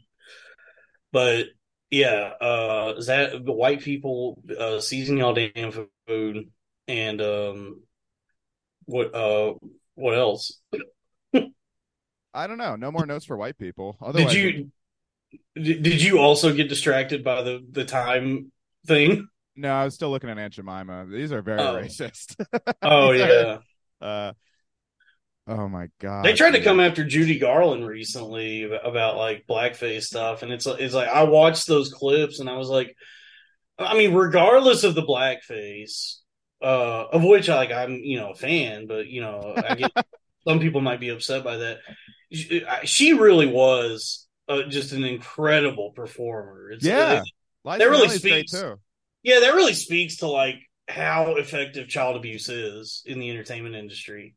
but 1.12 1.46
yeah, 1.90 2.32
uh, 2.40 2.94
is 2.98 3.06
that 3.06 3.44
the 3.44 3.52
white 3.52 3.80
people 3.80 4.42
uh 4.58 4.80
season 4.80 5.16
y'all 5.16 5.34
damn 5.34 5.72
food 6.06 6.50
and 6.90 7.20
um, 7.20 7.80
what 8.84 9.14
uh, 9.14 9.54
what 9.94 10.18
else? 10.18 10.60
I 12.32 12.46
don't 12.46 12.58
know. 12.58 12.76
No 12.76 12.92
more 12.92 13.06
notes 13.06 13.24
for 13.24 13.36
white 13.36 13.58
people. 13.58 13.96
Did 14.14 14.32
you 14.32 14.70
did 15.54 16.02
you 16.02 16.18
also 16.18 16.52
get 16.52 16.68
distracted 16.68 17.24
by 17.24 17.42
the 17.42 17.64
the 17.70 17.84
time 17.84 18.52
thing? 18.86 19.28
No, 19.60 19.72
I 19.72 19.84
was 19.84 19.94
still 19.94 20.10
looking 20.10 20.30
at 20.30 20.38
Aunt 20.38 20.54
Jemima. 20.54 21.06
These 21.06 21.32
are 21.32 21.42
very 21.42 21.60
Oh. 21.60 21.74
racist. 21.76 22.34
Oh 22.82 23.12
These 23.12 23.22
are- 23.22 23.28
yeah. 24.00 24.06
Uh, 24.06 24.32
oh 25.46 25.68
my 25.68 25.88
god. 26.00 26.24
They 26.24 26.32
tried 26.34 26.52
to 26.52 26.62
come 26.62 26.80
after 26.80 27.04
Judy 27.04 27.38
Garland 27.38 27.86
recently 27.86 28.64
about 28.64 29.16
like 29.16 29.44
blackface 29.48 30.04
stuff, 30.04 30.42
and 30.42 30.52
it's 30.52 30.66
it's 30.66 30.94
like 30.94 31.08
I 31.08 31.24
watched 31.24 31.66
those 31.66 31.92
clips 31.92 32.40
and 32.40 32.48
I 32.48 32.56
was 32.56 32.68
like, 32.68 32.96
I 33.78 33.94
mean, 33.96 34.14
regardless 34.14 34.84
of 34.84 34.94
the 34.94 35.02
blackface, 35.02 36.16
uh, 36.62 37.06
of 37.12 37.22
which 37.22 37.48
like 37.48 37.70
I'm 37.72 37.96
you 37.96 38.18
know 38.18 38.30
a 38.30 38.34
fan, 38.34 38.86
but 38.86 39.06
you 39.08 39.20
know 39.20 39.54
I 39.56 39.74
get 39.74 39.90
some 40.48 40.60
people 40.60 40.80
might 40.80 41.00
be 41.00 41.10
upset 41.10 41.44
by 41.44 41.58
that. 41.58 41.78
She, 42.32 42.64
she 42.84 43.12
really 43.14 43.46
was 43.46 44.26
uh, 44.48 44.62
just 44.68 44.92
an 44.92 45.04
incredible 45.04 45.90
performer. 45.90 46.70
It's, 46.70 46.84
Yeah. 46.84 47.22
it- 47.22 47.78
That 47.78 47.90
really 47.90 48.08
speaks- 48.08 48.52
too. 48.52 48.76
Yeah, 49.22 49.40
that 49.40 49.54
really 49.54 49.74
speaks 49.74 50.18
to 50.18 50.26
like 50.26 50.56
how 50.88 51.36
effective 51.36 51.88
child 51.88 52.16
abuse 52.16 52.48
is 52.48 53.02
in 53.06 53.18
the 53.18 53.30
entertainment 53.30 53.74
industry. 53.74 54.34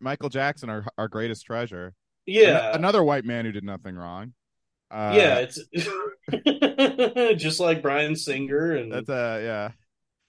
Michael 0.00 0.28
Jackson, 0.28 0.70
our 0.70 0.84
our 0.98 1.08
greatest 1.08 1.46
treasure. 1.46 1.94
Yeah, 2.26 2.70
An- 2.70 2.76
another 2.76 3.02
white 3.02 3.24
man 3.24 3.44
who 3.44 3.52
did 3.52 3.64
nothing 3.64 3.96
wrong. 3.96 4.34
Uh, 4.90 5.12
yeah, 5.16 5.46
it's 5.48 5.58
just 7.42 7.60
like 7.60 7.82
Bryan 7.82 8.14
Singer 8.14 8.72
and 8.72 8.92
that's 8.92 9.08
a 9.08 9.40
yeah. 9.42 9.70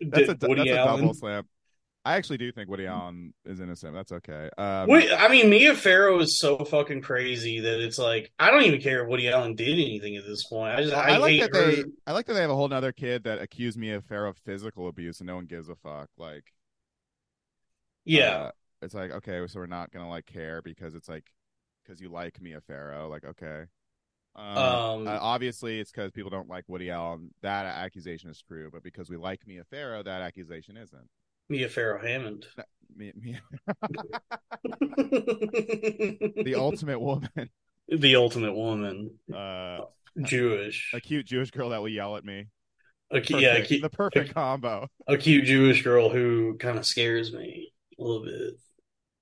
That's 0.10 0.30
a 0.30 0.34
that's 0.36 0.62
a 0.62 0.66
double 0.66 1.14
slam. 1.14 1.44
I 2.06 2.18
actually 2.18 2.38
do 2.38 2.52
think 2.52 2.70
Woody 2.70 2.86
Allen 2.86 3.34
is 3.46 3.62
innocent. 3.62 3.94
That's 3.94 4.12
okay. 4.12 4.50
Um, 4.58 4.90
Wait, 4.90 5.10
I 5.10 5.30
mean, 5.30 5.50
Mia 5.50 5.74
Farrow 5.74 6.20
is 6.20 6.38
so 6.38 6.58
fucking 6.58 7.02
crazy 7.02 7.62
that 7.62 7.80
it's 7.80 7.98
like 7.98 8.32
I 8.38 8.52
don't 8.52 8.64
even 8.64 8.82
care 8.82 9.04
if 9.04 9.10
Woody 9.10 9.30
Allen 9.30 9.56
did 9.56 9.74
anything 9.74 10.18
at 10.18 10.26
this 10.26 10.46
point. 10.46 10.76
I 10.76 10.84
just 10.84 10.94
I, 10.94 11.14
I, 11.14 11.18
like 11.18 11.32
hate 11.32 11.52
that 11.52 11.56
her. 11.56 11.72
they. 11.72 11.84
I 12.06 12.12
like 12.12 12.26
that 12.26 12.34
they 12.34 12.42
have 12.42 12.50
a 12.50 12.56
whole 12.56 12.68
nother 12.68 12.92
kid 12.92 13.24
that 13.24 13.42
accused 13.42 13.82
of 13.82 14.06
Farrow 14.06 14.32
of 14.32 14.38
physical 14.38 14.90
abuse, 14.90 15.22
and 15.22 15.28
no 15.28 15.36
one 15.36 15.46
gives 15.46 15.70
a 15.70 15.76
fuck. 15.76 16.10
Like, 16.18 16.54
yeah, 18.04 18.36
uh, 18.36 18.52
it's 18.82 18.94
like 18.94 19.12
okay, 19.12 19.42
so 19.48 19.62
we're 19.62 19.68
not 19.68 19.92
gonna 19.92 20.10
like 20.10 20.26
care 20.26 20.62
because 20.62 20.96
it's 20.96 21.08
like 21.08 21.32
because 21.86 22.02
you 22.02 22.10
like 22.10 22.42
Mia 22.42 22.60
Farrow. 22.60 23.08
Like, 23.08 23.24
okay. 23.24 23.64
Um, 24.36 24.58
Um, 24.58 25.08
uh, 25.08 25.20
obviously, 25.22 25.80
it's 25.80 25.92
because 25.92 26.12
people 26.12 26.32
don't 26.32 26.50
like 26.50 26.66
Woody 26.68 26.90
Allen. 26.90 27.30
That 27.44 27.66
accusation 27.66 28.30
is 28.30 28.42
true, 28.42 28.70
but 28.74 28.84
because 28.84 29.10
we 29.10 29.16
like 29.16 29.48
Mia 29.48 29.64
Farrow, 29.64 30.04
that 30.04 30.22
accusation 30.22 30.76
isn't. 30.76 31.08
Mia 31.54 31.70
Farrow 31.70 32.02
Hammond, 32.04 32.48
Mia, 32.98 33.12
Mia, 33.16 33.42
the 36.44 36.56
ultimate 36.58 37.00
woman, 37.00 37.30
the 37.88 38.16
ultimate 38.16 38.56
woman, 38.56 39.12
uh, 39.32 39.82
Jewish, 40.24 40.92
a 40.96 41.00
cute 41.00 41.28
Jewish 41.28 41.52
girl 41.52 41.70
that 41.70 41.80
will 41.80 41.90
yell 41.90 42.18
at 42.18 42.26
me. 42.26 42.48
a, 43.12 43.22
cu- 43.22 43.38
yeah, 43.38 43.58
a, 43.58 43.80
the 43.82 43.90
perfect 43.92 44.34
combo. 44.34 44.88
a 45.08 45.16
cute 45.16 45.46
Jewish 45.46 45.84
girl 45.84 46.10
who 46.10 46.58
kind 46.60 46.80
of 46.80 46.88
scares 46.88 47.32
me 47.32 47.72
a 48.00 48.02
little 48.02 48.26
bit. 48.26 48.56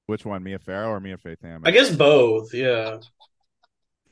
Which 0.06 0.26
one, 0.26 0.42
Mia 0.44 0.60
Farrow 0.60 0.90
or 0.92 1.02
Mia 1.02 1.18
Faith 1.18 1.40
Hammond? 1.44 1.68
I 1.68 1.72
guess 1.72 1.94
both. 1.94 2.54
Yeah, 2.54 3.00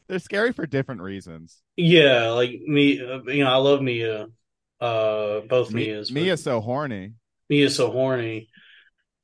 they're 0.10 0.20
scary 0.20 0.52
for 0.52 0.66
different 0.66 1.00
reasons. 1.02 1.62
yeah, 1.78 2.32
like 2.32 2.52
me. 2.68 3.00
Uh, 3.02 3.22
you 3.28 3.46
know, 3.46 3.52
I 3.52 3.58
love 3.58 3.82
Mia. 3.82 4.28
Uh, 4.82 5.42
both 5.42 5.72
Mi- 5.72 5.88
Mia's. 5.88 6.10
but- 6.12 6.22
Mia's 6.22 6.44
so 6.44 6.60
horny. 6.62 7.14
Mia's 7.50 7.76
so 7.76 7.92
horny. 7.92 8.50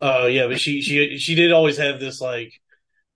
Uh, 0.01 0.27
yeah, 0.29 0.47
but 0.47 0.59
she 0.59 0.81
she 0.81 1.17
she 1.17 1.35
did 1.35 1.51
always 1.51 1.77
have 1.77 1.99
this 1.99 2.21
like 2.21 2.53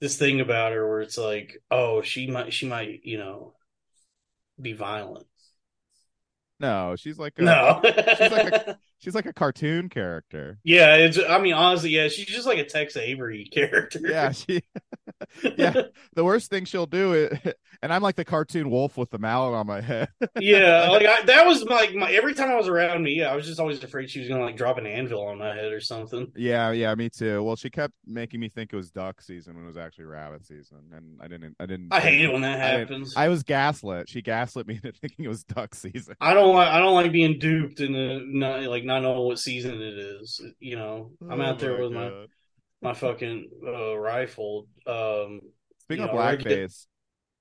this 0.02 0.17
thing 0.17 0.41
about 0.41 0.74
her 0.74 0.88
where 0.89 1.02
it's 1.02 1.17
like, 1.17 1.58
oh, 1.72 2.02
she 2.02 2.28
might 2.28 2.54
she 2.54 2.67
might 2.67 3.02
you 3.06 3.17
know 3.17 3.56
be 4.62 4.74
violent. 4.74 5.28
No, 6.60 6.95
she's 6.98 7.17
like 7.17 7.39
a, 7.39 7.43
No, 7.45 7.82
she's 8.15 8.32
like 8.32 8.48
a- 8.48 8.54
she's 8.99 9.15
like 9.15 9.25
a 9.25 9.33
cartoon 9.33 9.89
character. 9.89 10.59
yeah. 10.63 10.95
It's 10.95 11.17
I 11.17 11.39
mean 11.39 11.53
honestly, 11.53 11.89
yeah, 11.89 12.07
she's 12.07 12.25
just 12.27 12.47
like 12.47 12.59
a 12.59 12.65
Tex 12.65 12.95
Avery 12.95 13.45
character. 13.53 13.99
Yeah, 14.03 14.31
she. 14.31 14.62
yeah, 15.57 15.73
the 16.13 16.23
worst 16.23 16.49
thing 16.49 16.65
she'll 16.65 16.85
do 16.85 17.13
is, 17.13 17.38
and 17.81 17.91
I'm 17.91 18.01
like 18.01 18.15
the 18.15 18.25
cartoon 18.25 18.69
wolf 18.69 18.97
with 18.97 19.09
the 19.09 19.17
mallet 19.17 19.53
on 19.53 19.67
my 19.67 19.81
head. 19.81 20.09
yeah. 20.39 20.88
Like 20.89 21.05
I, 21.05 21.23
that 21.23 21.45
was 21.45 21.63
like 21.63 21.93
my 21.93 22.12
every 22.12 22.33
time 22.33 22.49
I 22.49 22.55
was 22.55 22.67
around 22.67 23.03
Mia, 23.03 23.29
I 23.29 23.35
was 23.35 23.45
just 23.45 23.59
always 23.59 23.83
afraid 23.83 24.09
she 24.09 24.19
was 24.19 24.29
gonna 24.29 24.43
like 24.43 24.55
drop 24.55 24.77
an 24.77 24.85
anvil 24.85 25.25
on 25.27 25.38
my 25.39 25.53
head 25.53 25.71
or 25.71 25.81
something. 25.81 26.31
Yeah, 26.35 26.71
yeah, 26.71 26.93
me 26.95 27.09
too. 27.09 27.43
Well, 27.43 27.55
she 27.55 27.69
kept 27.69 27.93
making 28.05 28.39
me 28.39 28.49
think 28.49 28.71
it 28.71 28.75
was 28.75 28.91
duck 28.91 29.21
season 29.21 29.55
when 29.55 29.65
it 29.65 29.67
was 29.67 29.77
actually 29.77 30.05
rabbit 30.05 30.45
season, 30.45 30.77
and 30.93 31.19
I 31.21 31.27
didn't. 31.27 31.55
I 31.59 31.65
didn't. 31.65 31.88
I 31.91 31.99
hate 31.99 32.21
it 32.21 32.31
when 32.31 32.41
that 32.41 32.59
I 32.62 32.79
happens. 32.79 33.13
I 33.15 33.27
was 33.29 33.43
gaslit. 33.43 34.09
She 34.09 34.21
gaslit 34.21 34.67
me 34.67 34.75
into 34.75 34.91
thinking 34.91 35.25
it 35.25 35.29
was 35.29 35.43
duck 35.43 35.75
season. 35.75 36.15
I 36.21 36.33
don't 36.33 36.55
like 36.55 36.69
I 36.69 36.79
don't 36.79 36.95
like 36.95 37.12
being 37.12 37.39
duped 37.39 37.79
and 37.79 38.33
not 38.33 38.62
like 38.63 38.83
not 38.89 39.02
knowing 39.04 39.19
what 39.28 39.39
season 39.39 39.75
it 39.82 39.97
is. 39.97 40.41
You 40.60 40.75
know, 40.75 41.12
I'm 41.30 41.39
Oh 41.39 41.45
out 41.45 41.60
there 41.60 41.82
with 41.82 41.91
my 41.93 42.10
God. 42.10 42.28
my 42.82 42.93
fucking 42.93 43.49
uh, 43.65 43.97
rifle. 43.97 44.67
Um, 44.86 45.41
Speaking 45.80 46.04
of 46.06 46.12
know, 46.12 46.17
blackface, 46.19 46.86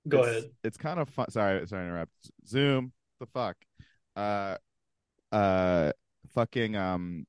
go 0.06 0.20
it's- 0.20 0.36
ahead. 0.36 0.50
It's 0.62 0.76
kind 0.76 1.00
of 1.00 1.08
fun. 1.08 1.30
Sorry, 1.30 1.66
sorry 1.66 1.82
to 1.84 1.88
interrupt. 1.88 2.12
Zoom. 2.46 2.92
The 3.20 3.26
fuck. 3.26 3.56
Uh, 4.14 4.56
uh, 5.32 5.92
fucking 6.34 6.76
um, 6.76 7.26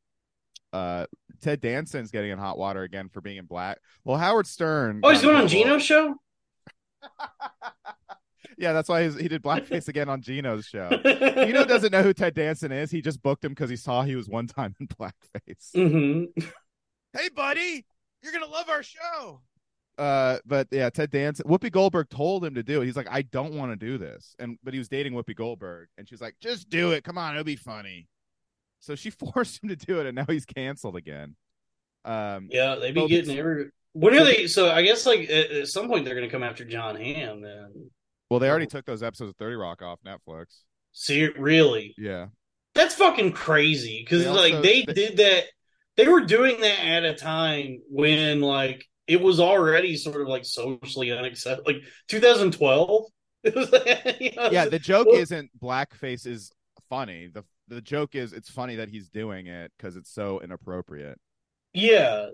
uh, 0.73 1.05
Ted 1.41 1.61
Danson's 1.61 2.11
getting 2.11 2.31
in 2.31 2.37
hot 2.37 2.57
water 2.57 2.83
again 2.83 3.09
for 3.09 3.21
being 3.21 3.37
in 3.37 3.45
black. 3.45 3.79
Well, 4.03 4.17
Howard 4.17 4.45
Stern. 4.47 4.99
Oh, 5.03 5.09
he's 5.09 5.21
going 5.21 5.35
on. 5.35 5.47
Gino's 5.47 5.83
show. 5.83 6.15
yeah, 8.59 8.73
that's 8.73 8.89
why 8.89 9.03
he's, 9.03 9.17
he 9.17 9.29
did 9.29 9.41
blackface 9.41 9.87
again 9.87 10.09
on 10.09 10.21
Gino's 10.21 10.65
show. 10.65 10.89
Gino 11.03 11.63
doesn't 11.63 11.91
know 11.93 12.03
who 12.03 12.13
Ted 12.13 12.33
Danson 12.35 12.73
is. 12.73 12.91
He 12.91 13.01
just 13.01 13.23
booked 13.23 13.43
him 13.45 13.53
because 13.53 13.69
he 13.69 13.77
saw 13.77 14.03
he 14.03 14.15
was 14.17 14.27
one 14.27 14.47
time 14.47 14.75
in 14.79 14.87
blackface. 14.99 15.71
hmm 15.73 16.25
hey, 17.13 17.29
buddy, 17.35 17.85
you're 18.21 18.33
gonna 18.33 18.45
love 18.45 18.69
our 18.69 18.83
show. 18.83 19.41
Uh, 19.97 20.37
but 20.45 20.67
yeah, 20.71 20.89
Ted 20.89 21.09
Danson, 21.09 21.45
Whoopi 21.45 21.71
Goldberg 21.71 22.09
told 22.09 22.45
him 22.45 22.55
to 22.55 22.63
do 22.63 22.81
it. 22.81 22.85
He's 22.85 22.95
like, 22.95 23.09
I 23.09 23.21
don't 23.21 23.53
want 23.53 23.71
to 23.71 23.75
do 23.75 23.97
this, 23.97 24.35
and 24.39 24.57
but 24.63 24.73
he 24.73 24.77
was 24.77 24.89
dating 24.89 25.13
Whoopi 25.13 25.35
Goldberg, 25.35 25.87
and 25.97 26.07
she's 26.07 26.21
like, 26.21 26.35
just 26.41 26.69
do 26.69 26.91
it. 26.91 27.03
Come 27.03 27.17
on, 27.17 27.33
it'll 27.33 27.43
be 27.43 27.55
funny. 27.55 28.07
So 28.79 28.95
she 28.95 29.09
forced 29.09 29.63
him 29.63 29.69
to 29.69 29.75
do 29.75 29.99
it, 29.99 30.05
and 30.05 30.15
now 30.15 30.25
he's 30.27 30.45
canceled 30.45 30.95
again. 30.95 31.35
Um, 32.05 32.49
Yeah, 32.51 32.75
they 32.75 32.91
be 32.91 32.99
Well, 33.01 33.09
getting 33.09 33.37
every. 33.37 33.69
When 33.93 34.13
are 34.13 34.23
they? 34.23 34.47
So 34.47 34.69
I 34.69 34.83
guess 34.83 35.05
like 35.05 35.29
at, 35.29 35.51
at 35.51 35.67
some 35.67 35.87
point 35.87 36.05
they're 36.05 36.15
going 36.15 36.27
to 36.27 36.31
come 36.31 36.43
after 36.43 36.63
John 36.63 36.95
Hamm. 36.95 37.41
Then 37.41 37.89
well, 38.29 38.39
they 38.39 38.49
already 38.49 38.67
took 38.67 38.85
those 38.85 39.03
episodes 39.03 39.29
of 39.31 39.37
Thirty 39.37 39.55
Rock 39.55 39.81
off 39.81 39.99
Netflix. 40.05 40.45
see, 40.91 41.27
really, 41.37 41.93
Yeah, 41.97 42.27
that's 42.75 42.95
fucking 42.95 43.33
crazy. 43.33 44.01
Because 44.03 44.25
like 44.27 44.61
they 44.63 44.83
they- 44.83 44.93
did 44.93 45.17
that. 45.17 45.43
They 45.97 46.07
were 46.07 46.21
doing 46.21 46.61
that 46.61 46.79
at 46.79 47.03
a 47.03 47.13
time 47.13 47.81
when 47.89 48.39
like 48.39 48.85
it 49.07 49.19
was 49.19 49.39
already 49.41 49.97
sort 49.97 50.21
of 50.21 50.27
like 50.29 50.45
socially 50.45 51.11
unacceptable. 51.11 51.73
Like 51.73 51.83
2012. 52.07 53.05
It 53.43 53.55
was 53.55 53.71
like, 53.71 54.17
you 54.19 54.31
know, 54.35 54.49
yeah. 54.51 54.65
The 54.65 54.79
joke 54.79 55.07
Well- 55.07 55.19
isn't 55.21 55.49
blackface 55.61 56.25
is 56.27 56.51
funny. 56.89 57.27
the 57.33 57.43
The 57.69 57.81
joke 57.81 58.15
is 58.15 58.33
it's 58.33 58.49
funny 58.49 58.75
that 58.77 58.89
he's 58.89 59.09
doing 59.09 59.47
it 59.47 59.71
because 59.77 59.95
it's 59.95 60.11
so 60.13 60.41
inappropriate. 60.41 61.17
Yeah, 61.73 62.29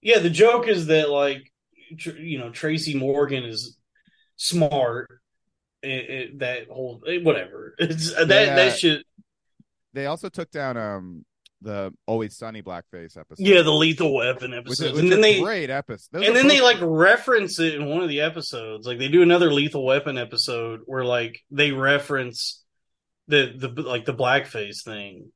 yeah. 0.00 0.18
The 0.20 0.30
joke 0.30 0.68
is 0.68 0.86
that 0.86 1.10
like 1.10 1.50
tr- 1.98 2.10
you 2.18 2.38
know 2.38 2.50
Tracy 2.50 2.94
Morgan 2.96 3.44
is 3.44 3.76
smart. 4.36 5.08
It, 5.84 6.10
it, 6.10 6.38
that 6.40 6.68
whole 6.68 7.02
eh, 7.06 7.18
whatever. 7.22 7.74
It's 7.78 8.14
that 8.14 8.28
Yeah. 8.28 8.54
that 8.56 8.78
shit. 8.78 9.04
They 9.92 10.06
also 10.06 10.28
took 10.28 10.50
down 10.50 10.76
um 10.76 11.24
the 11.60 11.92
Always 12.06 12.36
Sunny 12.36 12.62
blackface 12.62 13.16
episode. 13.16 13.38
Yeah, 13.38 13.62
the 13.62 13.70
Lethal 13.72 14.12
Weapon 14.14 14.50
which, 14.50 14.60
episodes, 14.60 14.80
is, 14.80 14.92
which 14.92 15.02
and 15.04 15.12
then 15.12 15.20
they 15.22 15.40
great 15.40 15.70
episodes. 15.70 16.26
and 16.26 16.36
then 16.36 16.46
they 16.46 16.60
like 16.60 16.76
reference 16.80 17.58
it 17.58 17.74
in 17.74 17.86
one 17.86 18.02
of 18.02 18.08
the 18.08 18.20
episodes. 18.20 18.86
Like 18.86 18.98
they 18.98 19.08
do 19.08 19.22
another 19.22 19.52
Lethal 19.52 19.84
Weapon 19.84 20.18
episode 20.18 20.80
where 20.86 21.04
like 21.04 21.40
they 21.50 21.72
reference 21.72 22.62
the 23.28 23.52
the 23.56 23.82
like 23.82 24.04
the 24.04 24.12
blackface 24.14 24.82
thing. 24.84 25.30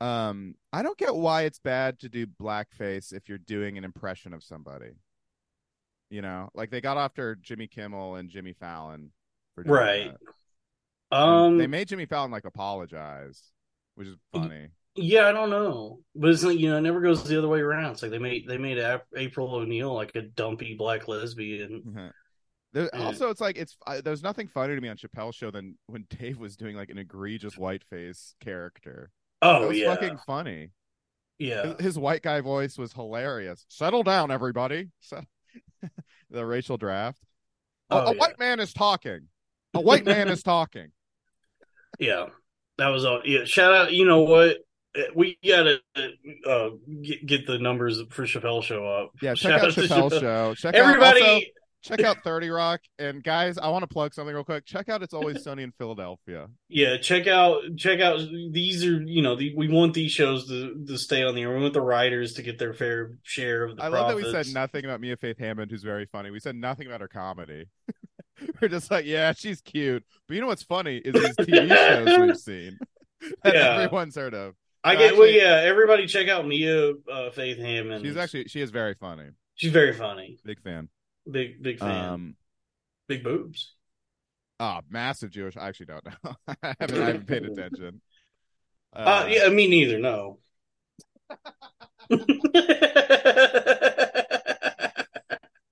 um 0.00 0.54
I 0.72 0.82
don't 0.82 0.96
get 0.96 1.14
why 1.14 1.42
it's 1.42 1.58
bad 1.58 1.98
to 2.00 2.08
do 2.08 2.26
blackface 2.26 3.12
if 3.12 3.28
you're 3.28 3.36
doing 3.36 3.76
an 3.76 3.84
impression 3.84 4.32
of 4.32 4.42
somebody. 4.42 4.92
You 6.08 6.22
know, 6.22 6.48
like 6.54 6.70
they 6.70 6.80
got 6.80 6.96
after 6.96 7.36
Jimmy 7.36 7.66
Kimmel 7.66 8.16
and 8.16 8.30
Jimmy 8.30 8.54
Fallon 8.54 9.12
for 9.54 9.62
doing 9.64 9.74
Right. 9.74 10.12
that. 10.12 10.20
And 11.10 11.30
Um, 11.30 11.58
they 11.58 11.66
made 11.66 11.88
Jimmy 11.88 12.06
Fallon 12.06 12.30
like 12.30 12.44
apologize, 12.44 13.42
which 13.96 14.08
is 14.08 14.16
funny. 14.32 14.68
Yeah, 14.94 15.26
I 15.26 15.32
don't 15.32 15.50
know, 15.50 16.00
but 16.14 16.30
it's 16.30 16.42
like 16.42 16.58
you 16.58 16.68
know, 16.70 16.76
it 16.76 16.82
never 16.82 17.00
goes 17.00 17.22
the 17.24 17.38
other 17.38 17.48
way 17.48 17.60
around. 17.60 17.92
It's 17.92 18.02
like 18.02 18.10
they 18.10 18.18
made 18.18 18.46
they 18.46 18.58
made 18.58 18.78
April 19.16 19.54
O'Neil 19.54 19.92
like 19.94 20.14
a 20.16 20.22
dumpy 20.22 20.74
black 20.74 21.08
lesbian. 21.08 22.12
There, 22.74 22.88
Yeah. 22.94 23.04
also, 23.04 23.28
it's 23.30 23.40
like 23.40 23.56
it's 23.58 23.76
uh, 23.86 24.00
there's 24.02 24.22
nothing 24.22 24.48
funnier 24.48 24.74
to 24.76 24.80
me 24.82 24.88
on 24.88 24.96
Chappelle's 24.96 25.34
show 25.36 25.50
than 25.50 25.76
when 25.86 26.06
Dave 26.20 26.38
was 26.38 26.56
doing 26.56 26.76
like 26.76 26.88
an 26.90 26.98
egregious 26.98 27.56
whiteface 27.58 28.34
character. 28.40 29.10
That 29.42 29.62
Oh 29.62 29.68
was 29.68 29.78
yeah, 29.78 29.94
fucking 29.94 30.18
funny. 30.26 30.70
yeah, 31.38 31.74
His, 31.76 31.80
his 31.86 31.98
white 31.98 32.22
guy 32.22 32.40
voice 32.40 32.78
was 32.78 32.92
hilarious. 32.92 33.64
Settle 33.68 34.02
down, 34.02 34.30
everybody. 34.30 34.88
So, 35.00 35.22
the 36.30 36.46
racial 36.46 36.76
draft. 36.78 37.22
A- 37.90 37.94
Oh, 37.94 37.98
a 38.06 38.12
yeah. 38.14 38.18
white 38.20 38.38
man 38.38 38.60
is 38.60 38.72
talking. 38.72 39.28
A 39.74 39.80
white 39.80 40.04
man 40.04 40.28
is 40.28 40.42
talking. 40.42 40.92
yeah. 41.98 42.26
That 42.78 42.88
was 42.88 43.04
all. 43.04 43.22
Yeah, 43.24 43.44
shout 43.44 43.72
out. 43.72 43.92
You 43.92 44.04
know 44.04 44.22
what? 44.22 44.58
we 45.14 45.38
gotta 45.46 45.80
uh, 46.46 46.70
get, 47.02 47.26
get 47.26 47.46
the 47.46 47.58
numbers 47.58 48.02
for 48.10 48.24
Chappelle 48.24 48.62
show 48.62 48.86
up. 48.86 49.12
Yeah, 49.22 49.34
check 49.34 49.60
Shout 49.60 49.68
out 49.68 49.72
to 49.74 49.80
Chappelle's 49.82 50.20
show. 50.20 50.54
Check 50.54 50.74
Everybody, 50.74 51.22
out 51.22 51.28
also, 51.28 51.46
check 51.82 52.00
out 52.00 52.18
30 52.22 52.50
Rock. 52.50 52.80
And 52.98 53.22
guys, 53.22 53.58
I 53.58 53.68
want 53.68 53.82
to 53.82 53.86
plug 53.86 54.14
something 54.14 54.34
real 54.34 54.44
quick. 54.44 54.66
Check 54.66 54.88
out 54.88 55.02
It's 55.02 55.14
Always 55.14 55.42
Sunny 55.44 55.62
in 55.62 55.72
Philadelphia. 55.72 56.48
yeah, 56.68 56.98
check 56.98 57.26
out 57.26 57.62
check 57.76 58.00
out. 58.00 58.20
These 58.50 58.84
are 58.84 59.02
you 59.02 59.22
know 59.22 59.36
the, 59.36 59.54
we 59.56 59.68
want 59.68 59.94
these 59.94 60.12
shows 60.12 60.46
to 60.48 60.84
to 60.86 60.98
stay 60.98 61.22
on 61.22 61.34
the 61.34 61.42
air. 61.42 61.54
We 61.54 61.62
want 61.62 61.74
the 61.74 61.80
writers 61.80 62.34
to 62.34 62.42
get 62.42 62.58
their 62.58 62.74
fair 62.74 63.12
share 63.22 63.64
of 63.64 63.76
the. 63.76 63.84
I 63.84 63.88
love 63.88 64.08
that 64.08 64.16
we 64.16 64.30
said 64.30 64.48
nothing 64.48 64.84
about 64.84 65.00
Mia 65.00 65.16
Faith 65.16 65.38
Hammond, 65.38 65.70
who's 65.70 65.82
very 65.82 66.06
funny. 66.06 66.30
We 66.30 66.40
said 66.40 66.56
nothing 66.56 66.86
about 66.86 67.00
her 67.00 67.08
comedy. 67.08 67.66
We're 68.60 68.68
just 68.68 68.90
like, 68.90 69.04
yeah, 69.04 69.32
she's 69.32 69.60
cute. 69.60 70.04
But 70.26 70.34
you 70.34 70.40
know 70.40 70.46
what's 70.46 70.62
funny 70.62 70.96
is 70.98 71.14
these 71.14 71.36
TV 71.36 71.68
shows 72.06 72.18
we've 72.18 72.36
seen 72.38 72.78
that 73.42 73.54
Yeah. 73.54 73.80
everyone's 73.82 74.16
heard 74.16 74.34
of. 74.34 74.54
I 74.84 74.94
get 74.96 75.12
well, 75.16 75.22
actually- 75.24 75.36
yeah. 75.38 75.60
Everybody 75.64 76.06
check 76.06 76.28
out 76.28 76.46
Mia 76.46 76.92
uh, 77.10 77.30
Faith 77.30 77.58
Hammond. 77.58 78.04
She's 78.04 78.16
actually 78.16 78.44
she 78.48 78.60
is 78.60 78.70
very 78.70 78.94
funny. 78.94 79.30
she's 79.54 79.72
very 79.72 79.92
funny. 79.92 80.38
Big 80.44 80.60
fan. 80.62 80.88
Big 81.30 81.62
big 81.62 81.78
fan. 81.78 82.04
Um, 82.08 82.36
big 83.08 83.22
boobs. 83.22 83.74
oh, 84.58 84.80
massive 84.90 85.30
Jewish. 85.30 85.56
I 85.56 85.68
actually 85.68 85.86
don't 85.86 86.04
know. 86.04 86.34
I 86.62 86.74
haven't, 86.80 87.00
I 87.02 87.06
haven't 87.06 87.26
paid 87.28 87.44
attention. 87.44 88.00
Uh, 88.92 89.26
yeah, 89.28 89.48
me 89.48 89.68
neither. 89.68 89.98
No. 90.00 90.38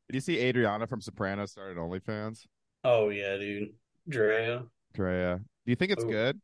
Did 0.08 0.14
you 0.14 0.20
see 0.20 0.38
Adriana 0.40 0.86
from 0.86 1.00
Sopranos 1.00 1.52
started 1.52 1.76
OnlyFans? 1.76 2.46
Oh 2.84 3.08
yeah, 3.10 3.36
dude. 3.36 3.70
Drea. 4.08 4.64
Drea. 4.94 5.36
Do 5.38 5.70
you 5.70 5.76
think 5.76 5.92
it's 5.92 6.04
Oh. 6.04 6.08
good? 6.08 6.40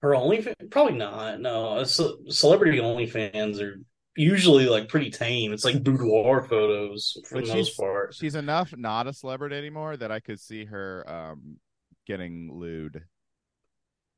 Her 0.00 0.10
OnlyFans? 0.10 0.70
Probably 0.70 0.94
not. 0.96 1.40
No, 1.40 1.82
ce- 1.84 2.18
celebrity 2.28 2.78
OnlyFans 2.78 3.60
are 3.62 3.80
usually 4.16 4.66
like 4.66 4.88
pretty 4.88 5.10
tame. 5.10 5.52
It's 5.52 5.64
like 5.64 5.82
boudoir 5.82 6.42
photos 6.42 7.16
for 7.28 7.36
But 7.40 7.46
the 7.48 7.54
most 7.54 7.66
she's- 7.68 7.76
part. 7.76 8.14
She's 8.14 8.34
enough 8.34 8.74
not 8.76 9.06
a 9.06 9.12
celebrity 9.12 9.56
anymore 9.56 9.96
that 9.96 10.10
I 10.10 10.20
could 10.20 10.40
see 10.40 10.64
her 10.64 11.04
um 11.08 11.58
getting 12.06 12.50
lewd. 12.52 13.04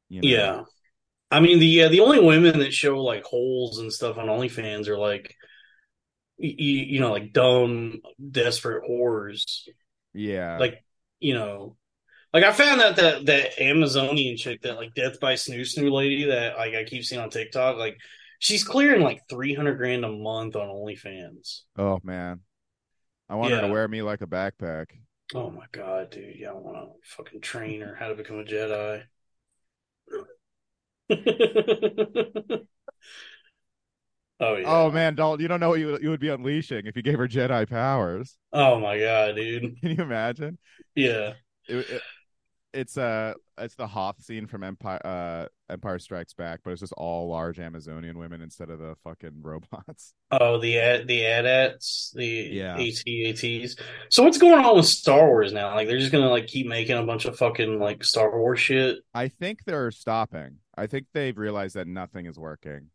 You 0.09 0.23
know? 0.23 0.29
Yeah, 0.29 0.63
I 1.31 1.41
mean 1.41 1.59
the 1.59 1.67
yeah, 1.67 1.89
the 1.89 2.01
only 2.01 2.21
women 2.21 2.59
that 2.61 2.73
show 2.73 3.03
like 3.03 3.25
holes 3.25 3.79
and 3.79 3.93
stuff 3.93 4.17
on 4.19 4.27
OnlyFans 4.29 4.89
are 4.89 4.99
like, 4.99 5.35
you, 6.39 6.53
you 6.81 7.01
know, 7.01 7.13
like 7.13 7.33
dumb, 7.33 8.01
desperate 8.31 8.89
whores. 8.89 9.69
Yeah. 10.15 10.59
Like 10.59 10.83
you 11.21 11.35
know, 11.35 11.77
like 12.33 12.45
I 12.45 12.53
found 12.53 12.81
out 12.81 12.97
that 12.97 13.27
that 13.27 13.61
Amazonian 13.61 14.37
chick, 14.37 14.63
that 14.63 14.77
like 14.77 14.95
Death 14.95 15.21
by 15.21 15.35
Snu 15.35 15.61
Snu 15.61 15.91
lady 15.91 16.25
that 16.25 16.57
like 16.57 16.75
I 16.75 16.85
keep 16.85 17.05
seeing 17.05 17.21
on 17.21 17.31
TikTok, 17.31 17.77
like 17.77 17.97
she's 18.39 18.65
clearing 18.65 19.03
like 19.03 19.23
three 19.29 19.55
hundred 19.55 19.77
grand 19.77 20.05
a 20.05 20.11
month 20.11 20.57
on 20.57 20.69
OnlyFans. 20.69 21.61
oh 21.79 22.01
man. 22.03 22.41
I 23.29 23.37
want 23.37 23.55
her 23.55 23.63
to 23.63 23.69
wear 23.69 23.89
me 23.89 24.03
like 24.03 24.21
a 24.21 24.27
backpack. 24.27 24.87
Oh 25.35 25.51
my 25.51 25.65
god, 25.73 26.11
dude! 26.11 26.37
Yeah, 26.37 26.51
I 26.51 26.55
want 26.55 26.77
to 26.77 26.93
fucking 27.17 27.41
train 27.41 27.81
her 27.81 27.95
how 27.95 28.09
to 28.09 28.15
become 28.15 28.39
a 28.41 28.45
Jedi. 28.45 29.05
oh 34.45 34.57
yeah. 34.57 34.65
Oh 34.67 34.91
man, 34.91 35.15
Dalton, 35.15 35.43
you 35.43 35.49
don't 35.49 35.61
know 35.61 35.71
what 35.71 35.81
you, 35.81 35.99
you 36.01 36.11
would 36.11 36.21
be 36.21 36.29
unleashing 36.29 36.87
if 36.87 36.97
you 36.97 37.03
gave 37.03 37.19
her 37.19 37.29
Jedi 37.29 37.69
powers. 37.69 38.37
Oh 38.53 38.79
my 38.81 38.99
god, 38.99 39.37
dude. 39.37 39.81
Can 39.81 39.91
you 39.97 40.03
imagine? 40.03 40.59
Yeah. 40.95 41.35
It, 41.69 41.77
it- 41.91 42.03
it's 42.77 42.99
uh 42.99 43.35
it's 43.57 43.77
the 43.77 43.87
Hoth 43.87 44.21
scene 44.21 44.49
from 44.49 44.65
Empire 44.65 45.01
uh 45.05 45.47
Empire 45.71 46.01
Strikes 46.01 46.35
Back, 46.35 46.59
but 46.65 46.73
it's 46.73 46.81
just 46.81 46.93
all 46.95 47.29
large 47.29 47.61
Amazonian 47.61 48.19
women 48.19 48.43
instead 48.43 48.69
of 48.69 48.81
the 48.81 48.97
fucking 49.05 49.31
robots. 49.43 50.13
Oh, 50.33 50.59
the 50.59 50.81
ad, 50.81 51.07
the 51.07 51.25
AT-ATs, 51.25 52.13
the 52.17 52.27
Yeah. 52.27 52.75
AT-ATs. 52.75 53.77
So 54.09 54.25
what's 54.25 54.39
going 54.39 54.65
on 54.65 54.75
with 54.75 54.87
Star 54.87 55.25
Wars 55.29 55.53
now? 55.53 55.73
Like 55.77 55.87
they're 55.87 56.01
just 56.01 56.11
gonna 56.11 56.29
like 56.29 56.49
keep 56.49 56.67
making 56.67 56.97
a 56.99 57.05
bunch 57.05 57.27
of 57.27 57.39
fucking 57.39 57.79
like 57.79 58.03
Star 58.03 58.37
Wars 58.37 58.59
shit. 58.59 58.99
I 59.15 59.29
think 59.29 59.61
they're 59.65 59.93
stopping. 59.93 60.57
I 60.77 60.89
think 60.89 61.07
they've 61.15 61.39
realized 61.39 61.77
that 61.77 61.87
nothing 61.87 62.27
is 62.27 62.37
working. 62.37 62.89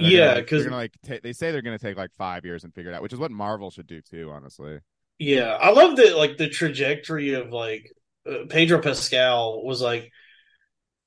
Yeah, 0.00 0.40
gonna, 0.40 0.62
like, 0.64 0.70
like 0.70 0.92
ta- 1.06 1.20
they 1.22 1.32
say 1.32 1.50
they're 1.52 1.62
gonna 1.62 1.78
take 1.78 1.96
like 1.96 2.10
five 2.16 2.44
years 2.44 2.64
and 2.64 2.74
figure 2.74 2.90
it 2.90 2.94
out, 2.94 3.02
which 3.02 3.12
is 3.12 3.18
what 3.18 3.30
Marvel 3.30 3.70
should 3.70 3.86
do 3.86 4.00
too, 4.00 4.30
honestly. 4.30 4.78
Yeah, 5.18 5.56
I 5.60 5.70
love 5.70 5.96
that. 5.96 6.16
Like 6.16 6.36
the 6.36 6.48
trajectory 6.48 7.34
of 7.34 7.50
like 7.50 7.92
uh, 8.28 8.44
Pedro 8.48 8.80
Pascal 8.80 9.64
was 9.64 9.82
like, 9.82 10.10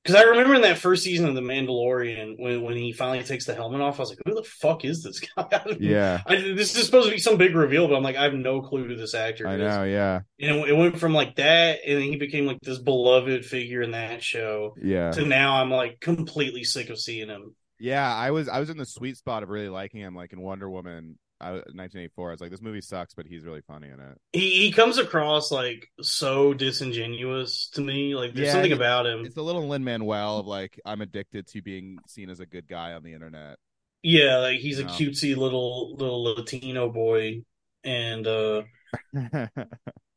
because 0.02 0.16
I 0.20 0.24
remember 0.24 0.54
in 0.54 0.62
that 0.62 0.78
first 0.78 1.04
season 1.04 1.28
of 1.28 1.34
The 1.36 1.40
Mandalorian 1.40 2.34
when 2.36 2.62
when 2.62 2.76
he 2.76 2.92
finally 2.92 3.22
takes 3.22 3.46
the 3.46 3.54
helmet 3.54 3.80
off, 3.80 3.98
I 3.98 4.02
was 4.02 4.10
like, 4.10 4.18
who 4.26 4.34
the 4.34 4.42
fuck 4.42 4.84
is 4.84 5.02
this 5.02 5.20
guy? 5.36 5.64
Yeah, 5.78 6.20
I, 6.26 6.36
this 6.36 6.76
is 6.76 6.84
supposed 6.84 7.08
to 7.08 7.14
be 7.14 7.20
some 7.20 7.36
big 7.38 7.54
reveal, 7.54 7.88
but 7.88 7.94
I'm 7.94 8.02
like, 8.02 8.16
I 8.16 8.24
have 8.24 8.34
no 8.34 8.60
clue 8.62 8.86
who 8.86 8.96
this 8.96 9.14
actor 9.14 9.46
I 9.46 9.54
is. 9.54 9.60
know. 9.60 9.84
Yeah, 9.84 10.20
And 10.40 10.56
it, 10.58 10.68
it 10.70 10.76
went 10.76 10.98
from 10.98 11.14
like 11.14 11.36
that, 11.36 11.78
and 11.86 11.98
then 11.98 12.04
he 12.08 12.16
became 12.16 12.46
like 12.46 12.58
this 12.62 12.78
beloved 12.78 13.44
figure 13.46 13.80
in 13.80 13.92
that 13.92 14.22
show. 14.22 14.74
yeah, 14.82 15.12
To 15.12 15.24
now, 15.24 15.62
I'm 15.62 15.70
like 15.70 16.00
completely 16.00 16.64
sick 16.64 16.90
of 16.90 16.98
seeing 16.98 17.28
him. 17.28 17.54
Yeah. 17.82 18.14
I 18.14 18.30
was 18.30 18.48
I 18.48 18.60
was 18.60 18.70
in 18.70 18.76
the 18.76 18.86
sweet 18.86 19.16
spot 19.16 19.42
of 19.42 19.48
really 19.48 19.68
liking 19.68 20.00
him, 20.00 20.14
like 20.14 20.32
in 20.32 20.40
Wonder 20.40 20.70
Woman, 20.70 21.18
uh, 21.40 21.60
1984. 21.74 22.28
I 22.28 22.32
was 22.32 22.40
like, 22.40 22.50
this 22.50 22.62
movie 22.62 22.80
sucks, 22.80 23.14
but 23.14 23.26
he's 23.26 23.44
really 23.44 23.62
funny 23.62 23.88
in 23.88 24.00
it. 24.00 24.18
He 24.32 24.50
he 24.66 24.72
comes 24.72 24.98
across 24.98 25.50
like 25.50 25.88
so 26.00 26.54
disingenuous 26.54 27.68
to 27.74 27.80
me. 27.80 28.14
Like 28.14 28.34
there's 28.34 28.46
Yeah, 28.46 28.52
something 28.52 28.70
he- 28.70 28.76
about 28.76 29.06
him. 29.06 29.24
It's 29.26 29.36
a 29.36 29.42
little 29.42 29.68
Lin 29.68 29.84
Manuel 29.84 30.38
of 30.38 30.46
like 30.46 30.80
I'm 30.84 31.00
addicted 31.00 31.46
to 31.48 31.62
being 31.62 31.98
seen 32.06 32.30
as 32.30 32.40
a 32.40 32.46
good 32.46 32.68
guy 32.68 32.92
on 32.92 33.02
the 33.02 33.12
internet. 33.12 33.58
Yeah, 34.02 34.38
like 34.38 34.60
he's 34.60 34.78
a 34.78 34.84
No. 34.84 34.90
cutesy 34.90 35.36
little 35.36 35.94
little 35.96 36.22
Latino 36.24 36.88
boy, 36.90 37.42
and 37.84 38.26
uh 38.26 38.62
yeah, 39.12 39.48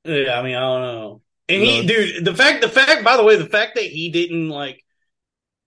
I 0.06 0.44
mean 0.44 0.56
I 0.56 0.60
don't 0.60 0.82
know. 0.82 1.22
And 1.48 1.62
he, 1.62 1.86
dude, 1.86 2.26
the 2.26 2.34
fact, 2.34 2.62
the 2.62 2.70
fact, 2.70 3.04
by 3.04 3.18
the 3.18 3.24
way, 3.24 3.36
the 3.36 3.46
fact 3.46 3.76
that 3.76 3.84
he 3.84 4.10
didn't 4.10 4.50
like 4.50 4.84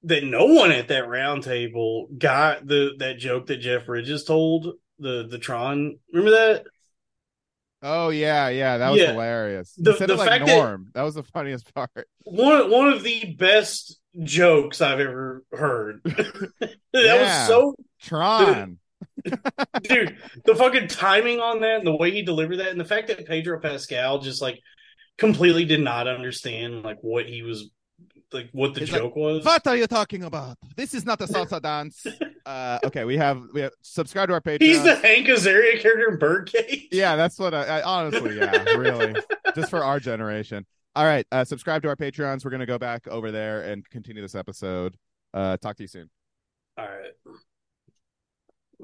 that, 0.04 0.24
no 0.24 0.46
one 0.46 0.70
at 0.70 0.88
that 0.88 1.08
round 1.08 1.42
table 1.42 2.08
got 2.16 2.66
the 2.66 2.92
that 2.98 3.18
joke 3.18 3.46
that 3.46 3.58
Jeff 3.58 3.86
Bridges 3.86 4.24
told 4.24 4.74
the 4.98 5.26
the 5.28 5.38
Tron. 5.38 5.98
Remember 6.12 6.30
that? 6.30 6.64
oh 7.82 8.08
yeah, 8.08 8.48
yeah, 8.48 8.78
that 8.78 8.90
was 8.90 9.00
Yeah. 9.00 9.12
hilarious. 9.12 9.72
The- 9.76 9.92
the 9.92 10.16
like 10.16 10.28
fact 10.28 10.46
that- 10.46 10.56
Norm. 10.56 10.90
That... 10.94 11.02
was 11.02 11.14
the 11.14 11.22
funniest 11.22 11.72
part. 11.74 12.08
One 12.24 12.70
one 12.70 12.88
of 12.92 13.02
the 13.02 13.34
best 13.38 13.98
jokes 14.22 14.80
I've 14.80 15.00
ever 15.00 15.44
heard. 15.52 16.00
that 16.04 16.76
Yeah. 16.92 17.22
was 17.40 17.46
so 17.48 17.74
Tron. 18.00 18.78
dude 19.82 20.16
the 20.44 20.54
fucking 20.54 20.86
timing 20.88 21.40
on 21.40 21.60
that 21.60 21.78
and 21.78 21.86
the 21.86 21.94
way 21.96 22.10
he 22.10 22.22
delivered 22.22 22.56
that 22.58 22.68
and 22.70 22.80
the 22.80 22.84
fact 22.84 23.08
that 23.08 23.26
pedro 23.26 23.58
pascal 23.60 24.18
just 24.20 24.40
like 24.40 24.60
completely 25.16 25.64
did 25.64 25.80
not 25.80 26.06
understand 26.06 26.82
like 26.84 26.98
what 27.00 27.26
he 27.26 27.42
was 27.42 27.68
like 28.32 28.48
what 28.52 28.74
the 28.74 28.80
He's 28.80 28.92
like, 28.92 29.00
joke 29.02 29.16
was 29.16 29.44
What 29.44 29.66
are 29.66 29.76
you 29.76 29.86
talking 29.86 30.24
about? 30.24 30.56
This 30.76 30.94
is 30.94 31.04
not 31.04 31.20
a 31.20 31.26
salsa 31.26 31.60
dance. 31.70 32.06
Uh, 32.44 32.78
okay, 32.84 33.04
we 33.04 33.16
have 33.16 33.42
we 33.52 33.60
have 33.62 33.72
subscribe 33.82 34.28
to 34.28 34.34
our 34.34 34.40
Patreon. 34.40 34.60
he's 34.62 34.82
the 34.82 34.96
hank 34.96 35.26
azaria 35.26 35.80
character 35.80 36.10
in 36.10 36.18
birdcage 36.18 36.88
yeah, 36.92 37.16
that's 37.16 37.38
what 37.38 37.54
I, 37.54 37.78
I 37.78 37.82
honestly, 37.82 38.36
yeah, 38.38 38.62
really, 38.74 39.14
just 39.54 39.70
for 39.70 39.82
our 39.84 40.00
generation. 40.00 40.66
All 40.94 41.04
right, 41.04 41.26
uh, 41.32 41.44
subscribe 41.44 41.82
to 41.82 41.88
our 41.88 41.96
Patreons. 41.96 42.44
We're 42.44 42.50
gonna 42.50 42.66
go 42.66 42.78
back 42.78 43.06
over 43.08 43.30
there 43.30 43.62
and 43.62 43.88
continue 43.90 44.22
this 44.22 44.34
episode. 44.34 44.96
Uh, 45.34 45.56
talk 45.56 45.76
to 45.76 45.82
you 45.84 45.88
soon. 45.88 46.10
all 46.78 46.86
right 46.86 47.12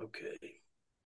okay 0.02 0.60